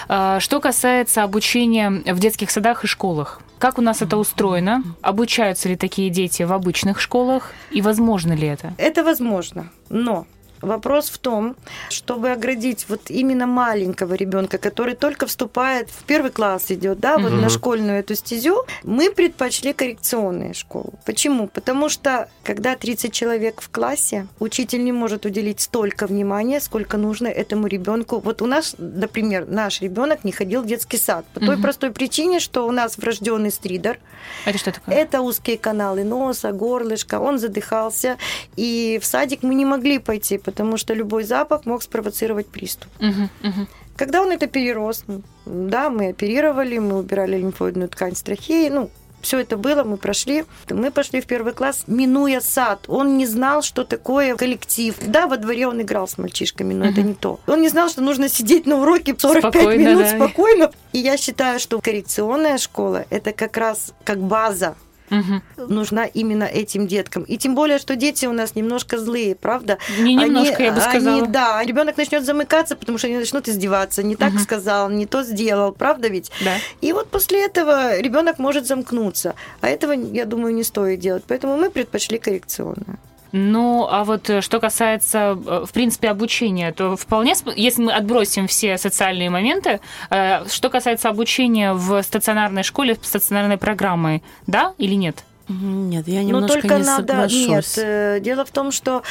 А, 0.07 0.39
Что 0.39 0.59
касается 0.61 1.23
обучения 1.23 1.89
в 1.89 2.19
детских 2.19 2.51
садах 2.51 2.83
и 2.83 2.87
школах, 2.87 3.41
как 3.57 3.79
у 3.79 3.81
нас 3.81 4.01
это 4.03 4.17
устроено? 4.17 4.83
Обучаются 5.01 5.67
ли 5.67 5.75
такие 5.75 6.09
дети 6.11 6.43
в 6.43 6.53
обычных 6.53 7.01
школах? 7.01 7.51
И 7.71 7.81
возможно 7.81 8.33
ли 8.33 8.47
это? 8.47 8.73
Это 8.77 9.03
возможно, 9.03 9.71
но 9.89 10.27
Вопрос 10.61 11.09
в 11.09 11.17
том, 11.17 11.55
чтобы 11.89 12.31
оградить 12.31 12.85
вот 12.89 13.09
именно 13.09 13.45
маленького 13.47 14.13
ребенка, 14.15 14.57
который 14.57 14.95
только 14.95 15.25
вступает 15.27 15.89
в 15.89 16.03
первый 16.05 16.31
класс 16.31 16.71
идет, 16.71 16.99
да, 16.99 17.17
вот 17.17 17.31
Мгм. 17.31 17.41
на 17.41 17.49
школьную 17.49 17.99
эту 17.99 18.15
стезю, 18.15 18.65
мы 18.83 19.11
предпочли 19.11 19.73
коррекционные 19.73 20.53
школы. 20.53 20.93
Почему? 21.05 21.47
Потому 21.47 21.89
что 21.89 22.29
когда 22.43 22.75
30 22.75 23.13
человек 23.13 23.61
в 23.61 23.69
классе, 23.69 24.27
учитель 24.39 24.83
не 24.83 24.91
может 24.91 25.25
уделить 25.25 25.61
столько 25.61 26.07
внимания, 26.07 26.59
сколько 26.59 26.97
нужно 26.97 27.27
этому 27.27 27.67
ребенку. 27.67 28.19
Вот 28.19 28.41
у 28.41 28.45
нас, 28.45 28.75
например, 28.77 29.45
наш 29.47 29.81
ребенок 29.81 30.23
не 30.23 30.31
ходил 30.31 30.61
в 30.61 30.65
детский 30.65 30.97
сад 30.97 31.25
по 31.33 31.39
той 31.39 31.55
Мгм. 31.55 31.61
простой 31.61 31.91
причине, 31.91 32.39
что 32.39 32.67
у 32.67 32.71
нас 32.71 32.97
врожденный 32.97 33.51
стридер, 33.51 33.99
Это 34.45 34.57
что 34.57 34.71
такое? 34.71 34.95
это 34.95 35.21
узкие 35.21 35.57
каналы 35.57 36.03
носа, 36.03 36.51
горлышка. 36.51 37.19
Он 37.19 37.39
задыхался. 37.39 38.17
И 38.55 38.99
в 39.01 39.05
садик 39.05 39.43
мы 39.43 39.55
не 39.55 39.65
могли 39.65 39.99
пойти, 39.99 40.37
потому 40.47 40.77
что 40.77 40.93
любой 40.93 41.25
запах 41.25 41.65
мог 41.65 41.83
спровоцировать 41.83 42.47
приступ. 42.47 42.89
Мгм, 43.01 43.29
мгм. 43.43 43.67
Когда 43.97 44.21
он 44.21 44.31
это 44.31 44.47
перерос, 44.47 45.03
да, 45.45 45.89
мы 45.89 46.07
оперировали, 46.09 46.77
мы 46.79 46.99
убирали 46.99 47.37
лимфоидную 47.37 47.89
ткань 47.89 48.15
с 48.15 48.21
трахеи, 48.21 48.69
ну, 48.69 48.89
все 49.21 49.39
это 49.39 49.57
было, 49.57 49.83
мы 49.83 49.97
прошли. 49.97 50.45
Мы 50.69 50.89
пошли 50.89 51.19
в 51.19 51.25
первый 51.25 51.51
класс, 51.51 51.83
минуя 51.87 52.39
сад. 52.39 52.85
Он 52.87 53.17
не 53.17 53.25
знал, 53.25 53.61
что 53.61 53.83
такое 53.83 54.35
коллектив. 54.37 54.95
Да, 55.05 55.27
во 55.27 55.35
дворе 55.35 55.67
он 55.67 55.81
играл 55.81 56.07
с 56.07 56.17
мальчишками, 56.17 56.73
но 56.73 56.85
это 56.85 57.01
Мгм. 57.01 57.07
не 57.09 57.13
то. 57.15 57.39
Он 57.47 57.61
не 57.61 57.67
знал, 57.67 57.89
что 57.89 58.01
нужно 58.01 58.29
сидеть 58.29 58.65
на 58.67 58.77
уроке 58.77 59.15
45 59.19 59.53
Спокойно, 59.53 59.81
минут 59.81 60.03
да. 60.03 60.15
спокойно. 60.15 60.71
И 60.93 60.99
я 60.99 61.17
считаю, 61.17 61.59
что 61.59 61.81
коррекционная 61.81 62.57
школа– 62.57 63.03
это 63.09 63.33
как 63.33 63.57
раз 63.57 63.93
как 64.05 64.19
база 64.19 64.75
Мгм. 65.09 65.41
нужна 65.57 66.05
именно 66.05 66.43
этим 66.43 66.87
деткам. 66.87 67.23
И 67.23 67.37
тем 67.37 67.55
более, 67.55 67.77
что 67.79 67.95
дети 67.95 68.25
у 68.25 68.33
нас 68.33 68.55
немножко 68.55 68.97
злые, 68.97 69.35
правда? 69.35 69.77
Не 69.99 70.15
немножко, 70.15 70.63
я 70.63 70.71
бы 70.71 70.79
они- 70.81 70.99
сказала. 70.99 71.27
да, 71.27 71.63
ребенок 71.63 71.97
начнет 71.97 72.25
замыкаться, 72.25 72.75
потому 72.75 72.97
что 72.97 73.07
они 73.07 73.17
начнут 73.17 73.47
издеваться. 73.47 74.03
Не 74.03 74.15
так 74.15 74.33
Мгм. 74.33 74.39
сказал, 74.41 74.89
не 74.89 75.05
то 75.05 75.23
сделал, 75.23 75.71
правда 75.71 76.07
ведь? 76.09 76.31
Да. 76.43 76.55
И 76.81 76.91
вот 76.93 77.09
после 77.09 77.45
этого 77.45 77.99
ребенок 77.99 78.39
может 78.39 78.67
замкнуться. 78.67 79.35
А 79.61 79.67
этого, 79.69 79.91
я 79.93 80.25
думаю, 80.25 80.53
не 80.53 80.63
стоит 80.63 80.99
делать. 80.99 81.23
Поэтому 81.27 81.57
мы 81.57 81.69
предпочли 81.69 82.17
коррекционную. 82.19 82.97
Ну, 83.31 83.87
а 83.89 84.03
вот 84.03 84.29
э, 84.29 84.41
что 84.41 84.59
касается, 84.59 85.37
э, 85.45 85.65
в 85.65 85.71
принципе, 85.71 86.09
обучения, 86.09 86.71
то 86.71 86.95
вполне, 86.95 87.33
если 87.55 87.83
мы 87.83 87.91
отбросим 87.91 88.47
все 88.47 88.77
социальные 88.77 89.29
моменты, 89.29 89.79
э, 90.09 90.47
что 90.47 90.69
касается 90.69 91.09
обучения 91.09 91.73
в 91.73 92.01
стационарной 92.01 92.63
школе, 92.63 92.97
с 93.01 93.07
стационарной 93.07 93.57
программой, 93.57 94.23
да 94.45 94.73
или 94.77 94.95
нет? 94.95 95.23
Нет, 95.49 96.07
я 96.07 96.21
Но 96.21 96.27
немножко 96.27 96.61
только 96.61 96.77
не 96.77 96.83
надо... 96.83 97.07
соглашусь. 97.07 97.47
Нет, 97.47 97.73
э, 97.77 98.19
дело 98.19 98.43
в 98.43 98.51
том, 98.51 98.71
что, 98.71 99.03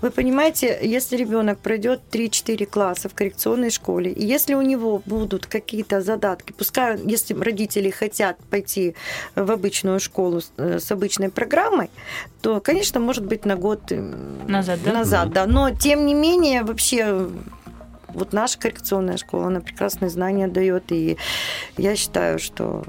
вы 0.00 0.10
понимаете, 0.10 0.78
если 0.82 1.16
ребенок 1.16 1.58
пройдет 1.58 2.00
3-4 2.12 2.66
класса 2.66 3.08
в 3.08 3.14
коррекционной 3.14 3.70
школе, 3.70 4.12
и 4.12 4.24
если 4.24 4.54
у 4.54 4.62
него 4.62 5.02
будут 5.04 5.46
какие-то 5.46 6.00
задатки, 6.00 6.52
пускай, 6.52 6.98
если 7.04 7.34
родители 7.34 7.90
хотят 7.90 8.38
пойти 8.50 8.94
в 9.34 9.50
обычную 9.50 9.98
школу 9.98 10.40
с, 10.40 10.52
э, 10.58 10.78
с 10.78 10.92
обычной 10.92 11.28
программой, 11.30 11.90
то, 12.40 12.60
конечно, 12.60 13.00
может 13.00 13.26
быть 13.26 13.44
на 13.44 13.56
год 13.56 13.80
э, 13.90 14.00
Назад, 14.46 14.78
да? 14.84 14.92
назад, 14.92 15.32
да. 15.32 15.46
Но, 15.46 15.70
тем 15.70 16.06
не 16.06 16.14
менее, 16.14 16.62
вообще 16.62 17.28
вот 18.14 18.32
наша 18.32 18.58
коррекционная 18.58 19.16
школа, 19.16 19.46
она 19.46 19.60
прекрасные 19.60 20.08
знания 20.10 20.48
дает, 20.48 20.92
и 20.92 21.16
я 21.76 21.96
считаю, 21.96 22.38
что 22.38 22.84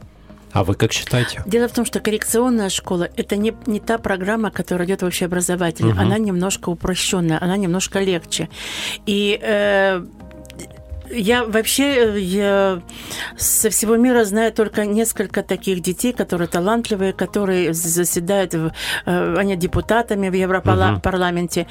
А 0.52 0.64
вы 0.64 0.76
как 0.76 0.92
считаете? 0.92 1.44
Дело 1.46 1.68
в 1.68 1.72
том, 1.72 1.86
что 1.86 2.00
коррекционная 2.00 2.70
школа– 2.70 3.10
это 3.16 3.36
не, 3.36 3.54
не 3.66 3.80
та 3.80 3.98
программа, 3.98 4.52
которая 4.52 4.88
идет 4.88 5.02
в 5.02 5.06
общеобразовательную. 5.06 5.96
Мгм. 5.96 6.04
Она 6.04 6.18
немножко 6.18 6.70
упрощенная, 6.70 7.42
она 7.42 7.58
немножко 7.58 8.00
легче. 8.00 8.50
И 9.06 9.40
э, 9.42 10.06
я 11.12 11.44
вообще 11.44 12.16
э, 12.16 12.20
я 12.20 12.82
со 13.38 13.70
всего 13.70 13.96
мира 13.96 14.24
знаю 14.26 14.52
только 14.52 14.86
несколько 14.86 15.44
таких 15.44 15.82
детей, 15.82 16.14
которые 16.14 16.48
талантливые, 16.48 17.14
которые 17.14 17.74
заседают, 17.74 18.54
в, 18.54 18.72
э, 19.06 19.36
они 19.38 19.56
депутатами 19.56 20.30
в. 20.30 20.34
Европарламенте. 20.34 21.68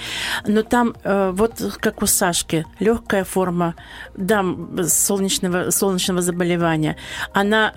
Но 0.47 0.63
там, 0.63 0.95
э, 1.05 1.31
вот 1.35 1.63
как 1.81 2.03
у 2.03 2.07
Сашки, 2.07 2.67
легкая 2.79 3.25
форма 3.25 3.75
да, 4.17 4.45
солнечного, 4.85 5.71
солнечного 5.71 6.23
заболевания. 6.23 6.97
Она, 7.33 7.73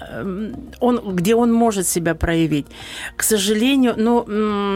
он, 0.79 1.15
где 1.15 1.35
он 1.35 1.53
может 1.53 1.87
себя 1.87 2.15
проявить. 2.15 2.67
К 3.15 3.23
сожалению, 3.23 3.93
ну, 3.97 4.25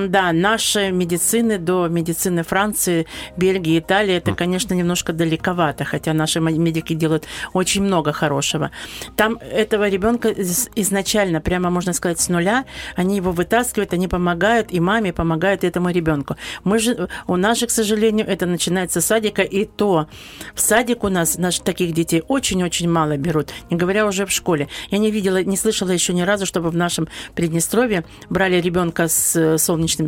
да, 0.07 0.31
наши 0.31 0.91
медицины 0.91 1.57
до 1.57 1.87
медицины 1.87 2.43
Франции, 2.43 3.07
Бельгии, 3.35 3.79
Италии, 3.79 4.15
это, 4.15 4.33
конечно, 4.33 4.73
немножко 4.73 5.13
далековато, 5.13 5.83
хотя 5.85 6.13
наши 6.13 6.39
м- 6.39 6.76
медики 6.77 6.93
делают 6.93 7.25
очень 7.53 7.83
много 7.83 8.11
хорошего. 8.13 8.71
Там 9.15 9.37
этого 9.37 9.89
ребенка 9.89 10.29
из- 10.29 10.69
изначально, 10.75 11.41
прямо 11.41 11.69
можно 11.69 11.93
сказать, 11.93 12.19
с 12.19 12.29
нуля, 12.29 12.65
они 12.95 13.17
его 13.17 13.31
вытаскивают, 13.31 13.93
они 13.93 14.07
помогают 14.07 14.67
и 14.71 14.79
маме, 14.79 15.11
помогают 15.13 15.63
этому 15.63 15.91
ребенку. 15.91 16.35
Мы 16.63 16.79
же, 16.79 17.09
у 17.27 17.35
нас 17.35 17.59
же, 17.59 17.67
к 17.67 17.71
сожалению, 17.71 18.27
это 18.27 18.45
начинается 18.45 19.01
с 19.01 19.05
садика, 19.05 19.41
и 19.41 19.65
то 19.65 20.07
в 20.53 20.59
садик 20.59 21.03
у 21.03 21.09
нас 21.09 21.37
наш, 21.37 21.59
таких 21.59 21.93
детей 21.93 22.23
очень-очень 22.27 22.89
мало 22.89 23.17
берут, 23.17 23.49
не 23.71 23.77
говоря 23.77 24.05
уже 24.05 24.25
в 24.25 24.31
школе. 24.31 24.67
Я 24.91 24.99
не 24.99 25.11
видела, 25.11 25.43
не 25.43 25.57
слышала 25.57 25.91
еще 25.91 26.13
ни 26.13 26.21
разу, 26.21 26.45
чтобы 26.45 26.69
в 26.69 26.75
нашем 26.75 27.07
Приднестровье 27.35 28.03
брали 28.29 28.61
ребенка 28.61 29.07
с 29.07 29.57
солнечным 29.57 30.07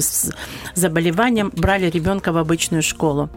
заболеванием, 0.76 1.52
брали 1.56 1.90
ребенка 1.90 2.32
в 2.32 2.38
обычную 2.38 2.84
школу. 2.84 3.30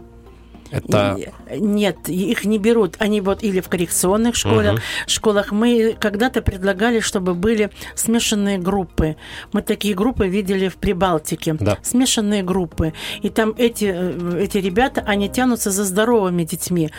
Это 0.71 1.17
И- 1.19 1.59
Нет, 1.59 2.09
их 2.09 2.45
не 2.45 2.57
берут. 2.57 2.95
Они 2.99 3.21
вот 3.21 3.43
или 3.43 3.59
в 3.59 3.69
коррекционных 3.69 4.35
школах, 4.35 4.73
Мгм. 4.73 4.81
школах. 5.07 5.51
Мы 5.51 5.95
когда-то 5.99 6.41
предлагали, 6.41 6.99
чтобы 6.99 7.33
были 7.35 7.69
смешанные 7.95 8.57
группы. 8.57 9.15
Мы 9.51 9.61
такие 9.61 9.93
группы 9.93 10.27
видели 10.27 10.67
в 10.69 10.77
Прибалтике. 10.77 11.53
Да. 11.59 11.77
Смешанные 11.83 12.43
группы. 12.43 12.93
И 13.21 13.29
там 13.29 13.53
эти, 13.57 13.85
э, 13.95 14.39
эти 14.43 14.57
ребята, 14.57 15.03
они 15.05 15.29
тянутся 15.29 15.71
за 15.71 15.83
здоровыми 15.83 16.43
детьми. 16.43 16.89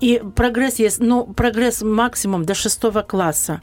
И 0.00 0.22
прогресс 0.34 0.78
есть, 0.78 1.00
ну, 1.00 1.26
прогресс 1.26 1.82
максимум 1.82 2.44
до 2.44 2.54
шестого 2.54 3.02
класса. 3.02 3.60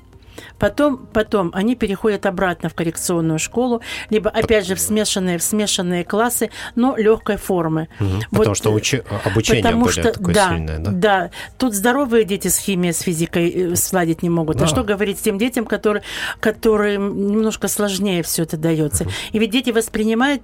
Потом, 0.59 1.07
потом 1.13 1.51
они 1.53 1.75
переходят 1.75 2.25
обратно 2.25 2.69
в 2.69 2.73
коррекционную 2.73 3.39
школу, 3.39 3.81
либо 4.09 4.29
опять 4.29 4.65
же 4.65 4.75
в 4.75 4.79
смешанные, 4.79 5.37
в 5.37 5.43
смешанные 5.43 6.03
классы, 6.03 6.49
но 6.75 6.95
легкой 6.95 7.37
формы. 7.37 7.87
Мгм. 7.99 8.21
Вот, 8.31 8.39
Потому 8.39 8.55
что 8.55 8.71
учи- 8.73 9.03
обучение 9.23 9.63
потому 9.63 9.85
более 9.85 10.01
что, 10.03 10.13
такое 10.13 10.33
да, 10.33 10.49
сильное, 10.49 10.79
да? 10.79 10.91
Да, 10.91 11.31
тут 11.57 11.73
здоровые 11.73 12.25
дети 12.25 12.47
с 12.47 12.57
химией, 12.57 12.93
с 12.93 13.01
физикой 13.01 13.49
э, 13.49 13.75
сладить 13.75 14.23
не 14.23 14.29
могут. 14.29 14.57
Да. 14.57 14.65
А 14.65 14.67
что 14.67 14.83
говорить 14.83 15.19
с 15.19 15.21
тем 15.21 15.37
детям, 15.37 15.65
которые, 15.65 16.03
которым 16.39 17.31
немножко 17.31 17.67
сложнее 17.67 18.23
все 18.23 18.43
это 18.43 18.57
дается? 18.57 19.07
И 19.31 19.39
ведь 19.39 19.51
дети 19.51 19.69
воспринимают 19.69 20.41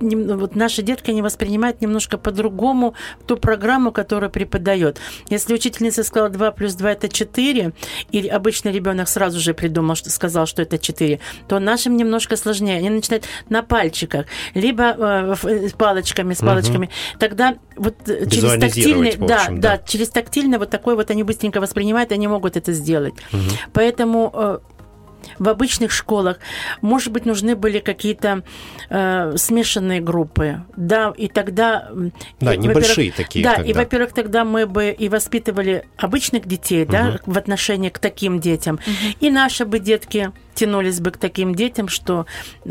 вот 0.00 0.56
наши 0.56 0.82
детки 0.82 1.10
не 1.10 1.22
воспринимают 1.22 1.80
немножко 1.80 2.18
по-другому 2.18 2.94
ту 3.26 3.36
программу, 3.36 3.92
которую 3.92 4.30
преподает. 4.30 4.98
Если 5.30 5.54
учительница 5.54 6.04
сказала 6.04 6.30
2 6.30 6.50
плюс 6.52 6.74
2 6.74 6.92
это 6.92 7.08
4, 7.08 7.72
или 8.12 8.28
обычный 8.28 8.72
ребенок 8.72 9.08
сразу 9.08 9.40
же 9.40 9.54
придумал, 9.54 9.94
что 9.94 10.10
сказал, 10.10 10.46
что 10.46 10.62
это 10.62 10.78
4, 10.78 11.20
то 11.48 11.58
нашим 11.58 11.96
немножко 11.96 12.36
сложнее. 12.36 12.76
Они 12.76 12.90
начинают 12.90 13.24
на 13.48 13.62
пальчиках, 13.62 14.26
либо 14.54 14.84
э, 14.84 15.34
э, 15.42 15.68
с 15.68 15.72
палочками, 15.72 16.34
с 16.34 16.40
палочками. 16.40 16.90
Тогда 17.18 17.56
вот 17.76 17.96
э, 18.08 18.26
через 18.28 18.60
тактильный, 18.60 19.12
в 19.12 19.26
да, 19.26 19.36
общем, 19.36 19.60
да, 19.60 19.76
да. 19.76 19.82
через 19.86 20.08
тактильно 20.10 20.58
вот 20.58 20.70
такой 20.70 20.96
вот 20.96 21.10
они 21.10 21.22
быстренько 21.22 21.60
воспринимают, 21.60 22.12
они 22.12 22.28
могут 22.28 22.56
это 22.56 22.72
сделать. 22.72 23.14
Поэтому 23.72 24.30
э, 24.34 24.58
в 25.38 25.48
обычных 25.48 25.92
школах, 25.92 26.38
может 26.80 27.12
быть, 27.12 27.26
нужны 27.26 27.56
были 27.56 27.78
какие-то 27.78 28.42
э, 28.90 29.36
смешанные 29.36 30.00
группы, 30.00 30.62
да, 30.76 31.12
и 31.16 31.28
тогда... 31.28 31.88
Да, 32.40 32.54
и, 32.54 32.58
небольшие 32.58 33.12
такие 33.12 33.44
Да, 33.44 33.54
и, 33.54 33.56
тогда. 33.56 33.80
во-первых, 33.80 34.12
тогда 34.12 34.44
мы 34.44 34.66
бы 34.66 34.90
и 34.90 35.08
воспитывали 35.08 35.84
обычных 35.96 36.46
детей, 36.46 36.84
да, 36.84 37.18
в 37.26 37.36
отношении 37.38 37.90
к 37.90 37.98
таким 37.98 38.40
детям, 38.40 38.78
и 39.20 39.30
наши 39.30 39.64
бы 39.64 39.78
детки 39.78 40.32
тянулись 40.56 40.98
бы 41.00 41.12
к 41.12 41.18
таким 41.18 41.54
детям, 41.54 41.86
что 41.88 42.26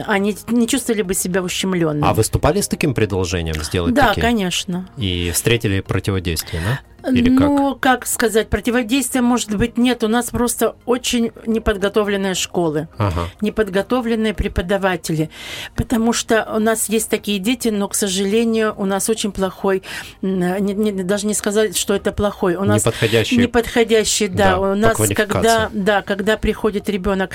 они 0.06 0.36
не 0.50 0.68
чувствовали 0.68 1.04
бы 1.04 1.14
себя 1.14 1.42
ущемленными. 1.42 2.06
А 2.06 2.14
выступали 2.14 2.60
с 2.60 2.68
таким 2.68 2.94
предложением 2.94 3.62
сделать 3.64 3.94
да, 3.94 4.10
такие? 4.10 4.22
конечно. 4.22 4.90
И 4.98 5.32
встретили 5.34 5.80
противодействие, 5.80 6.62
да? 6.66 6.80
Или 7.12 7.30
как? 7.38 7.48
ну, 7.48 7.76
как? 7.80 8.08
сказать, 8.08 8.50
противодействия, 8.50 9.22
может 9.22 9.56
быть, 9.56 9.78
нет. 9.78 10.04
У 10.04 10.08
нас 10.08 10.32
просто 10.32 10.76
очень 10.88 11.32
неподготовленные 11.46 12.34
школы, 12.34 12.88
Ага. 12.98 13.30
неподготовленные 13.42 14.34
преподаватели. 14.34 15.30
Потому 15.76 16.14
что 16.14 16.48
у 16.56 16.58
нас 16.60 16.90
есть 16.90 17.12
такие 17.12 17.38
дети, 17.38 17.68
но, 17.68 17.88
к 17.90 17.94
сожалению, 17.94 18.74
у 18.76 18.86
нас 18.86 19.08
очень 19.08 19.32
плохой, 19.32 19.84
не- 20.24 20.60
не- 20.74 21.04
даже 21.04 21.28
не 21.28 21.36
сказать, 21.36 21.78
что 21.78 21.94
это 21.94 22.12
плохой. 22.12 22.56
У 22.56 22.64
нас 22.64 22.84
Неподходящий. 22.84 23.38
Неподходящий, 23.38 24.28
да. 24.28 24.52
Да, 24.56 24.60
у 24.60 24.74
нас, 24.76 24.98
когда, 25.16 25.70
да, 25.74 26.02
когда 26.02 26.38
приходит 26.38 26.90
ребенок 26.90 27.32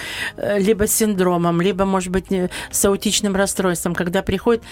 либо 0.59 0.87
с 0.87 0.95
синдромом, 0.95 1.61
либо, 1.61 1.85
может 1.85 2.11
быть, 2.11 2.27
с 2.71 2.85
аутичным 2.85 3.35
расстройством, 3.37 3.95
когда 3.95 4.23
приходит, 4.23 4.63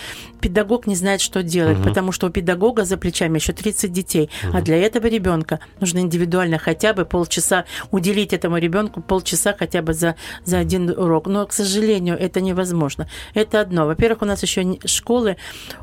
педагог 0.41 0.87
не 0.87 0.95
знает, 0.95 1.21
что 1.21 1.43
делать, 1.43 1.83
потому 1.83 2.13
что 2.13 2.27
у 2.27 2.31
педагога 2.31 2.85
за 2.85 2.97
плечами 2.97 3.39
еще 3.39 3.53
30 3.53 3.93
детей, 3.93 4.31
а 4.53 4.61
для 4.61 4.77
этого 4.77 5.07
ребенка 5.07 5.61
нужно 5.81 5.99
индивидуально 5.99 6.59
хотя 6.59 6.93
бы 6.93 7.05
полчаса 7.05 7.65
уделить 7.91 8.33
этому 8.33 8.59
ребенку 8.59 9.01
полчаса 9.01 9.55
хотя 9.59 9.83
бы 9.83 9.93
за, 9.95 10.17
за 10.45 10.59
один 10.59 10.91
урок. 10.91 11.27
Но, 11.27 11.47
к 11.47 11.53
сожалению, 11.53 12.17
это 12.19 12.41
невозможно. 12.41 13.09
Это 13.35 13.61
одно. 13.61 13.87
Во-первых, 13.87 14.23
у 14.23 14.25
нас 14.25 14.43
еще 14.43 14.79
школы, 14.85 15.37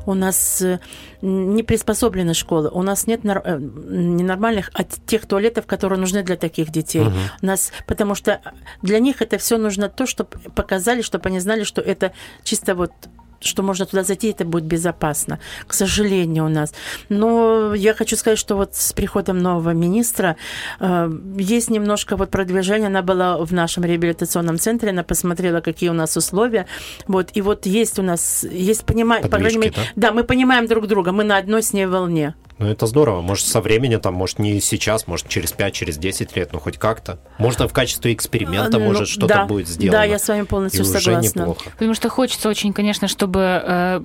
у 0.06 0.14
нас 0.14 0.62
э, 0.62 0.78
не 1.22 1.62
приспособлены 1.62 2.34
школы, 2.34 2.70
у 2.72 2.82
нас 2.82 3.06
нет 3.06 3.20
э, 3.24 3.58
ненормальных 3.60 4.70
от 4.72 4.88
тех 5.06 5.26
туалетов, 5.26 5.66
которые 5.66 5.98
нужны 5.98 6.22
для 6.22 6.36
таких 6.36 6.70
детей. 6.70 7.06
У 7.42 7.46
нас, 7.46 7.72
потому 7.86 8.14
что 8.14 8.40
для 8.82 8.98
них 8.98 9.22
это 9.22 9.38
все 9.38 9.58
нужно 9.58 9.75
то, 9.76 10.06
чтобы 10.06 10.30
показали, 10.54 11.02
чтобы 11.02 11.28
они 11.28 11.40
знали, 11.40 11.64
что 11.64 11.80
это 11.80 12.12
чисто 12.44 12.74
вот 12.74 12.92
что 13.40 13.62
можно 13.62 13.86
туда 13.86 14.02
зайти, 14.02 14.30
это 14.30 14.44
будет 14.44 14.64
безопасно. 14.64 15.38
К 15.66 15.74
сожалению, 15.74 16.46
у 16.46 16.48
нас. 16.48 16.74
Но 17.08 17.74
я 17.74 17.94
хочу 17.94 18.16
сказать, 18.16 18.38
что 18.38 18.56
вот 18.56 18.74
с 18.74 18.92
приходом 18.92 19.38
нового 19.38 19.70
министра 19.70 20.36
э, 20.80 21.10
есть 21.36 21.70
немножко 21.70 22.16
вот 22.16 22.30
продвижение. 22.30 22.86
Она 22.88 23.02
была 23.02 23.38
в 23.38 23.52
нашем 23.52 23.84
реабилитационном 23.84 24.58
центре, 24.58 24.90
она 24.90 25.02
посмотрела, 25.02 25.60
какие 25.60 25.90
у 25.90 25.94
нас 25.94 26.16
условия. 26.16 26.66
Вот, 27.06 27.30
и 27.34 27.42
вот 27.42 27.66
есть 27.66 27.98
у 27.98 28.02
нас, 28.02 28.44
есть 28.44 28.84
понимание, 28.84 29.28
по 29.28 29.38
крайней 29.38 29.58
мере, 29.58 29.74
да, 29.96 30.12
мы 30.12 30.24
понимаем 30.24 30.66
друг 30.66 30.86
друга, 30.86 31.12
мы 31.12 31.24
на 31.24 31.36
одной 31.36 31.62
с 31.62 31.72
ней 31.72 31.86
волне. 31.86 32.34
Ну, 32.58 32.66
это 32.68 32.86
здорово. 32.86 33.20
Может, 33.20 33.46
со 33.46 33.60
временем, 33.60 34.00
там, 34.00 34.14
может, 34.14 34.38
не 34.38 34.60
сейчас, 34.60 35.06
может, 35.06 35.28
через 35.28 35.52
5, 35.52 35.74
через 35.74 35.98
10 35.98 36.34
лет, 36.36 36.50
ну, 36.52 36.58
хоть 36.58 36.78
как-то. 36.78 37.18
Можно 37.38 37.68
в 37.68 37.72
качестве 37.74 38.14
эксперимента, 38.14 38.78
Ну, 38.78 38.86
может, 38.86 39.08
что-то 39.08 39.26
да, 39.26 39.44
будет 39.44 39.68
сделано. 39.68 39.98
Да, 39.98 40.04
я 40.04 40.18
с 40.18 40.26
вами 40.26 40.42
И 40.42 40.46
полностью 40.46 40.82
уже 40.82 40.98
согласна. 40.98 41.40
неплохо. 41.40 41.70
Потому 41.72 41.92
что 41.94 42.08
хочется 42.08 42.48
очень, 42.48 42.72
конечно, 42.72 43.08
чтобы 43.08 43.40
э, 43.62 44.00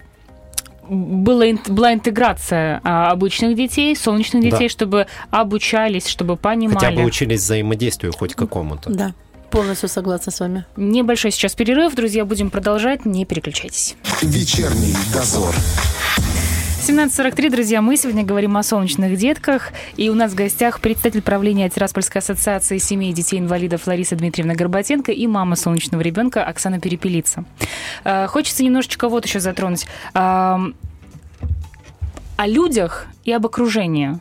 было, 0.90 1.50
ин- 1.50 1.62
была 1.68 1.94
интеграция 1.94 2.82
а, 2.84 3.12
обычных 3.12 3.56
детей, 3.56 3.96
солнечных 3.96 4.44
Да. 4.44 4.50
детей, 4.52 4.68
чтобы 4.68 5.08
обучались, 5.30 6.08
чтобы 6.08 6.36
понимали. 6.36 6.74
Хотя 6.78 6.92
бы 6.92 7.04
учились 7.06 7.40
взаимодействию 7.40 8.12
хоть 8.12 8.36
какому-то. 8.36 8.90
Да, 8.90 9.14
полностью 9.50 9.88
согласна 9.88 10.34
с 10.34 10.42
вами. 10.42 10.66
Небольшой 10.76 11.32
сейчас 11.32 11.56
перерыв, 11.56 11.96
друзья, 11.96 12.26
будем 12.26 12.50
продолжать, 12.50 13.06
не 13.06 13.24
переключайтесь. 13.24 13.96
Вечерний 14.22 14.94
дозор. 15.14 15.56
17.43, 16.82 17.52
друзья, 17.52 17.80
мы 17.80 17.96
сегодня 17.96 18.24
говорим 18.24 18.58
о 18.58 18.64
солнечных 18.64 19.16
детках, 19.16 19.70
и 19.98 20.10
у 20.10 20.16
нас 20.16 20.32
в 20.32 20.36
гостях 20.36 20.82
представитель 20.82 21.22
правления 21.22 21.70
Тираспольской 21.70 22.22
ассоциации 22.22 22.80
семей 22.80 23.14
детей-инвалидов 23.14 23.86
Лариса 23.86 24.16
Дмитриевна 24.16 24.56
Горбатенко 24.56 25.12
и 25.12 25.28
мама 25.28 25.56
солнечного 25.56 26.02
ребенка 26.02 26.44
Оксана 26.44 26.80
Перепелица. 26.80 27.46
Э, 28.04 28.26
Хочется 28.26 28.64
немножечко 28.64 29.10
вот 29.10 29.28
еще 29.28 29.40
затронуть. 29.40 29.86
Ам, 30.16 30.74
О 32.38 32.48
людях 32.48 33.06
и 33.26 33.32
об 33.32 33.46
окружении. 33.46 34.20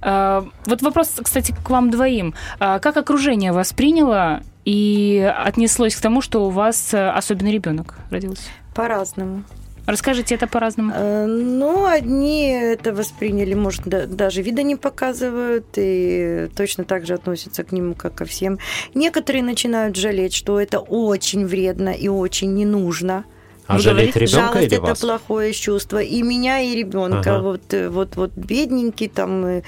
Э, 0.00 0.44
Вот 0.64 0.82
вопрос, 0.82 1.12
кстати, 1.20 1.52
к 1.64 1.68
вам 1.68 1.90
двоим. 1.90 2.34
А 2.60 2.78
Как 2.78 2.96
окружение 2.96 3.50
восприняло 3.50 4.42
и 4.64 5.28
отнеслось 5.36 5.96
к 5.96 6.00
тому, 6.00 6.22
что 6.22 6.46
у 6.46 6.50
вас 6.50 6.94
особенный 6.94 7.50
ребенок 7.52 7.96
родился? 8.10 8.44
По-разному. 8.76 9.42
Расскажите 9.86 10.34
это 10.34 10.46
по-разному. 10.46 10.92
Э, 10.94 11.26
Ну, 11.26 11.86
одни 11.86 12.48
это 12.50 12.92
восприняли, 12.92 13.54
может, 13.54 13.82
да- 13.84 14.06
даже 14.06 14.42
вида 14.42 14.62
не 14.62 14.76
показывают 14.76 15.66
и 15.76 16.48
точно 16.56 16.84
так 16.84 17.06
же 17.06 17.14
относятся 17.14 17.62
к 17.64 17.72
нему, 17.72 17.94
как 17.94 18.14
ко 18.14 18.24
всем. 18.24 18.58
Некоторые 18.94 19.42
начинают 19.44 19.96
жалеть, 19.96 20.34
что 20.34 20.60
это 20.60 20.80
очень 20.80 21.46
вредно 21.46 21.90
и 21.90 22.08
очень 22.08 22.52
не 22.54 22.64
нужно. 22.64 23.24
А 23.68 23.74
Вы 23.74 23.80
жалеть 23.80 24.12
говорите, 24.14 24.20
ребенка 24.36 24.52
Жалость 24.54 24.66
или 24.72 24.76
это 24.76 24.86
вас? 24.86 25.00
плохое 25.00 25.52
чувство. 25.52 25.98
И 25.98 26.22
меня, 26.22 26.60
и 26.60 26.74
ребенка. 26.76 27.36
Ага. 27.36 27.42
Вот, 27.42 27.74
э, 27.74 27.88
вот, 27.88 28.16
вот 28.16 28.30
бедненький 28.36 29.08
там. 29.08 29.44
э, 29.44 29.62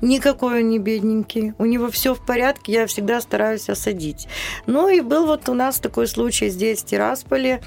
Никакой 0.00 0.60
он 0.62 0.68
не 0.68 0.78
бедненький. 0.78 1.54
У 1.58 1.64
него 1.64 1.90
все 1.90 2.14
в 2.14 2.20
порядке, 2.26 2.72
я 2.72 2.86
всегда 2.86 3.20
стараюсь 3.22 3.70
осадить. 3.70 4.28
Ну 4.66 4.88
и 4.88 5.00
был 5.00 5.26
вот 5.26 5.48
у 5.48 5.54
нас 5.54 5.78
такой 5.78 6.06
случай 6.06 6.50
здесь, 6.50 6.82
в 6.82 6.84
Тирасполе, 6.86 7.62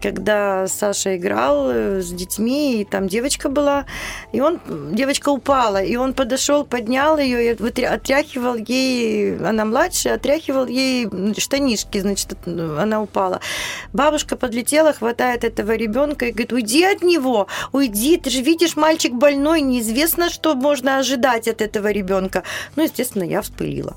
когда 0.00 0.66
Саша 0.68 1.16
играл 1.16 1.70
э, 1.70 2.00
с 2.02 2.10
детьми, 2.10 2.80
и 2.82 2.84
там 2.84 3.08
девочка 3.08 3.48
была, 3.48 3.86
и 4.32 4.40
он, 4.40 4.60
девочка 4.92 5.30
упала, 5.30 5.82
и 5.82 5.96
он 5.96 6.12
подошел, 6.12 6.64
поднял 6.64 7.18
ее 7.18 7.54
и 7.54 7.82
отряхивал 7.84 8.56
ей, 8.56 9.36
она 9.38 9.64
младшая, 9.64 10.14
отряхивал 10.14 10.66
ей 10.66 11.08
штанишки, 11.38 11.98
значит, 11.98 12.32
от- 12.32 12.46
она 12.46 13.00
упала. 13.00 13.40
Бабушка 13.92 14.36
подлетела, 14.36 14.92
хватает 14.92 15.44
этого 15.44 15.72
ребенка 15.72 16.26
и 16.26 16.32
говорит, 16.32 16.52
уйди 16.52 16.84
от 16.84 17.02
него, 17.02 17.46
уйди, 17.72 18.18
ты 18.18 18.30
же 18.30 18.42
видишь, 18.42 18.76
мальчик 18.76 19.12
больной, 19.14 19.62
неизвестно, 19.62 20.28
что 20.30 20.54
можно 20.54 20.98
ожидать 20.98 21.48
от 21.48 21.62
этого 21.62 21.90
ребенка. 21.90 22.42
Ну, 22.76 22.82
естественно, 22.82 23.24
я 23.24 23.40
вспылила. 23.40 23.96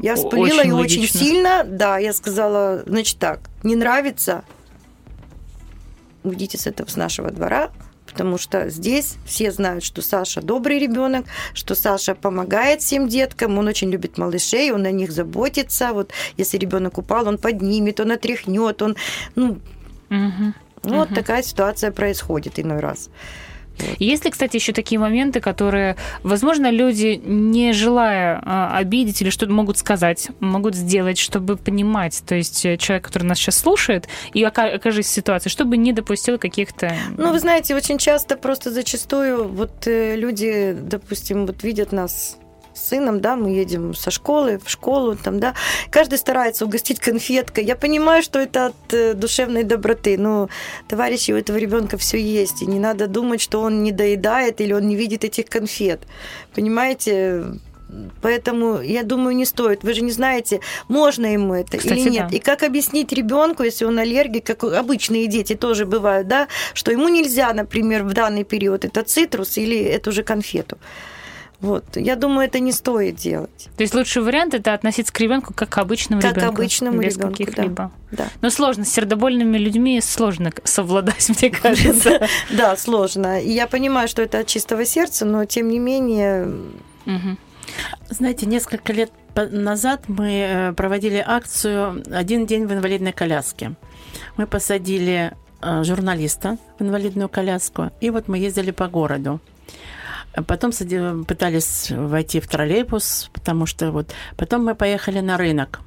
Я 0.00 0.14
вспылила 0.14 0.60
очень 0.60 0.68
и 0.68 0.72
очень 0.72 1.00
логично. 1.00 1.20
сильно, 1.20 1.64
да, 1.66 1.98
я 1.98 2.12
сказала, 2.12 2.82
значит 2.86 3.18
так, 3.18 3.40
не 3.64 3.74
нравится, 3.74 4.44
уйдите 6.24 6.58
с 6.58 6.66
этого, 6.66 6.88
с 6.88 6.96
нашего 6.96 7.30
двора, 7.30 7.70
потому 8.06 8.38
что 8.38 8.68
здесь 8.70 9.16
все 9.26 9.50
знают, 9.52 9.84
что 9.84 10.02
Саша 10.02 10.40
добрый 10.40 10.78
ребенок, 10.78 11.26
что 11.54 11.74
Саша 11.74 12.14
помогает 12.14 12.80
всем 12.80 13.08
деткам, 13.08 13.58
он 13.58 13.68
очень 13.68 13.90
любит 13.90 14.18
малышей, 14.18 14.72
он 14.72 14.86
о 14.86 14.90
них 14.90 15.12
заботится. 15.12 15.92
Вот 15.92 16.12
если 16.36 16.58
ребенок 16.58 16.98
упал, 16.98 17.28
он 17.28 17.38
поднимет, 17.38 18.00
он 18.00 18.12
отряхнет, 18.12 18.82
он, 18.82 18.96
ну, 19.34 19.58
Мгм. 20.08 20.54
вот 20.82 21.08
Мгм. 21.08 21.14
такая 21.14 21.42
ситуация 21.42 21.92
происходит 21.92 22.58
иной 22.58 22.80
раз. 22.80 23.10
Есть 23.98 24.24
ли, 24.24 24.30
кстати, 24.30 24.56
еще 24.56 24.72
такие 24.72 24.98
моменты, 24.98 25.40
которые, 25.40 25.96
возможно, 26.22 26.70
люди, 26.70 27.20
не 27.24 27.72
желая 27.72 28.40
а, 28.44 28.76
обидеть 28.76 29.22
или 29.22 29.30
что-то 29.30 29.52
могут 29.52 29.78
сказать, 29.78 30.28
могут 30.40 30.74
сделать, 30.74 31.18
чтобы 31.18 31.56
понимать, 31.56 32.22
то 32.26 32.34
есть 32.34 32.64
э, 32.64 32.76
человек, 32.76 33.06
который 33.06 33.24
нас 33.24 33.38
сейчас 33.38 33.58
слушает, 33.58 34.08
и 34.32 34.42
ока- 34.44 34.74
окажись 34.74 35.06
в 35.06 35.10
ситуации, 35.10 35.50
чтобы 35.50 35.76
не 35.76 35.92
допустил 35.92 36.38
каких-то... 36.38 36.94
Ну, 37.16 37.32
вы 37.32 37.38
знаете, 37.38 37.74
очень 37.74 37.98
часто 37.98 38.36
просто 38.36 38.70
зачастую 38.70 39.48
вот 39.48 39.86
э, 39.86 40.16
люди, 40.16 40.76
допустим, 40.80 41.46
вот 41.46 41.62
видят 41.62 41.92
нас 41.92 42.38
с 42.78 42.88
сыном, 42.88 43.20
да, 43.20 43.36
мы 43.36 43.50
едем 43.50 43.94
со 43.94 44.10
школы 44.10 44.60
в 44.64 44.70
школу, 44.70 45.16
там, 45.16 45.40
да, 45.40 45.54
каждый 45.90 46.18
старается 46.18 46.64
угостить 46.64 47.00
конфеткой. 47.00 47.64
Я 47.64 47.76
понимаю, 47.76 48.22
что 48.22 48.38
это 48.38 48.66
от 48.66 48.94
э, 48.94 49.14
душевной 49.14 49.64
доброты, 49.64 50.16
но, 50.18 50.48
товарищи, 50.88 51.32
у 51.32 51.36
этого 51.36 51.56
ребенка 51.56 51.96
все 51.96 52.18
есть, 52.18 52.62
и 52.62 52.66
не 52.66 52.78
надо 52.78 53.06
думать, 53.06 53.40
что 53.40 53.60
он 53.60 53.82
не 53.82 53.92
доедает 53.92 54.60
или 54.60 54.72
он 54.72 54.86
не 54.86 54.96
видит 54.96 55.24
этих 55.24 55.46
конфет. 55.46 56.00
Понимаете, 56.54 57.44
Поэтому, 58.20 58.80
я 58.82 59.02
думаю, 59.02 59.34
не 59.34 59.46
стоит. 59.46 59.82
Вы 59.82 59.94
же 59.94 60.02
не 60.02 60.12
знаете, 60.12 60.60
можно 60.88 61.26
ему 61.26 61.54
это 61.54 61.78
Кстати, 61.78 61.98
или 61.98 62.10
нет. 62.10 62.28
да. 62.30 62.36
И 62.36 62.38
как 62.38 62.62
объяснить 62.62 63.12
ребенку, 63.12 63.62
если 63.62 63.86
он 63.86 63.98
аллергик, 63.98 64.44
как 64.44 64.64
обычные 64.64 65.26
дети 65.26 65.54
тоже 65.54 65.86
бывают, 65.86 66.28
да, 66.28 66.48
что 66.74 66.92
ему 66.92 67.08
нельзя, 67.08 67.52
например, 67.52 68.04
в 68.04 68.12
данный 68.12 68.44
период 68.44 68.84
это 68.84 69.02
цитрус 69.02 69.56
или 69.56 69.78
эту 69.78 70.12
же 70.12 70.22
конфету. 70.22 70.78
Вот. 71.60 71.96
Я 71.96 72.14
думаю, 72.14 72.46
это 72.46 72.60
не 72.60 72.70
стоит 72.70 73.16
делать. 73.16 73.68
То 73.76 73.82
есть 73.82 73.92
лучший 73.92 74.22
вариант 74.22 74.54
это 74.54 74.74
относиться 74.74 75.12
к 75.12 75.18
ребенку 75.18 75.52
как 75.52 75.68
к 75.68 75.78
обычному 75.78 76.22
Как 76.22 76.34
к 76.34 76.36
ребенку, 76.36 76.54
обычному 76.54 77.00
без 77.00 77.16
ребенку, 77.16 77.36
каких-либо. 77.36 77.90
Да. 78.12 78.28
Но 78.40 78.50
сложно 78.50 78.84
с 78.84 78.90
сердобольными 78.90 79.58
людьми 79.58 80.00
сложно 80.00 80.52
совладать, 80.62 81.28
мне 81.40 81.50
кажется. 81.50 82.28
Да, 82.50 82.76
сложно. 82.76 83.42
И 83.42 83.50
я 83.50 83.66
понимаю, 83.66 84.06
что 84.06 84.22
это 84.22 84.40
от 84.40 84.46
чистого 84.46 84.84
сердца, 84.84 85.24
но 85.24 85.44
тем 85.44 85.68
не 85.68 85.78
менее. 85.78 86.52
Знаете, 88.08 88.46
несколько 88.46 88.92
лет 88.92 89.10
назад 89.34 90.04
мы 90.08 90.30
э, 90.30 90.72
проводили 90.72 91.22
акцию 91.24 92.02
«Один 92.10 92.46
день 92.46 92.66
в 92.66 92.72
инвалидной 92.72 93.12
коляске». 93.12 93.74
Мы 94.36 94.46
посадили 94.46 95.32
э, 95.60 95.84
журналиста 95.84 96.56
в 96.78 96.82
инвалидную 96.82 97.28
коляску, 97.28 97.90
и 98.00 98.10
вот 98.10 98.26
мы 98.26 98.38
ездили 98.38 98.70
по 98.70 98.88
городу. 98.88 99.40
Потом 100.46 100.72
пытались 101.24 101.90
войти 101.90 102.40
в 102.40 102.48
троллейбус, 102.48 103.30
потому 103.32 103.66
что 103.66 103.90
вот... 103.90 104.12
Потом 104.36 104.64
мы 104.64 104.74
поехали 104.74 105.20
на 105.20 105.36
рынок. 105.36 105.80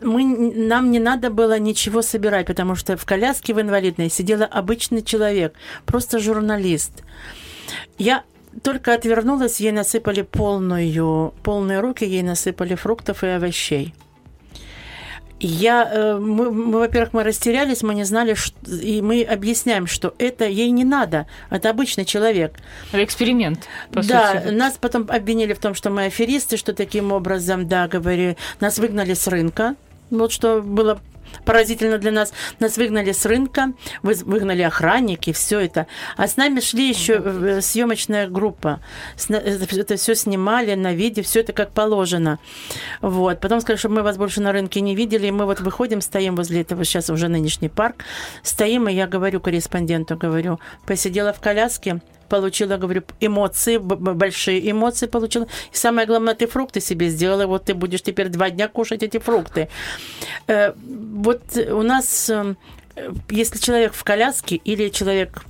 Мы, 0.00 0.24
нам 0.24 0.90
не 0.90 0.98
надо 0.98 1.30
было 1.30 1.58
ничего 1.58 2.02
собирать, 2.02 2.46
потому 2.46 2.74
что 2.74 2.96
в 2.96 3.04
коляске 3.04 3.54
в 3.54 3.60
инвалидной 3.60 4.10
сидела 4.10 4.44
обычный 4.44 5.02
человек, 5.02 5.54
просто 5.84 6.18
журналист. 6.18 7.02
Я 7.98 8.24
только 8.62 8.94
отвернулась, 8.94 9.60
ей 9.60 9.72
насыпали 9.72 10.22
полную, 10.22 11.34
полные 11.42 11.80
руки, 11.80 12.04
ей 12.04 12.22
насыпали 12.22 12.74
фруктов 12.74 13.24
и 13.24 13.28
овощей. 13.28 13.94
Я, 15.44 15.90
э, 15.92 16.18
мы, 16.18 16.52
мы, 16.52 16.78
во-первых, 16.78 17.12
мы 17.14 17.24
растерялись, 17.24 17.82
мы 17.82 17.94
не 17.94 18.04
знали, 18.04 18.34
ш- 18.34 18.52
и 18.64 19.02
мы 19.02 19.22
объясняем, 19.24 19.88
что 19.88 20.14
это 20.18 20.44
ей 20.46 20.70
не 20.70 20.84
надо, 20.84 21.26
это 21.50 21.68
обычный 21.70 22.04
человек. 22.04 22.54
Эксперимент, 22.92 23.66
по 23.92 24.02
да, 24.04 24.40
сути. 24.40 24.52
нас 24.54 24.78
потом 24.80 25.06
обвинили 25.10 25.52
в 25.52 25.58
том, 25.58 25.74
что 25.74 25.90
мы 25.90 26.04
аферисты, 26.04 26.56
что 26.56 26.72
таким 26.72 27.10
образом, 27.10 27.66
да, 27.66 27.88
говорили, 27.88 28.36
нас 28.60 28.78
выгнали 28.78 29.14
с 29.14 29.26
рынка, 29.26 29.74
вот 30.18 30.32
что 30.32 30.62
было 30.62 31.00
поразительно 31.44 31.96
для 31.98 32.12
нас. 32.12 32.32
Нас 32.60 32.76
выгнали 32.76 33.12
с 33.12 33.24
рынка, 33.24 33.72
вы- 34.02 34.14
выгнали 34.14 34.62
охранники, 34.62 35.32
все 35.32 35.60
это. 35.60 35.86
А 36.16 36.28
с 36.28 36.36
нами 36.36 36.60
шли 36.60 36.88
еще 36.88 37.60
съемочная 37.62 38.28
группа. 38.28 38.80
Сна- 39.16 39.38
Это 39.38 39.96
все 39.96 40.14
снимали 40.14 40.74
на 40.74 40.92
видео, 40.92 41.22
все 41.22 41.40
это 41.40 41.52
как 41.54 41.72
положено. 41.72 42.38
Вот. 43.00 43.40
Потом 43.40 43.60
сказали, 43.60 43.78
чтобы 43.78 43.96
мы 43.96 44.02
вас 44.02 44.18
больше 44.18 44.40
на 44.42 44.52
рынке 44.52 44.80
не 44.82 44.94
видели. 44.94 45.28
И 45.28 45.30
мы 45.30 45.46
вот 45.46 45.60
выходим, 45.60 46.00
стоим 46.02 46.36
возле 46.36 46.60
этого 46.60 46.84
сейчас 46.84 47.08
уже 47.08 47.28
нынешний 47.28 47.70
парк. 47.70 48.04
Стоим, 48.42 48.88
и 48.88 48.92
я 48.92 49.06
говорю 49.06 49.40
корреспонденту, 49.40 50.16
говорю, 50.16 50.60
посидела 50.86 51.32
в 51.32 51.40
коляске, 51.40 52.02
получила, 52.32 52.78
говорю, 52.78 53.02
эмоции, 53.20 53.78
большие 53.78 54.70
эмоции 54.70 55.08
получила. 55.08 55.46
И 55.74 55.76
самое 55.76 56.06
главное, 56.06 56.34
ты 56.34 56.46
фрукты 56.46 56.80
себе 56.80 57.10
сделала, 57.10 57.46
вот 57.46 57.64
ты 57.64 57.74
будешь 57.74 58.02
теперь 58.02 58.28
два 58.28 58.48
дня 58.50 58.68
кушать 58.68 59.02
эти 59.02 59.18
фрукты. 59.18 59.68
Э, 60.48 60.72
Вот 61.22 61.42
у 61.56 61.82
нас, 61.82 62.30
э, 62.30 62.54
если 63.30 63.58
человек 63.58 63.92
в 63.94 64.02
коляске 64.02 64.56
или 64.56 64.90
человек 64.90 65.44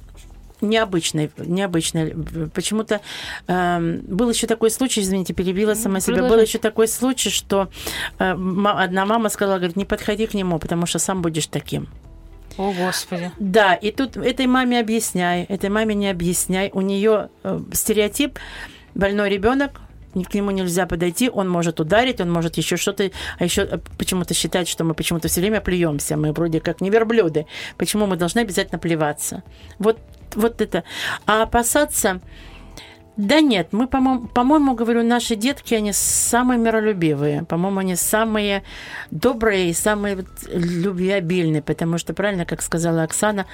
необычный, 0.63 1.31
необычный. 1.39 2.15
Почему-то 2.55 3.01
э, 3.49 3.81
был 4.09 4.31
еще 4.31 4.47
такой 4.47 4.71
случай, 4.71 5.03
извините, 5.03 5.35
перебила 5.35 5.75
сама 5.75 6.01
себя. 6.01 6.15
Был 6.15 6.23
Продолжайте. 6.23 6.51
еще 6.51 6.59
такой 6.59 6.89
случай, 6.89 7.31
что 7.31 7.69
э, 8.19 8.33
одна 8.65 9.05
мама 9.07 9.29
сказала, 9.29 9.59
говорит, 9.59 9.77
не 9.77 9.85
подходи 9.85 10.27
к 10.27 10.35
нему, 10.35 10.59
потому 10.59 10.87
что 10.87 10.99
сам 10.99 11.23
будешь 11.23 11.47
таким. 11.47 11.87
О, 12.59 12.73
Господи. 12.73 13.31
Да, 13.39 13.75
и 13.75 13.91
тут 13.91 14.17
этой 14.17 14.47
маме 14.47 14.81
объясняй, 14.81 15.45
этой 15.45 15.71
маме 15.71 15.95
не 15.95 16.11
объясняй. 16.11 16.71
У 16.73 16.81
нее 16.81 17.31
э, 17.45 17.61
стереотип 17.73 18.39
больной 18.95 19.31
ребенок, 19.31 19.81
к 20.13 20.35
нему 20.35 20.51
нельзя 20.51 20.87
подойти, 20.87 21.31
он 21.31 21.49
может 21.49 21.81
ударить, 21.81 22.21
он 22.21 22.31
может 22.31 22.59
еще 22.59 22.77
что-то, 22.77 23.11
а 23.39 23.45
еще 23.45 23.63
э, 23.63 23.79
почему-то 23.99 24.35
считать, 24.35 24.69
что 24.69 24.85
мы 24.85 24.95
почему-то 24.95 25.29
все 25.29 25.41
время 25.41 25.61
плюемся, 25.61 26.17
мы 26.17 26.33
вроде 26.33 26.61
как 26.61 26.81
не 26.81 26.91
верблюды. 26.91 27.47
Почему 27.79 28.07
мы 28.07 28.17
должны 28.17 28.41
обязательно 28.41 28.79
плеваться? 28.79 29.43
Вот, 29.79 29.99
вот 30.35 30.61
это. 30.61 30.85
А 31.27 31.43
опасаться, 31.43 32.21
да 33.17 33.41
нет, 33.41 33.69
мы, 33.73 33.87
по-моему, 33.87 34.27
по-моему, 34.29 34.75
говорю, 34.75 35.03
наши 35.03 35.37
детки, 35.37 35.75
они 35.75 35.93
самые 35.93 36.59
миролюбивые. 36.59 37.45
По-моему, 37.45 37.81
они 37.81 37.95
самые 37.95 38.63
добрые 39.11 39.71
и 39.71 39.75
самые 39.75 40.25
любвеобильные, 40.49 41.61
потому 41.61 41.99
что, 41.99 42.15
правильно, 42.15 42.47
как 42.47 42.63
сказала 42.63 43.03
Оксана, 43.03 43.47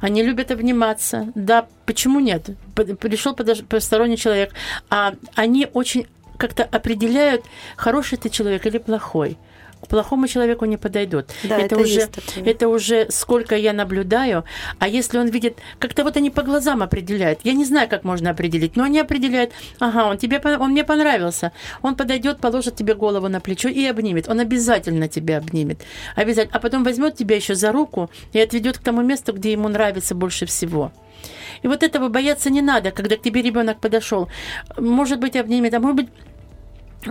они 0.00 0.22
любят 0.22 0.50
обниматься. 0.50 1.32
Да, 1.34 1.66
почему 1.86 2.20
нет? 2.20 2.50
Пришел 2.74 3.34
посторонний 3.34 4.18
человек, 4.18 4.52
а 4.90 5.14
они 5.34 5.66
очень 5.72 6.06
как-то 6.36 6.64
определяют, 6.64 7.44
хороший 7.76 8.18
ты 8.18 8.28
человек 8.28 8.66
или 8.66 8.78
плохой. 8.78 9.38
К 9.82 9.88
плохому 9.88 10.28
человеку 10.28 10.66
не 10.66 10.76
подойдут. 10.76 11.26
Да, 11.44 11.58
это 11.58 11.76
уже, 11.78 11.94
есть 11.94 12.12
такое. 12.12 12.44
это 12.44 12.68
уже 12.68 13.06
сколько 13.10 13.56
я 13.56 13.72
наблюдаю. 13.72 14.44
А 14.78 14.88
если 14.88 15.18
он 15.18 15.28
видит, 15.28 15.58
как-то 15.78 16.04
вот 16.04 16.16
они 16.16 16.30
по 16.30 16.42
глазам 16.42 16.82
определяют. 16.82 17.40
Я 17.44 17.54
не 17.54 17.64
знаю, 17.64 17.88
как 17.88 18.04
можно 18.04 18.30
определить, 18.30 18.76
но 18.76 18.84
они 18.84 19.00
определяют, 19.00 19.52
ага, 19.78 20.06
он, 20.06 20.18
тебе, 20.18 20.38
он 20.38 20.70
мне 20.70 20.84
понравился. 20.84 21.52
Он 21.82 21.96
подойдет, 21.96 22.40
положит 22.40 22.76
тебе 22.76 22.94
голову 22.94 23.28
на 23.28 23.40
плечо 23.40 23.68
и 23.68 23.86
обнимет. 23.86 24.28
Он 24.28 24.40
обязательно 24.40 25.08
тебя 25.08 25.38
обнимет. 25.38 25.80
Обязательно. 26.14 26.56
А 26.56 26.60
потом 26.60 26.84
возьмет 26.84 27.16
тебя 27.16 27.36
еще 27.36 27.54
за 27.54 27.72
руку 27.72 28.10
и 28.32 28.40
отведет 28.40 28.78
к 28.78 28.82
тому 28.82 29.02
месту, 29.02 29.32
где 29.32 29.52
ему 29.52 29.68
нравится 29.68 30.14
больше 30.14 30.46
всего. 30.46 30.92
И 31.62 31.68
вот 31.68 31.82
этого 31.82 32.08
бояться 32.08 32.50
не 32.50 32.62
надо, 32.62 32.90
когда 32.90 33.16
к 33.16 33.22
тебе 33.22 33.42
ребенок 33.42 33.80
подошел. 33.80 34.28
Может 34.78 35.20
быть, 35.20 35.36
обнимет, 35.36 35.74
а 35.74 35.80
может 35.80 35.96
быть, 35.96 36.08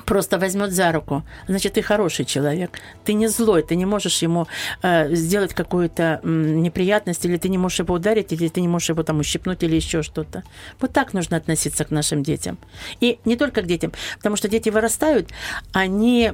просто 0.05 0.37
возьмет 0.37 0.71
за 0.71 0.91
руку. 0.91 1.23
Значит, 1.47 1.73
ты 1.73 1.81
хороший 1.81 2.25
человек. 2.25 2.79
Ты 3.03 3.13
не 3.13 3.27
злой, 3.27 3.63
ты 3.63 3.75
не 3.75 3.85
можешь 3.85 4.21
ему 4.21 4.47
э, 4.81 5.15
сделать 5.15 5.53
какую-то 5.53 6.19
м, 6.23 6.61
неприятность, 6.61 7.25
или 7.25 7.37
ты 7.37 7.49
не 7.49 7.57
можешь 7.57 7.79
его 7.79 7.95
ударить, 7.95 8.31
или 8.33 8.47
ты 8.47 8.61
не 8.61 8.67
можешь 8.67 8.89
его 8.89 9.03
там 9.03 9.19
ущипнуть, 9.19 9.63
или 9.63 9.75
еще 9.75 10.03
что-то. 10.03 10.43
Вот 10.79 10.93
так 10.93 11.13
нужно 11.13 11.37
относиться 11.37 11.85
к 11.85 11.91
нашим 11.91 12.23
детям. 12.23 12.57
И 13.01 13.19
не 13.25 13.35
только 13.35 13.61
к 13.61 13.65
детям, 13.65 13.91
потому 14.17 14.35
что 14.35 14.47
дети 14.47 14.69
вырастают, 14.69 15.29
они 15.73 16.33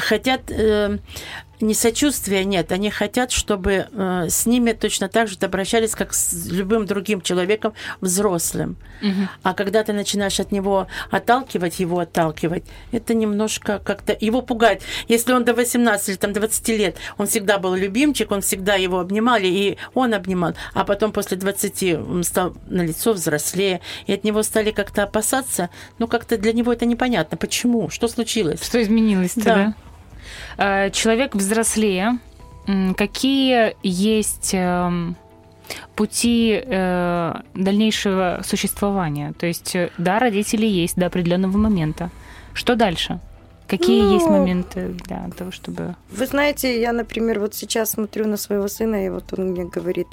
хотят 0.00 0.50
э, 0.50 0.98
не 1.64 1.74
сочувствия 1.74 2.44
нет, 2.44 2.72
они 2.72 2.90
хотят, 2.90 3.32
чтобы 3.32 3.86
э, 3.90 4.26
с 4.28 4.46
ними 4.46 4.72
точно 4.72 5.08
так 5.08 5.28
же 5.28 5.36
обращались, 5.40 5.94
как 5.94 6.12
с 6.14 6.46
любым 6.46 6.86
другим 6.86 7.20
человеком 7.20 7.72
взрослым. 8.00 8.76
А 9.42 9.52
когда 9.54 9.82
ты 9.82 9.92
начинаешь 9.92 10.40
от 10.40 10.52
него 10.52 10.86
отталкивать, 11.10 11.80
его 11.80 11.98
отталкивать, 11.98 12.64
это 12.92 13.14
немножко 13.14 13.78
как-то 13.78 14.16
его 14.18 14.40
пугает. 14.40 14.82
Если 15.08 15.32
он 15.32 15.44
до 15.44 15.52
18 15.52 16.08
или 16.08 16.16
там 16.16 16.32
20 16.32 16.68
лет, 16.68 16.96
он 17.18 17.26
всегда 17.26 17.58
был 17.58 17.74
любимчик, 17.74 18.30
он 18.30 18.40
всегда 18.40 18.74
его 18.74 19.00
обнимали, 19.00 19.46
и 19.46 19.76
он 19.94 20.14
обнимал, 20.14 20.54
а 20.72 20.84
потом 20.84 21.12
после 21.12 21.36
20 21.36 21.94
он 21.94 22.24
стал 22.24 22.54
на 22.66 22.82
лицо 22.82 23.12
взрослее, 23.12 23.80
и 24.06 24.12
от 24.12 24.24
него 24.24 24.42
стали 24.42 24.70
как-то 24.70 25.02
опасаться, 25.02 25.70
ну 25.98 26.08
как-то 26.08 26.38
для 26.38 26.52
него 26.52 26.72
это 26.72 26.86
непонятно. 26.86 27.36
Почему? 27.36 27.90
Что 27.90 28.08
случилось? 28.08 28.62
Что 28.62 28.82
изменилось-то, 28.82 29.44
Да. 29.44 29.54
да? 29.54 29.74
Э, 30.58 30.90
Человек 30.90 31.34
взрослее. 31.34 32.18
Какие 32.96 33.76
есть 33.82 34.54
эм, 34.54 35.16
пути 35.94 36.62
э, 36.64 37.34
дальнейшего 37.54 38.40
существования? 38.42 39.34
То 39.38 39.46
есть, 39.46 39.76
э, 39.76 39.90
да, 39.98 40.18
родители 40.18 40.66
есть 40.66 40.96
до 40.96 41.06
определенного 41.06 41.58
момента. 41.58 42.10
Что 42.54 42.74
дальше? 42.74 43.20
Какие 43.66 44.02
Ну, 44.02 44.14
есть 44.14 44.26
моменты 44.26 44.88
для 45.06 45.30
того, 45.36 45.50
чтобы... 45.50 45.94
Вы 46.10 46.26
знаете, 46.26 46.80
я, 46.80 46.92
например, 46.92 47.40
вот 47.40 47.54
сейчас 47.54 47.92
смотрю 47.92 48.26
на 48.26 48.36
своего 48.36 48.68
сына, 48.68 49.06
и 49.06 49.08
вот 49.08 49.32
он 49.38 49.52
мне 49.52 49.64
говорит, 49.64 50.06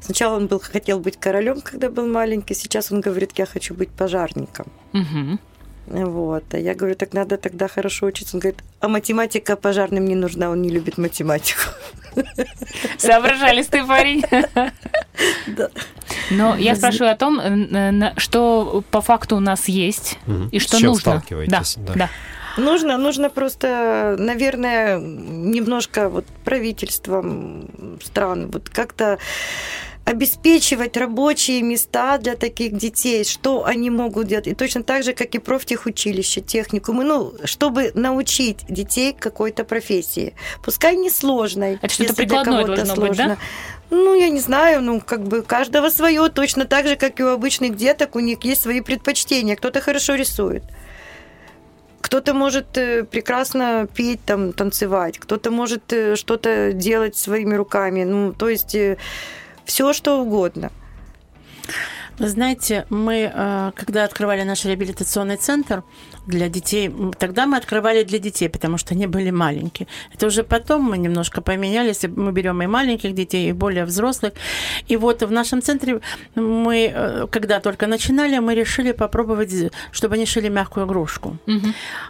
сначала 0.00 0.36
он 0.36 0.48
был, 0.48 0.60
хотел 0.60 0.98
быть 0.98 1.16
королем, 1.16 1.60
когда 1.60 1.88
был 1.88 2.06
маленький, 2.06 2.54
сейчас 2.54 2.90
он 2.90 3.00
говорит, 3.00 3.32
я 3.36 3.46
хочу 3.46 3.74
быть 3.74 3.90
пожарником. 3.90 4.66
Мгм. 4.92 5.38
Вот. 5.86 6.44
А 6.52 6.58
я 6.58 6.74
говорю, 6.74 6.94
так 6.96 7.12
надо 7.12 7.36
тогда 7.36 7.68
хорошо 7.68 8.06
учиться. 8.06 8.36
Он 8.36 8.40
говорит, 8.40 8.60
а 8.80 8.88
математика 8.88 9.56
пожарным 9.56 10.06
не 10.06 10.14
нужна, 10.14 10.50
он 10.50 10.62
не 10.62 10.70
любит 10.70 10.98
математику. 10.98 11.60
Соображалистый 12.98 13.84
парень. 13.84 14.24
Но 16.30 16.56
я 16.56 16.74
спрашиваю 16.74 17.12
о 17.12 17.16
том, 17.16 18.12
что 18.16 18.82
по 18.90 19.00
факту 19.00 19.36
у 19.36 19.40
нас 19.40 19.68
есть 19.68 20.18
и 20.50 20.58
что 20.58 20.76
С 20.76 20.80
чем 20.80 20.88
нужно. 20.90 21.22
Да, 21.46 21.62
Да. 21.76 21.92
да. 21.94 22.10
Нужно, 22.56 22.98
нужно 22.98 23.30
просто, 23.30 24.16
наверное, 24.18 24.98
немножко 24.98 26.08
вот 26.08 26.26
правительством 26.44 27.98
стран 28.02 28.50
вот 28.50 28.68
как-то 28.68 29.18
обеспечивать 30.10 30.96
рабочие 30.96 31.62
места 31.62 32.18
для 32.18 32.34
таких 32.34 32.76
детей, 32.76 33.24
что 33.24 33.64
они 33.64 33.90
могут 33.90 34.26
делать. 34.26 34.48
И 34.48 34.54
точно 34.54 34.82
так 34.82 35.04
же, 35.04 35.12
как 35.12 35.34
и 35.36 35.38
профтехучилище, 35.38 36.40
техникумы, 36.40 37.04
ну, 37.04 37.32
чтобы 37.44 37.92
научить 37.94 38.58
детей 38.68 39.14
какой-то 39.18 39.64
профессии. 39.64 40.34
Пускай 40.64 40.96
не 40.96 41.10
сложной. 41.10 41.78
Это 41.80 41.94
что-то 41.94 42.14
прикладное 42.14 42.64
должно 42.64 42.96
быть, 42.96 43.16
да? 43.16 43.38
Ну, 43.90 44.14
я 44.14 44.28
не 44.28 44.40
знаю, 44.40 44.82
ну, 44.82 45.00
как 45.00 45.22
бы 45.22 45.42
каждого 45.42 45.90
свое, 45.90 46.28
точно 46.28 46.64
так 46.64 46.86
же, 46.86 46.96
как 46.96 47.20
и 47.20 47.24
у 47.24 47.28
обычных 47.28 47.76
деток, 47.76 48.16
у 48.16 48.20
них 48.20 48.42
есть 48.42 48.62
свои 48.62 48.80
предпочтения. 48.80 49.56
Кто-то 49.56 49.80
хорошо 49.80 50.14
рисует. 50.14 50.62
Кто-то 52.00 52.34
может 52.34 52.78
э, 52.78 53.04
прекрасно 53.04 53.86
петь, 53.94 54.24
там, 54.24 54.52
танцевать, 54.52 55.18
кто-то 55.18 55.50
может 55.50 55.92
э, 55.92 56.16
что-то 56.16 56.72
делать 56.72 57.16
своими 57.16 57.54
руками. 57.54 58.04
Ну, 58.04 58.32
то 58.32 58.48
есть 58.48 58.74
все 59.70 59.92
что 59.92 60.20
угодно. 60.20 60.72
Вы 62.18 62.28
знаете, 62.28 62.86
мы, 62.90 63.30
э, 63.32 63.72
когда 63.76 64.02
открывали 64.02 64.42
наш 64.42 64.64
реабилитационный 64.64 65.36
центр 65.36 65.84
для 66.30 66.48
детей, 66.48 66.90
тогда 67.18 67.46
мы 67.46 67.56
открывали 67.58 68.04
для 68.04 68.18
детей, 68.18 68.48
потому 68.48 68.78
что 68.78 68.94
они 68.94 69.06
были 69.06 69.30
маленькие. 69.30 69.86
Это 70.14 70.26
уже 70.26 70.42
потом 70.42 70.82
мы 70.82 70.98
немножко 70.98 71.40
поменялись, 71.42 72.04
мы 72.16 72.32
берем 72.32 72.62
и 72.62 72.66
маленьких 72.66 73.14
детей, 73.14 73.50
и 73.50 73.52
более 73.52 73.84
взрослых. 73.84 74.32
И 74.88 74.96
вот 74.96 75.22
в 75.22 75.30
нашем 75.30 75.60
центре 75.62 76.00
мы, 76.34 76.92
э, 76.94 77.26
когда 77.30 77.60
только 77.60 77.86
начинали, 77.86 78.38
мы 78.38 78.54
решили 78.54 78.92
попробовать, 78.92 79.52
чтобы 79.92 80.14
они 80.14 80.26
шили 80.26 80.48
мягкую 80.48 80.86
игрушку. 80.86 81.36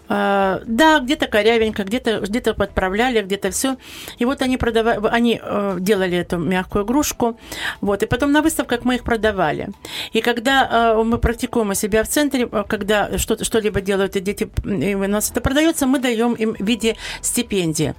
Э, 0.08 0.60
Да, 0.66 1.00
где-то 1.00 1.26
корявенько, 1.26 1.84
где-то 1.84 2.20
где 2.20 2.40
подправляли, 2.54 3.22
где-то 3.22 3.50
все. 3.50 3.76
И 4.20 4.24
вот 4.24 4.42
они 4.42 4.56
продавали, 4.56 5.00
они 5.12 5.40
э, 5.42 5.76
делали 5.80 6.18
эту 6.18 6.38
мягкую 6.38 6.84
игрушку, 6.84 7.36
вот, 7.80 8.02
и 8.02 8.06
потом 8.06 8.32
на 8.32 8.42
выставках 8.42 8.84
мы 8.84 8.94
их 8.94 9.02
продавали. 9.02 9.68
И 10.12 10.20
когда 10.20 10.94
мы 11.04 11.18
практикуем 11.18 11.70
у 11.70 11.74
себя 11.74 12.02
в 12.02 12.08
центре, 12.08 12.46
когда 12.46 13.18
что- 13.18 13.44
что-либо 13.44 13.80
делают 13.80 14.09
и 14.16 14.20
дети, 14.20 14.48
и 14.64 14.94
у 14.94 15.06
нас 15.08 15.30
это 15.30 15.40
продается, 15.40 15.86
мы 15.86 15.98
даем 15.98 16.34
им 16.34 16.54
в 16.54 16.60
виде 16.60 16.96
стипендии. 17.22 17.94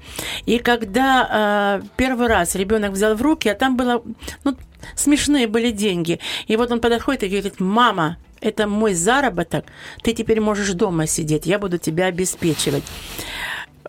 И 0.46 0.60
когда 0.60 1.82
э, 1.82 1.88
первый 1.98 2.28
раз 2.28 2.56
ребенок 2.56 2.92
взял 2.92 3.16
в 3.16 3.22
руки, 3.22 3.50
а 3.50 3.56
там 3.56 3.78
было, 3.78 4.04
ну, 4.44 4.56
смешные 4.96 5.48
были 5.48 5.72
деньги. 5.72 6.20
И 6.48 6.56
вот 6.58 6.72
он 6.72 6.80
подходит 6.80 7.24
и 7.24 7.30
говорит, 7.30 7.60
мама, 7.60 8.18
это 8.42 8.68
мой 8.68 8.94
заработок, 8.94 9.66
ты 10.04 10.14
теперь 10.14 10.42
можешь 10.42 10.74
дома 10.74 11.08
сидеть, 11.08 11.46
я 11.46 11.60
буду 11.60 11.78
тебя 11.78 12.06
обеспечивать. 12.06 12.84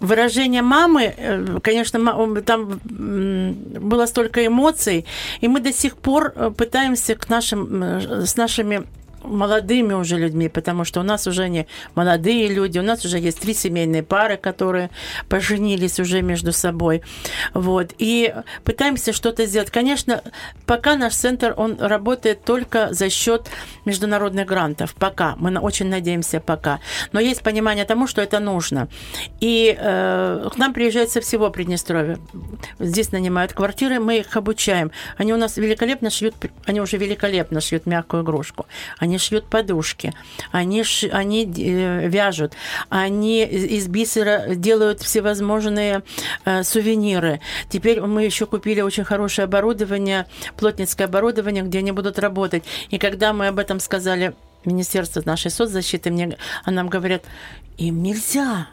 Выражение 0.00 0.62
мамы, 0.62 1.14
э, 1.16 1.58
конечно, 1.62 2.42
там 2.44 2.80
было 2.84 4.06
столько 4.06 4.44
эмоций, 4.44 5.06
и 5.40 5.48
мы 5.48 5.60
до 5.60 5.72
сих 5.72 5.96
пор 5.96 6.32
э, 6.34 6.50
пытаемся 6.50 7.14
к 7.14 7.28
нашим, 7.28 7.82
э, 7.82 8.26
с 8.26 8.36
нашими 8.36 8.84
молодыми 9.24 9.94
уже 9.94 10.18
людьми, 10.18 10.48
потому 10.48 10.84
что 10.84 11.00
у 11.00 11.02
нас 11.02 11.26
уже 11.26 11.48
не 11.48 11.66
молодые 11.94 12.48
люди, 12.48 12.78
у 12.78 12.82
нас 12.82 13.04
уже 13.04 13.18
есть 13.18 13.40
три 13.40 13.54
семейные 13.54 14.02
пары, 14.02 14.36
которые 14.36 14.90
поженились 15.28 16.00
уже 16.00 16.22
между 16.22 16.52
собой. 16.52 17.02
Вот. 17.54 17.92
И 17.98 18.34
пытаемся 18.64 19.12
что-то 19.12 19.46
сделать. 19.46 19.70
Конечно, 19.70 20.22
пока 20.66 20.96
наш 20.96 21.14
центр, 21.14 21.54
он 21.56 21.78
работает 21.80 22.44
только 22.44 22.92
за 22.92 23.10
счет 23.10 23.48
международных 23.84 24.46
грантов. 24.46 24.94
Пока. 24.94 25.36
Мы 25.36 25.58
очень 25.58 25.86
надеемся 25.86 26.40
пока. 26.40 26.80
Но 27.12 27.20
есть 27.20 27.42
понимание 27.42 27.84
тому, 27.84 28.06
что 28.06 28.22
это 28.22 28.40
нужно. 28.40 28.88
И 29.40 29.76
э, 29.78 30.48
к 30.52 30.56
нам 30.56 30.72
приезжают 30.72 31.10
со 31.10 31.20
всего 31.20 31.50
Приднестровья. 31.50 32.18
Здесь 32.78 33.12
нанимают 33.12 33.52
квартиры, 33.52 34.00
мы 34.00 34.18
их 34.18 34.36
обучаем. 34.36 34.90
Они 35.16 35.32
у 35.32 35.36
нас 35.36 35.56
великолепно 35.56 36.10
шьют, 36.10 36.34
они 36.64 36.80
уже 36.80 36.96
великолепно 36.96 37.60
шьют 37.60 37.86
мягкую 37.86 38.22
игрушку. 38.22 38.66
Они 38.98 39.11
шьют 39.18 39.46
подушки, 39.46 40.12
они, 40.50 40.82
ш- 40.84 41.08
они 41.12 41.44
э, 41.44 42.08
вяжут, 42.08 42.52
они 42.88 43.44
из 43.44 43.88
бисера 43.88 44.54
делают 44.54 45.00
всевозможные 45.00 46.02
э, 46.44 46.62
сувениры. 46.62 47.40
Теперь 47.68 48.00
мы 48.00 48.24
еще 48.24 48.46
купили 48.46 48.80
очень 48.80 49.04
хорошее 49.04 49.44
оборудование, 49.44 50.26
плотницкое 50.56 51.06
оборудование, 51.06 51.62
где 51.62 51.78
они 51.78 51.92
будут 51.92 52.18
работать. 52.18 52.64
И 52.90 52.98
когда 52.98 53.32
мы 53.32 53.48
об 53.48 53.58
этом 53.58 53.80
сказали 53.80 54.34
Министерство 54.64 55.22
нашей 55.24 55.50
соцзащиты, 55.50 56.10
мне, 56.10 56.36
а 56.64 56.70
нам 56.70 56.88
говорят, 56.88 57.24
им 57.78 58.02
нельзя. 58.02 58.68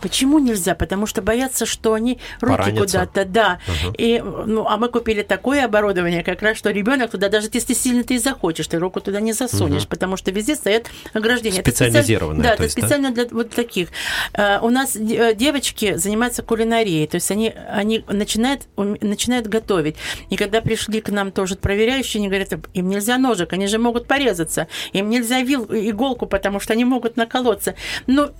Почему 0.00 0.38
нельзя? 0.38 0.74
Потому 0.74 1.06
что 1.06 1.22
боятся, 1.22 1.66
что 1.66 1.94
они 1.94 2.18
руки 2.40 2.56
Поранятся. 2.58 2.98
куда-то, 2.98 3.24
да. 3.24 3.58
И, 3.96 4.22
ну, 4.22 4.66
а 4.68 4.76
мы 4.76 4.88
купили 4.88 5.22
такое 5.22 5.64
оборудование, 5.64 6.22
как 6.22 6.42
раз, 6.42 6.56
что 6.58 6.70
ребенок 6.70 7.10
туда, 7.10 7.28
даже 7.28 7.48
если 7.52 7.74
сильно 7.74 8.04
ты 8.04 8.14
и 8.14 8.18
захочешь, 8.18 8.66
ты 8.66 8.78
руку 8.78 9.00
туда 9.00 9.20
не 9.20 9.32
засунешь, 9.32 9.86
потому 9.88 10.16
что 10.16 10.30
везде 10.30 10.56
стоят 10.56 10.86
ограждения. 11.12 11.60
Это 11.60 11.70
специаль- 11.70 11.90
Специализированное, 11.90 12.42
Да, 12.42 12.48
то 12.50 12.54
это 12.54 12.62
есть, 12.64 12.76
да? 12.76 12.82
специально 12.82 13.10
для 13.12 13.26
вот 13.30 13.50
таких. 13.50 13.88
Э, 14.34 14.58
У 14.60 14.70
нас 14.70 14.96
э, 14.96 15.34
девочки 15.34 15.96
занимаются 15.96 16.42
кулинарией, 16.42 17.06
то 17.06 17.16
есть 17.16 17.30
они, 17.30 17.52
они 17.68 18.04
начинают, 18.08 18.62
начинают 18.76 19.46
готовить. 19.46 19.96
И 20.30 20.36
когда 20.36 20.60
пришли 20.60 21.00
к 21.00 21.08
нам 21.10 21.32
тоже 21.32 21.56
проверяющие, 21.56 22.20
они 22.20 22.28
говорят, 22.28 22.52
им 22.74 22.88
нельзя 22.88 23.18
ножик, 23.18 23.52
они 23.52 23.66
же 23.66 23.78
могут 23.78 24.06
порезаться, 24.06 24.68
им 24.92 25.08
нельзя 25.08 25.40
вил, 25.40 25.64
иголку, 25.70 26.26
потому 26.26 26.60
что 26.60 26.72
они 26.72 26.84
могут 26.84 27.16
наколоться. 27.16 27.74
Ну, 28.06 28.30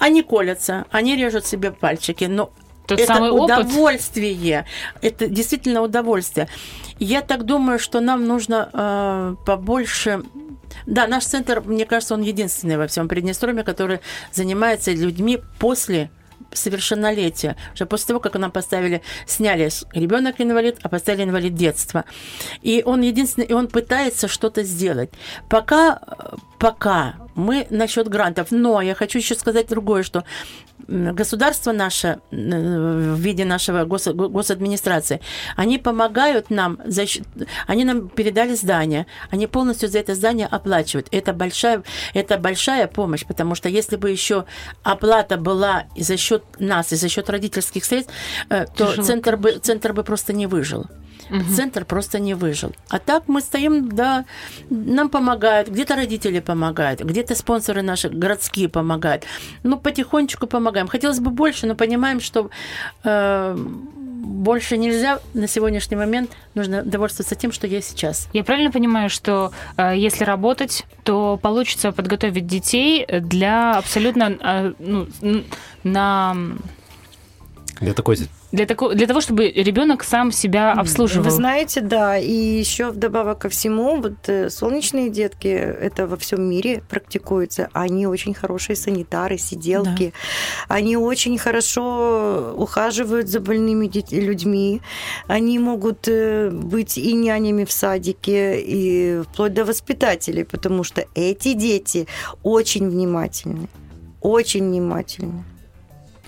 они 0.00 0.22
колятся, 0.22 0.86
они 0.90 1.14
режут 1.14 1.46
себе 1.46 1.70
пальчики, 1.70 2.24
но 2.24 2.50
Тот 2.86 2.98
это 2.98 3.14
самый 3.14 3.30
опыт. 3.30 3.58
удовольствие. 3.58 4.66
Это 5.02 5.28
действительно 5.28 5.82
удовольствие. 5.82 6.48
Я 6.98 7.20
так 7.20 7.44
думаю, 7.44 7.78
что 7.78 8.00
нам 8.00 8.26
нужно 8.26 8.70
э, 8.72 9.34
побольше. 9.46 10.22
Да, 10.86 11.06
наш 11.06 11.24
центр, 11.24 11.60
мне 11.60 11.84
кажется, 11.84 12.14
он 12.14 12.22
единственный 12.22 12.78
во 12.78 12.86
всем 12.86 13.08
Приднестровье, 13.08 13.62
который 13.62 14.00
занимается 14.32 14.90
людьми 14.92 15.38
после 15.58 16.10
совершеннолетия. 16.52 17.56
Уже 17.74 17.86
после 17.86 18.08
того, 18.08 18.20
как 18.20 18.34
нам 18.34 18.50
поставили, 18.50 19.02
сняли 19.26 19.70
ребенок 19.92 20.40
инвалид, 20.40 20.78
а 20.82 20.88
поставили 20.88 21.24
инвалид 21.24 21.54
детства. 21.54 22.04
И 22.62 22.82
он 22.84 23.02
единственный, 23.02 23.46
и 23.46 23.52
он 23.52 23.68
пытается 23.68 24.28
что-то 24.28 24.62
сделать. 24.62 25.10
Пока, 25.48 26.00
э, 26.06 26.36
пока 26.60 27.14
мы 27.34 27.66
насчет 27.70 28.08
грантов. 28.08 28.48
Но 28.50 28.80
я 28.82 28.94
хочу 28.94 29.18
еще 29.18 29.34
сказать 29.34 29.68
другое, 29.68 30.02
что 30.02 30.24
государство 30.88 31.72
наше 31.72 32.20
в 32.30 33.16
виде 33.18 33.44
нашего 33.44 33.84
гос, 33.84 34.06
госадминистрации, 34.08 35.20
они 35.56 35.78
помогают 35.78 36.50
нам, 36.50 36.78
за 36.84 37.06
счет- 37.06 37.26
они 37.66 37.84
нам 37.84 38.08
передали 38.08 38.54
здание, 38.54 39.06
они 39.30 39.46
полностью 39.46 39.88
за 39.88 39.98
это 39.98 40.14
здание 40.14 40.46
оплачивают. 40.46 41.08
Это 41.12 41.32
большая, 41.32 41.82
это 42.14 42.38
большая 42.38 42.86
помощь, 42.86 43.24
потому 43.26 43.54
что 43.54 43.68
если 43.68 43.96
бы 43.96 44.10
еще 44.10 44.44
оплата 44.82 45.36
была 45.36 45.84
за 45.96 46.16
счет 46.16 46.42
нас, 46.58 46.92
и 46.92 46.96
за 46.96 47.08
счет 47.08 47.30
родительских 47.30 47.84
средств, 47.84 48.12
э, 48.48 48.66
то 48.76 48.86
Тяжело, 48.86 49.06
центр 49.06 49.36
бы, 49.36 49.52
центр 49.52 49.92
бы 49.92 50.02
просто 50.02 50.32
не 50.32 50.46
выжил. 50.46 50.86
Центр 51.54 51.84
просто 51.84 52.18
не 52.18 52.34
выжил. 52.34 52.72
А 52.88 52.98
так 52.98 53.24
мы 53.28 53.40
стоим, 53.40 53.88
да, 53.88 54.24
нам 54.70 55.08
помогают, 55.08 55.68
где-то 55.68 55.96
родители 55.96 56.40
помогают, 56.40 57.00
где-то 57.00 57.34
спонсоры 57.34 57.82
наши 57.82 58.08
городские 58.08 58.68
помогают. 58.68 59.24
Ну, 59.62 59.78
потихонечку 59.78 60.46
помогаем. 60.46 60.88
Хотелось 60.88 61.20
бы 61.20 61.30
больше, 61.30 61.66
но 61.66 61.74
понимаем, 61.74 62.20
что 62.20 62.50
э, 63.04 63.56
больше 63.56 64.76
нельзя 64.76 65.20
на 65.34 65.46
сегодняшний 65.48 65.96
момент. 65.96 66.30
Нужно 66.54 66.82
довольствоваться 66.82 67.34
тем, 67.34 67.52
что 67.52 67.66
есть 67.66 67.90
сейчас. 67.90 68.28
Я 68.32 68.44
правильно 68.44 68.70
понимаю, 68.70 69.10
что 69.10 69.52
э, 69.76 69.94
если 69.96 70.24
работать, 70.24 70.86
то 71.04 71.38
получится 71.40 71.92
подготовить 71.92 72.46
детей 72.46 73.06
для 73.06 73.72
абсолютно 73.78 74.36
э, 74.40 74.72
ну, 74.78 75.06
на 75.84 76.36
Для 77.80 77.94
такой 77.94 78.16
для, 78.52 78.66
такого, 78.66 78.94
для 78.94 79.06
того, 79.06 79.20
чтобы 79.20 79.48
ребенок 79.48 80.02
сам 80.04 80.32
себя 80.32 80.72
обслуживал. 80.72 81.24
Вы 81.24 81.30
знаете, 81.30 81.80
да, 81.80 82.18
и 82.18 82.32
еще 82.32 82.90
вдобавок 82.90 83.38
ко 83.38 83.48
всему, 83.48 84.00
вот 84.00 84.28
э, 84.28 84.50
солнечные 84.50 85.08
детки, 85.08 85.48
это 85.48 86.06
во 86.06 86.16
всем 86.16 86.42
мире 86.42 86.82
практикуется, 86.88 87.68
они 87.72 88.06
очень 88.06 88.34
хорошие 88.34 88.76
санитары, 88.76 89.38
сиделки, 89.38 90.12
они 90.68 90.96
очень 90.96 91.38
хорошо 91.38 92.54
ухаживают 92.56 93.28
за 93.28 93.40
больными 93.40 93.90
людьми, 94.10 94.82
они 95.28 95.58
могут 95.58 96.08
э, 96.08 96.50
быть 96.50 96.98
и 96.98 97.12
нянями 97.14 97.64
в 97.64 97.72
садике, 97.72 98.60
и 98.60 99.22
вплоть 99.22 99.54
до 99.54 99.64
воспитателей, 99.64 100.44
потому 100.44 100.84
что 100.84 101.04
эти 101.14 101.52
дети 101.52 102.06
очень 102.42 102.88
внимательны, 102.88 103.68
очень 104.20 104.64
внимательны. 104.64 105.44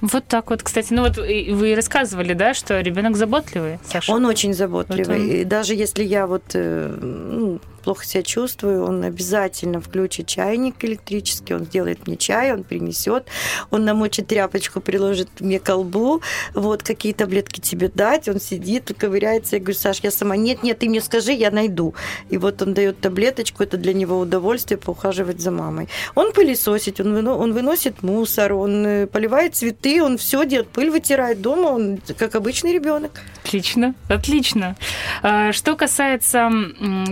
Вот 0.02 0.26
так 0.26 0.50
вот, 0.50 0.62
кстати. 0.62 0.92
Ну 0.92 1.02
вот 1.02 1.16
вы 1.16 1.74
рассказывали, 1.74 2.34
да, 2.34 2.54
что 2.54 2.80
ребенок 2.80 3.16
заботливый, 3.16 3.78
Саша? 3.84 4.12
Он 4.12 4.26
очень 4.26 4.52
заботливый. 4.52 5.04
Вот 5.04 5.14
он... 5.14 5.28
И 5.30 5.44
даже 5.44 5.74
если 5.74 6.02
я 6.02 6.26
вот 6.26 6.42
э, 6.54 6.94
ну, 7.00 7.60
плохо 7.82 8.04
себя 8.04 8.22
чувствую, 8.22 8.84
он 8.84 9.02
обязательно 9.02 9.80
включит 9.80 10.26
чайник 10.26 10.84
электрический, 10.84 11.54
он 11.54 11.64
сделает 11.64 12.06
мне 12.06 12.16
чай, 12.16 12.52
он 12.52 12.64
принесет, 12.64 13.26
он 13.70 13.84
намочит 13.84 14.28
тряпочку, 14.28 14.80
приложит 14.80 15.28
мне 15.40 15.58
колбу, 15.58 16.22
вот 16.54 16.82
какие 16.82 17.12
таблетки 17.12 17.60
тебе 17.60 17.88
дать, 17.88 18.28
он 18.28 18.40
сидит, 18.40 18.92
ковыряется, 18.96 19.56
я 19.56 19.60
говорю, 19.60 19.78
Саш, 19.78 20.00
я 20.02 20.10
сама, 20.10 20.36
нет, 20.36 20.62
нет, 20.62 20.78
ты 20.78 20.88
мне 20.88 21.00
скажи, 21.00 21.32
я 21.32 21.50
найду. 21.50 21.94
И 22.30 22.38
вот 22.38 22.62
он 22.62 22.74
дает 22.74 23.00
таблеточку, 23.00 23.62
это 23.62 23.76
для 23.76 23.92
него 23.92 24.18
удовольствие 24.18 24.78
поухаживать 24.78 25.40
за 25.40 25.50
мамой. 25.50 25.88
Он 26.14 26.32
пылесосит, 26.32 27.00
он, 27.00 27.14
выно, 27.14 27.36
он 27.36 27.52
выносит 27.52 28.02
мусор, 28.02 28.52
он 28.54 28.86
э, 28.86 29.06
поливает 29.06 29.56
цветы, 29.56 30.02
он 30.02 30.18
все 30.18 30.44
делает, 30.44 30.68
пыль 30.68 30.90
вытирает 30.90 31.40
дома, 31.40 31.68
он 31.68 32.00
как 32.16 32.34
обычный 32.34 32.72
ребенок. 32.72 33.20
Отлично, 33.44 33.94
отлично. 34.08 34.76
А, 35.22 35.52
что 35.52 35.76
касается 35.76 36.50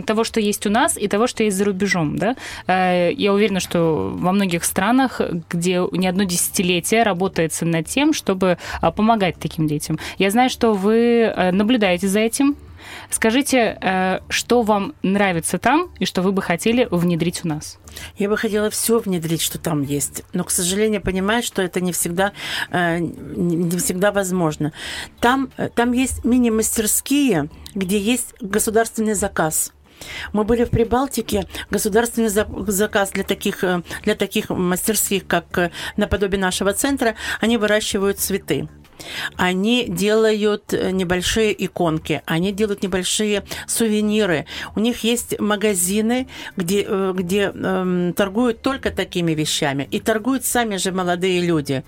того, 0.07 0.25
что 0.25 0.41
есть 0.41 0.60
у 0.67 0.71
нас, 0.71 0.97
и 0.97 1.09
того, 1.09 1.27
что 1.27 1.43
есть 1.43 1.57
за 1.57 1.65
рубежом, 1.65 2.17
да, 2.17 2.37
э, 2.67 3.13
я 3.13 3.33
уверена, 3.33 3.61
что 3.61 4.13
во 4.15 4.33
многих 4.33 4.65
странах, 4.65 5.21
где 5.51 5.83
не 5.93 6.07
одно 6.07 6.25
десятилетие 6.25 7.03
работается 7.03 7.65
над 7.67 7.87
тем, 7.87 8.13
чтобы 8.13 8.59
а, 8.81 8.91
помогать 8.91 9.37
таким 9.39 9.67
детям. 9.67 9.99
Я 10.19 10.31
знаю, 10.31 10.51
что 10.51 10.73
вы 10.73 11.23
э, 11.23 11.53
наблюдаете 11.53 12.09
за 12.09 12.21
этим, 12.21 12.57
Скажите, 13.11 13.79
э, 13.81 14.21
что 14.29 14.63
вам 14.63 14.95
нравится 15.03 15.59
там 15.59 15.91
и 15.99 16.05
что 16.05 16.23
вы 16.23 16.33
бы 16.33 16.43
хотели 16.43 16.89
внедрить 16.91 17.45
у 17.45 17.49
нас? 17.49 17.79
Я 18.17 18.29
бы 18.29 18.37
хотела 18.37 18.71
все 18.71 18.99
внедрить, 18.99 19.43
что 19.43 19.59
там 19.59 19.83
есть. 19.83 20.23
Но, 20.33 20.45
к 20.45 20.51
сожалению, 20.51 21.03
понимаю, 21.03 21.43
что 21.43 21.61
это 21.61 21.81
не 21.81 21.93
всегда, 21.93 22.33
не 22.73 23.77
всегда 23.79 24.13
возможно. 24.13 24.73
Там, 25.21 25.51
там 25.75 25.93
есть 25.93 26.25
мини-мастерские, 26.25 27.49
где 27.75 27.99
есть 27.99 28.35
государственный 28.41 29.15
заказ. 29.15 29.73
Мы 30.33 30.45
были 30.45 30.65
в 30.65 30.71
Прибалтике, 30.71 31.47
государственный 31.71 32.29
заказ 32.29 33.11
для 33.11 33.25
таких, 33.25 33.65
для 34.03 34.15
таких 34.15 34.51
мастерских, 34.51 35.27
как 35.27 35.71
наподобие 35.97 36.41
нашего 36.41 36.73
центра, 36.73 37.15
они 37.41 37.57
выращивают 37.57 38.19
цветы 38.19 38.69
они 39.37 39.87
делают 39.89 40.73
э, 40.73 40.91
небольшие 40.91 41.65
иконки, 41.65 42.23
они 42.27 42.53
делают 42.53 42.83
небольшие 42.83 43.45
сувениры. 43.67 44.47
У 44.77 44.81
них 44.81 45.05
есть 45.05 45.39
магазины, 45.41 46.27
где, 46.57 46.85
э, 46.87 47.13
где 47.15 47.53
э, 47.55 48.13
торгуют 48.17 48.63
только 48.63 48.91
такими 48.91 49.33
вещами. 49.33 49.89
И 49.91 50.01
торгуют 50.01 50.45
сами 50.45 50.77
же 50.77 50.93
молодые 50.93 51.41
люди. 51.41 51.83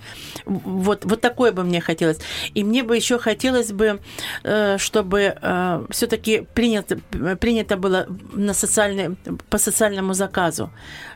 Вот, 0.45 1.05
вот 1.05 1.21
такое 1.21 1.51
бы 1.51 1.63
мне 1.63 1.81
хотелось. 1.81 2.19
И 2.53 2.63
мне 2.63 2.83
бы 2.83 2.95
еще 2.95 3.19
хотелось 3.19 3.71
бы, 3.71 3.99
э, 4.43 4.77
чтобы 4.77 5.35
э, 5.41 5.85
все-таки 5.89 6.45
принято, 6.53 6.99
принято 7.39 7.77
было 7.77 8.07
на 8.33 8.53
социальный, 8.53 9.15
по 9.49 9.57
социальному 9.57 10.13
заказу, 10.13 10.69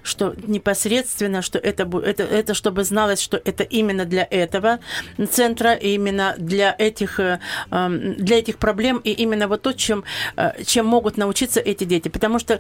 что 0.08 0.36
непосредственно, 0.48 1.42
что 1.42 1.60
это, 1.60 1.84
это, 1.84 2.24
это 2.24 2.54
чтобы 2.54 2.84
зналось, 2.84 3.22
что 3.22 3.38
это 3.44 3.64
именно 3.64 4.06
для 4.06 4.28
этого 4.30 4.80
центра, 5.30 5.74
именно 5.74 6.36
для 6.38 6.76
этих, 6.78 7.20
э, 7.20 7.40
эм, 7.72 8.16
для 8.16 8.40
этих 8.40 8.58
проблем 8.58 8.98
и 9.04 9.12
именно 9.12 9.48
вот 9.48 9.62
то, 9.62 9.74
чем, 9.74 10.04
э, 10.36 10.64
чем 10.64 10.86
могут 10.86 11.18
научиться 11.18 11.60
эти 11.60 11.84
дети. 11.84 12.10
Потому 12.10 12.40
что 12.40 12.60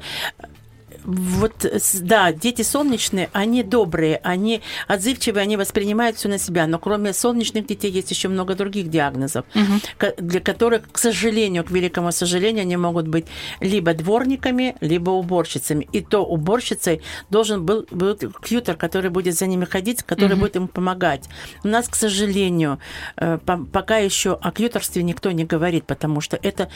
вот, 1.07 1.65
да, 2.01 2.33
дети 2.33 2.63
солнечные, 2.63 3.29
они 3.31 3.63
добрые, 3.63 4.19
они 4.23 4.61
отзывчивые, 4.89 5.43
они 5.43 5.55
воспринимают 5.55 6.17
все 6.17 6.27
на 6.27 6.37
себя. 6.37 6.67
Но 6.67 6.79
кроме 6.79 7.13
солнечных 7.13 7.65
детей 7.65 7.89
есть 7.89 8.11
еще 8.11 8.27
много 8.27 8.55
других 8.55 8.89
диагнозов, 8.89 9.45
угу. 9.55 10.11
для 10.17 10.41
которых, 10.41 10.91
к 10.91 10.97
сожалению, 10.97 11.63
к 11.63 11.71
великому 11.71 12.11
сожалению, 12.11 12.63
они 12.63 12.75
могут 12.75 13.07
быть 13.07 13.25
либо 13.61 13.93
дворниками, 13.93 14.75
либо 14.81 15.11
уборщицами. 15.11 15.87
И 15.93 16.01
то 16.01 16.25
уборщицей 16.25 17.01
должен 17.29 17.65
был 17.65 17.87
быть 17.89 18.25
кьютер, 18.43 18.75
который 18.75 19.09
будет 19.09 19.37
за 19.37 19.47
ними 19.47 19.63
ходить, 19.63 20.03
который 20.03 20.33
угу. 20.33 20.41
будет 20.41 20.55
им 20.57 20.67
помогать. 20.67 21.29
У 21.63 21.69
нас, 21.69 21.87
к 21.87 21.95
сожалению, 21.95 22.79
э, 23.15 23.39
пока 23.71 23.97
еще 23.97 24.37
о 24.41 24.51
кьютерстве 24.51 25.03
никто 25.03 25.31
не 25.31 25.45
говорит, 25.45 25.85
потому 25.85 26.19
что 26.19 26.37
это 26.41 26.69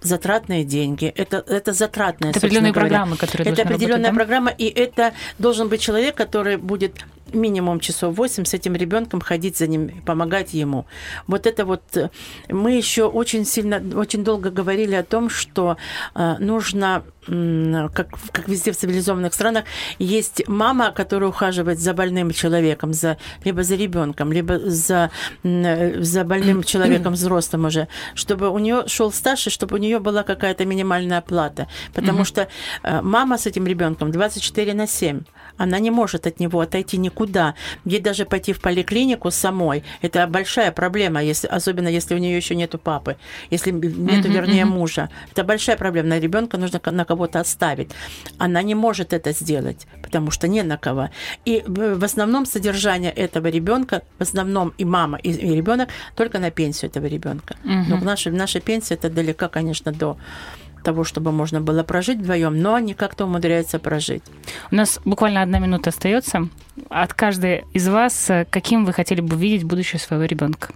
затратные 0.00 0.64
деньги, 0.64 1.06
это, 1.06 1.44
это 1.46 1.72
затратные, 1.72 2.30
это 2.30 2.40
определенные 2.40 2.72
говоря, 2.72 2.88
программы, 2.88 3.16
которые 3.16 3.52
это 3.52 3.67
определенная 3.74 4.12
программа, 4.12 4.50
и 4.50 4.66
это 4.66 5.12
должен 5.38 5.68
быть 5.68 5.80
человек, 5.80 6.14
который 6.14 6.56
будет 6.56 7.04
минимум 7.34 7.80
часов 7.80 8.16
8 8.16 8.44
с 8.44 8.54
этим 8.54 8.74
ребенком 8.74 9.20
ходить 9.20 9.56
за 9.56 9.66
ним, 9.66 10.02
помогать 10.04 10.54
ему. 10.54 10.86
Вот 11.26 11.46
это 11.46 11.64
вот 11.64 11.82
э, 11.96 12.10
мы 12.48 12.72
еще 12.72 13.04
очень 13.04 13.44
сильно, 13.44 13.82
очень 13.98 14.24
долго 14.24 14.50
говорили 14.50 14.94
о 14.94 15.02
том, 15.02 15.30
что 15.30 15.76
э, 16.14 16.36
нужно 16.38 17.02
как, 17.28 18.08
как 18.32 18.48
везде 18.48 18.72
в 18.72 18.76
цивилизованных 18.76 19.34
странах, 19.34 19.64
есть 19.98 20.48
мама, 20.48 20.92
которая 20.92 21.28
ухаживает 21.28 21.78
за 21.78 21.92
больным 21.92 22.30
человеком, 22.30 22.94
за, 22.94 23.18
либо 23.44 23.62
за 23.62 23.76
ребенком, 23.76 24.32
либо 24.32 24.58
за, 24.58 25.10
за 25.42 26.24
больным 26.24 26.62
человеком 26.64 27.12
взрослым 27.12 27.66
уже, 27.66 27.88
чтобы 28.14 28.48
у 28.48 28.58
нее 28.58 28.84
шел 28.86 29.12
стаж, 29.12 29.46
и 29.46 29.50
чтобы 29.50 29.76
у 29.76 29.78
нее 29.78 29.98
была 29.98 30.22
какая-то 30.22 30.64
минимальная 30.64 31.18
оплата. 31.18 31.68
Потому 31.92 32.24
что 32.24 32.48
э, 32.82 33.02
мама 33.02 33.36
с 33.36 33.46
этим 33.46 33.66
ребенком 33.66 34.10
24 34.10 34.74
на 34.74 34.86
7 34.86 35.20
она 35.58 35.78
не 35.78 35.90
может 35.90 36.26
от 36.26 36.40
него 36.40 36.60
отойти 36.60 36.96
никуда. 36.96 37.54
Ей 37.84 38.00
даже 38.00 38.24
пойти 38.24 38.52
в 38.52 38.60
поликлинику 38.60 39.30
самой, 39.30 39.84
это 40.02 40.26
большая 40.26 40.72
проблема, 40.72 41.22
если, 41.22 41.48
особенно 41.48 41.88
если 41.88 42.14
у 42.14 42.18
нее 42.18 42.36
еще 42.36 42.54
нету 42.54 42.78
папы, 42.78 43.16
если 43.50 43.72
нету, 43.72 44.28
вернее, 44.28 44.64
мужа. 44.64 45.10
Это 45.32 45.44
большая 45.44 45.76
проблема. 45.76 46.08
На 46.08 46.20
ребенка 46.20 46.58
нужно 46.58 46.80
на 46.90 47.04
кого-то 47.04 47.40
оставить. 47.40 47.90
Она 48.38 48.62
не 48.62 48.74
может 48.74 49.12
это 49.12 49.32
сделать, 49.32 49.86
потому 50.02 50.30
что 50.30 50.48
не 50.48 50.62
на 50.62 50.78
кого. 50.78 51.10
И 51.44 51.62
в 51.66 52.04
основном 52.04 52.46
содержание 52.46 53.10
этого 53.10 53.48
ребенка, 53.48 54.02
в 54.18 54.22
основном 54.22 54.72
и 54.78 54.84
мама, 54.84 55.18
и, 55.18 55.30
и 55.30 55.54
ребенок 55.54 55.88
только 56.16 56.38
на 56.38 56.50
пенсию 56.50 56.90
этого 56.90 57.06
ребенка. 57.06 57.56
Но 57.64 57.96
наша, 57.96 58.30
наша 58.30 58.60
пенсия 58.60 58.94
это 58.94 59.10
далеко, 59.10 59.48
конечно, 59.48 59.92
до 59.92 60.16
того, 60.82 61.04
чтобы 61.04 61.32
можно 61.32 61.60
было 61.60 61.82
прожить 61.82 62.18
вдвоем, 62.18 62.60
но 62.60 62.74
они 62.74 62.94
как-то 62.94 63.24
умудряются 63.24 63.78
прожить. 63.78 64.22
У 64.70 64.76
нас 64.76 65.00
буквально 65.04 65.42
одна 65.42 65.58
минута 65.58 65.90
остается. 65.90 66.48
От 66.88 67.14
каждой 67.14 67.64
из 67.74 67.88
вас, 67.88 68.30
э, 68.30 68.46
каким 68.50 68.84
вы 68.84 68.92
хотели 68.92 69.20
бы 69.20 69.36
видеть 69.36 69.64
будущее 69.64 70.00
своего 70.00 70.24
ребенка? 70.24 70.68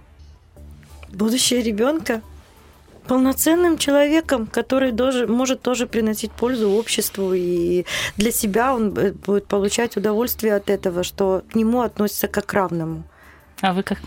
Будущее 1.11 1.61
ребенка 1.61 2.21
полноценным 3.07 3.77
человеком, 3.77 4.47
который 4.47 4.91
тоже, 4.91 5.27
может 5.27 5.61
тоже 5.61 5.87
приносить 5.87 6.31
пользу 6.31 6.69
обществу, 6.71 7.33
и 7.33 7.85
для 8.17 8.31
себя 8.31 8.73
он 8.73 8.97
э, 8.97 9.11
будет 9.11 9.47
получать 9.47 9.97
удовольствие 9.97 10.55
от 10.55 10.69
этого, 10.69 11.03
что 11.03 11.43
к 11.51 11.55
нему 11.55 11.81
относятся 11.81 12.27
как 12.27 12.45
к 12.45 12.53
равному. 12.53 13.03
А 13.61 13.73
вы 13.73 13.83
как? 13.83 13.99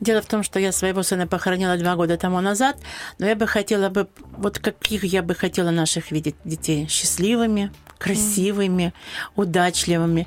Дело 0.00 0.22
в 0.22 0.26
том, 0.26 0.42
что 0.42 0.58
я 0.58 0.72
своего 0.72 1.02
сына 1.02 1.26
похоронила 1.26 1.76
два 1.76 1.94
года 1.96 2.16
тому 2.16 2.40
назад, 2.40 2.76
но 3.18 3.26
я 3.26 3.36
бы 3.36 3.46
хотела 3.46 3.90
бы, 3.90 4.08
вот 4.36 4.58
каких 4.58 5.04
я 5.04 5.22
бы 5.22 5.34
хотела 5.34 5.70
наших 5.70 6.10
видеть 6.10 6.36
детей? 6.44 6.86
Счастливыми, 6.88 7.70
красивыми, 7.98 8.94
удачливыми. 9.36 10.26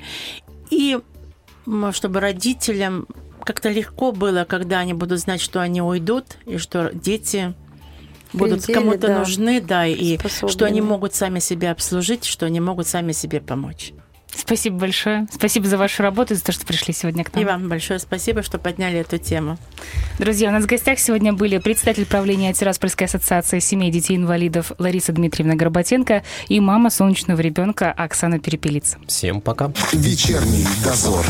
И 0.70 0.98
чтобы 1.92 2.20
родителям 2.20 3.06
как-то 3.42 3.68
легко 3.68 4.12
было, 4.12 4.44
когда 4.44 4.78
они 4.78 4.94
будут 4.94 5.18
знать, 5.18 5.40
что 5.40 5.60
они 5.60 5.82
уйдут, 5.82 6.36
и 6.46 6.58
что 6.58 6.90
дети 6.92 7.54
будут 8.32 8.66
кому-то 8.66 9.08
да. 9.08 9.18
нужны, 9.18 9.60
да, 9.60 9.86
и 9.86 10.18
что 10.48 10.66
они 10.66 10.80
могут 10.80 11.14
сами 11.14 11.40
себя 11.40 11.72
обслужить, 11.72 12.24
что 12.24 12.46
они 12.46 12.60
могут 12.60 12.86
сами 12.86 13.12
себе 13.12 13.40
помочь. 13.40 13.92
Спасибо 14.36 14.78
большое. 14.78 15.26
Спасибо 15.32 15.66
за 15.66 15.78
вашу 15.78 16.02
работу 16.02 16.34
и 16.34 16.36
за 16.36 16.44
то, 16.44 16.52
что 16.52 16.66
пришли 16.66 16.92
сегодня 16.92 17.24
к 17.24 17.34
нам. 17.34 17.42
И 17.42 17.46
вам 17.46 17.68
большое 17.68 17.98
спасибо, 17.98 18.42
что 18.42 18.58
подняли 18.58 18.98
эту 18.98 19.18
тему. 19.18 19.58
Друзья, 20.18 20.48
у 20.48 20.52
нас 20.52 20.64
в 20.64 20.66
гостях 20.66 20.98
сегодня 20.98 21.32
были 21.32 21.58
председатель 21.58 22.06
правления 22.06 22.52
Тираспольской 22.52 23.06
ассоциации 23.06 23.58
семей 23.58 23.90
детей-инвалидов 23.90 24.72
Лариса 24.78 25.12
Дмитриевна 25.12 25.54
Горбатенко 25.54 26.22
и 26.48 26.60
мама 26.60 26.90
солнечного 26.90 27.40
ребенка 27.40 27.92
Оксана 27.92 28.38
Перепелица. 28.38 28.98
Всем 29.06 29.40
пока. 29.40 29.72
Вечерний 29.92 30.66
дозор. 30.82 31.24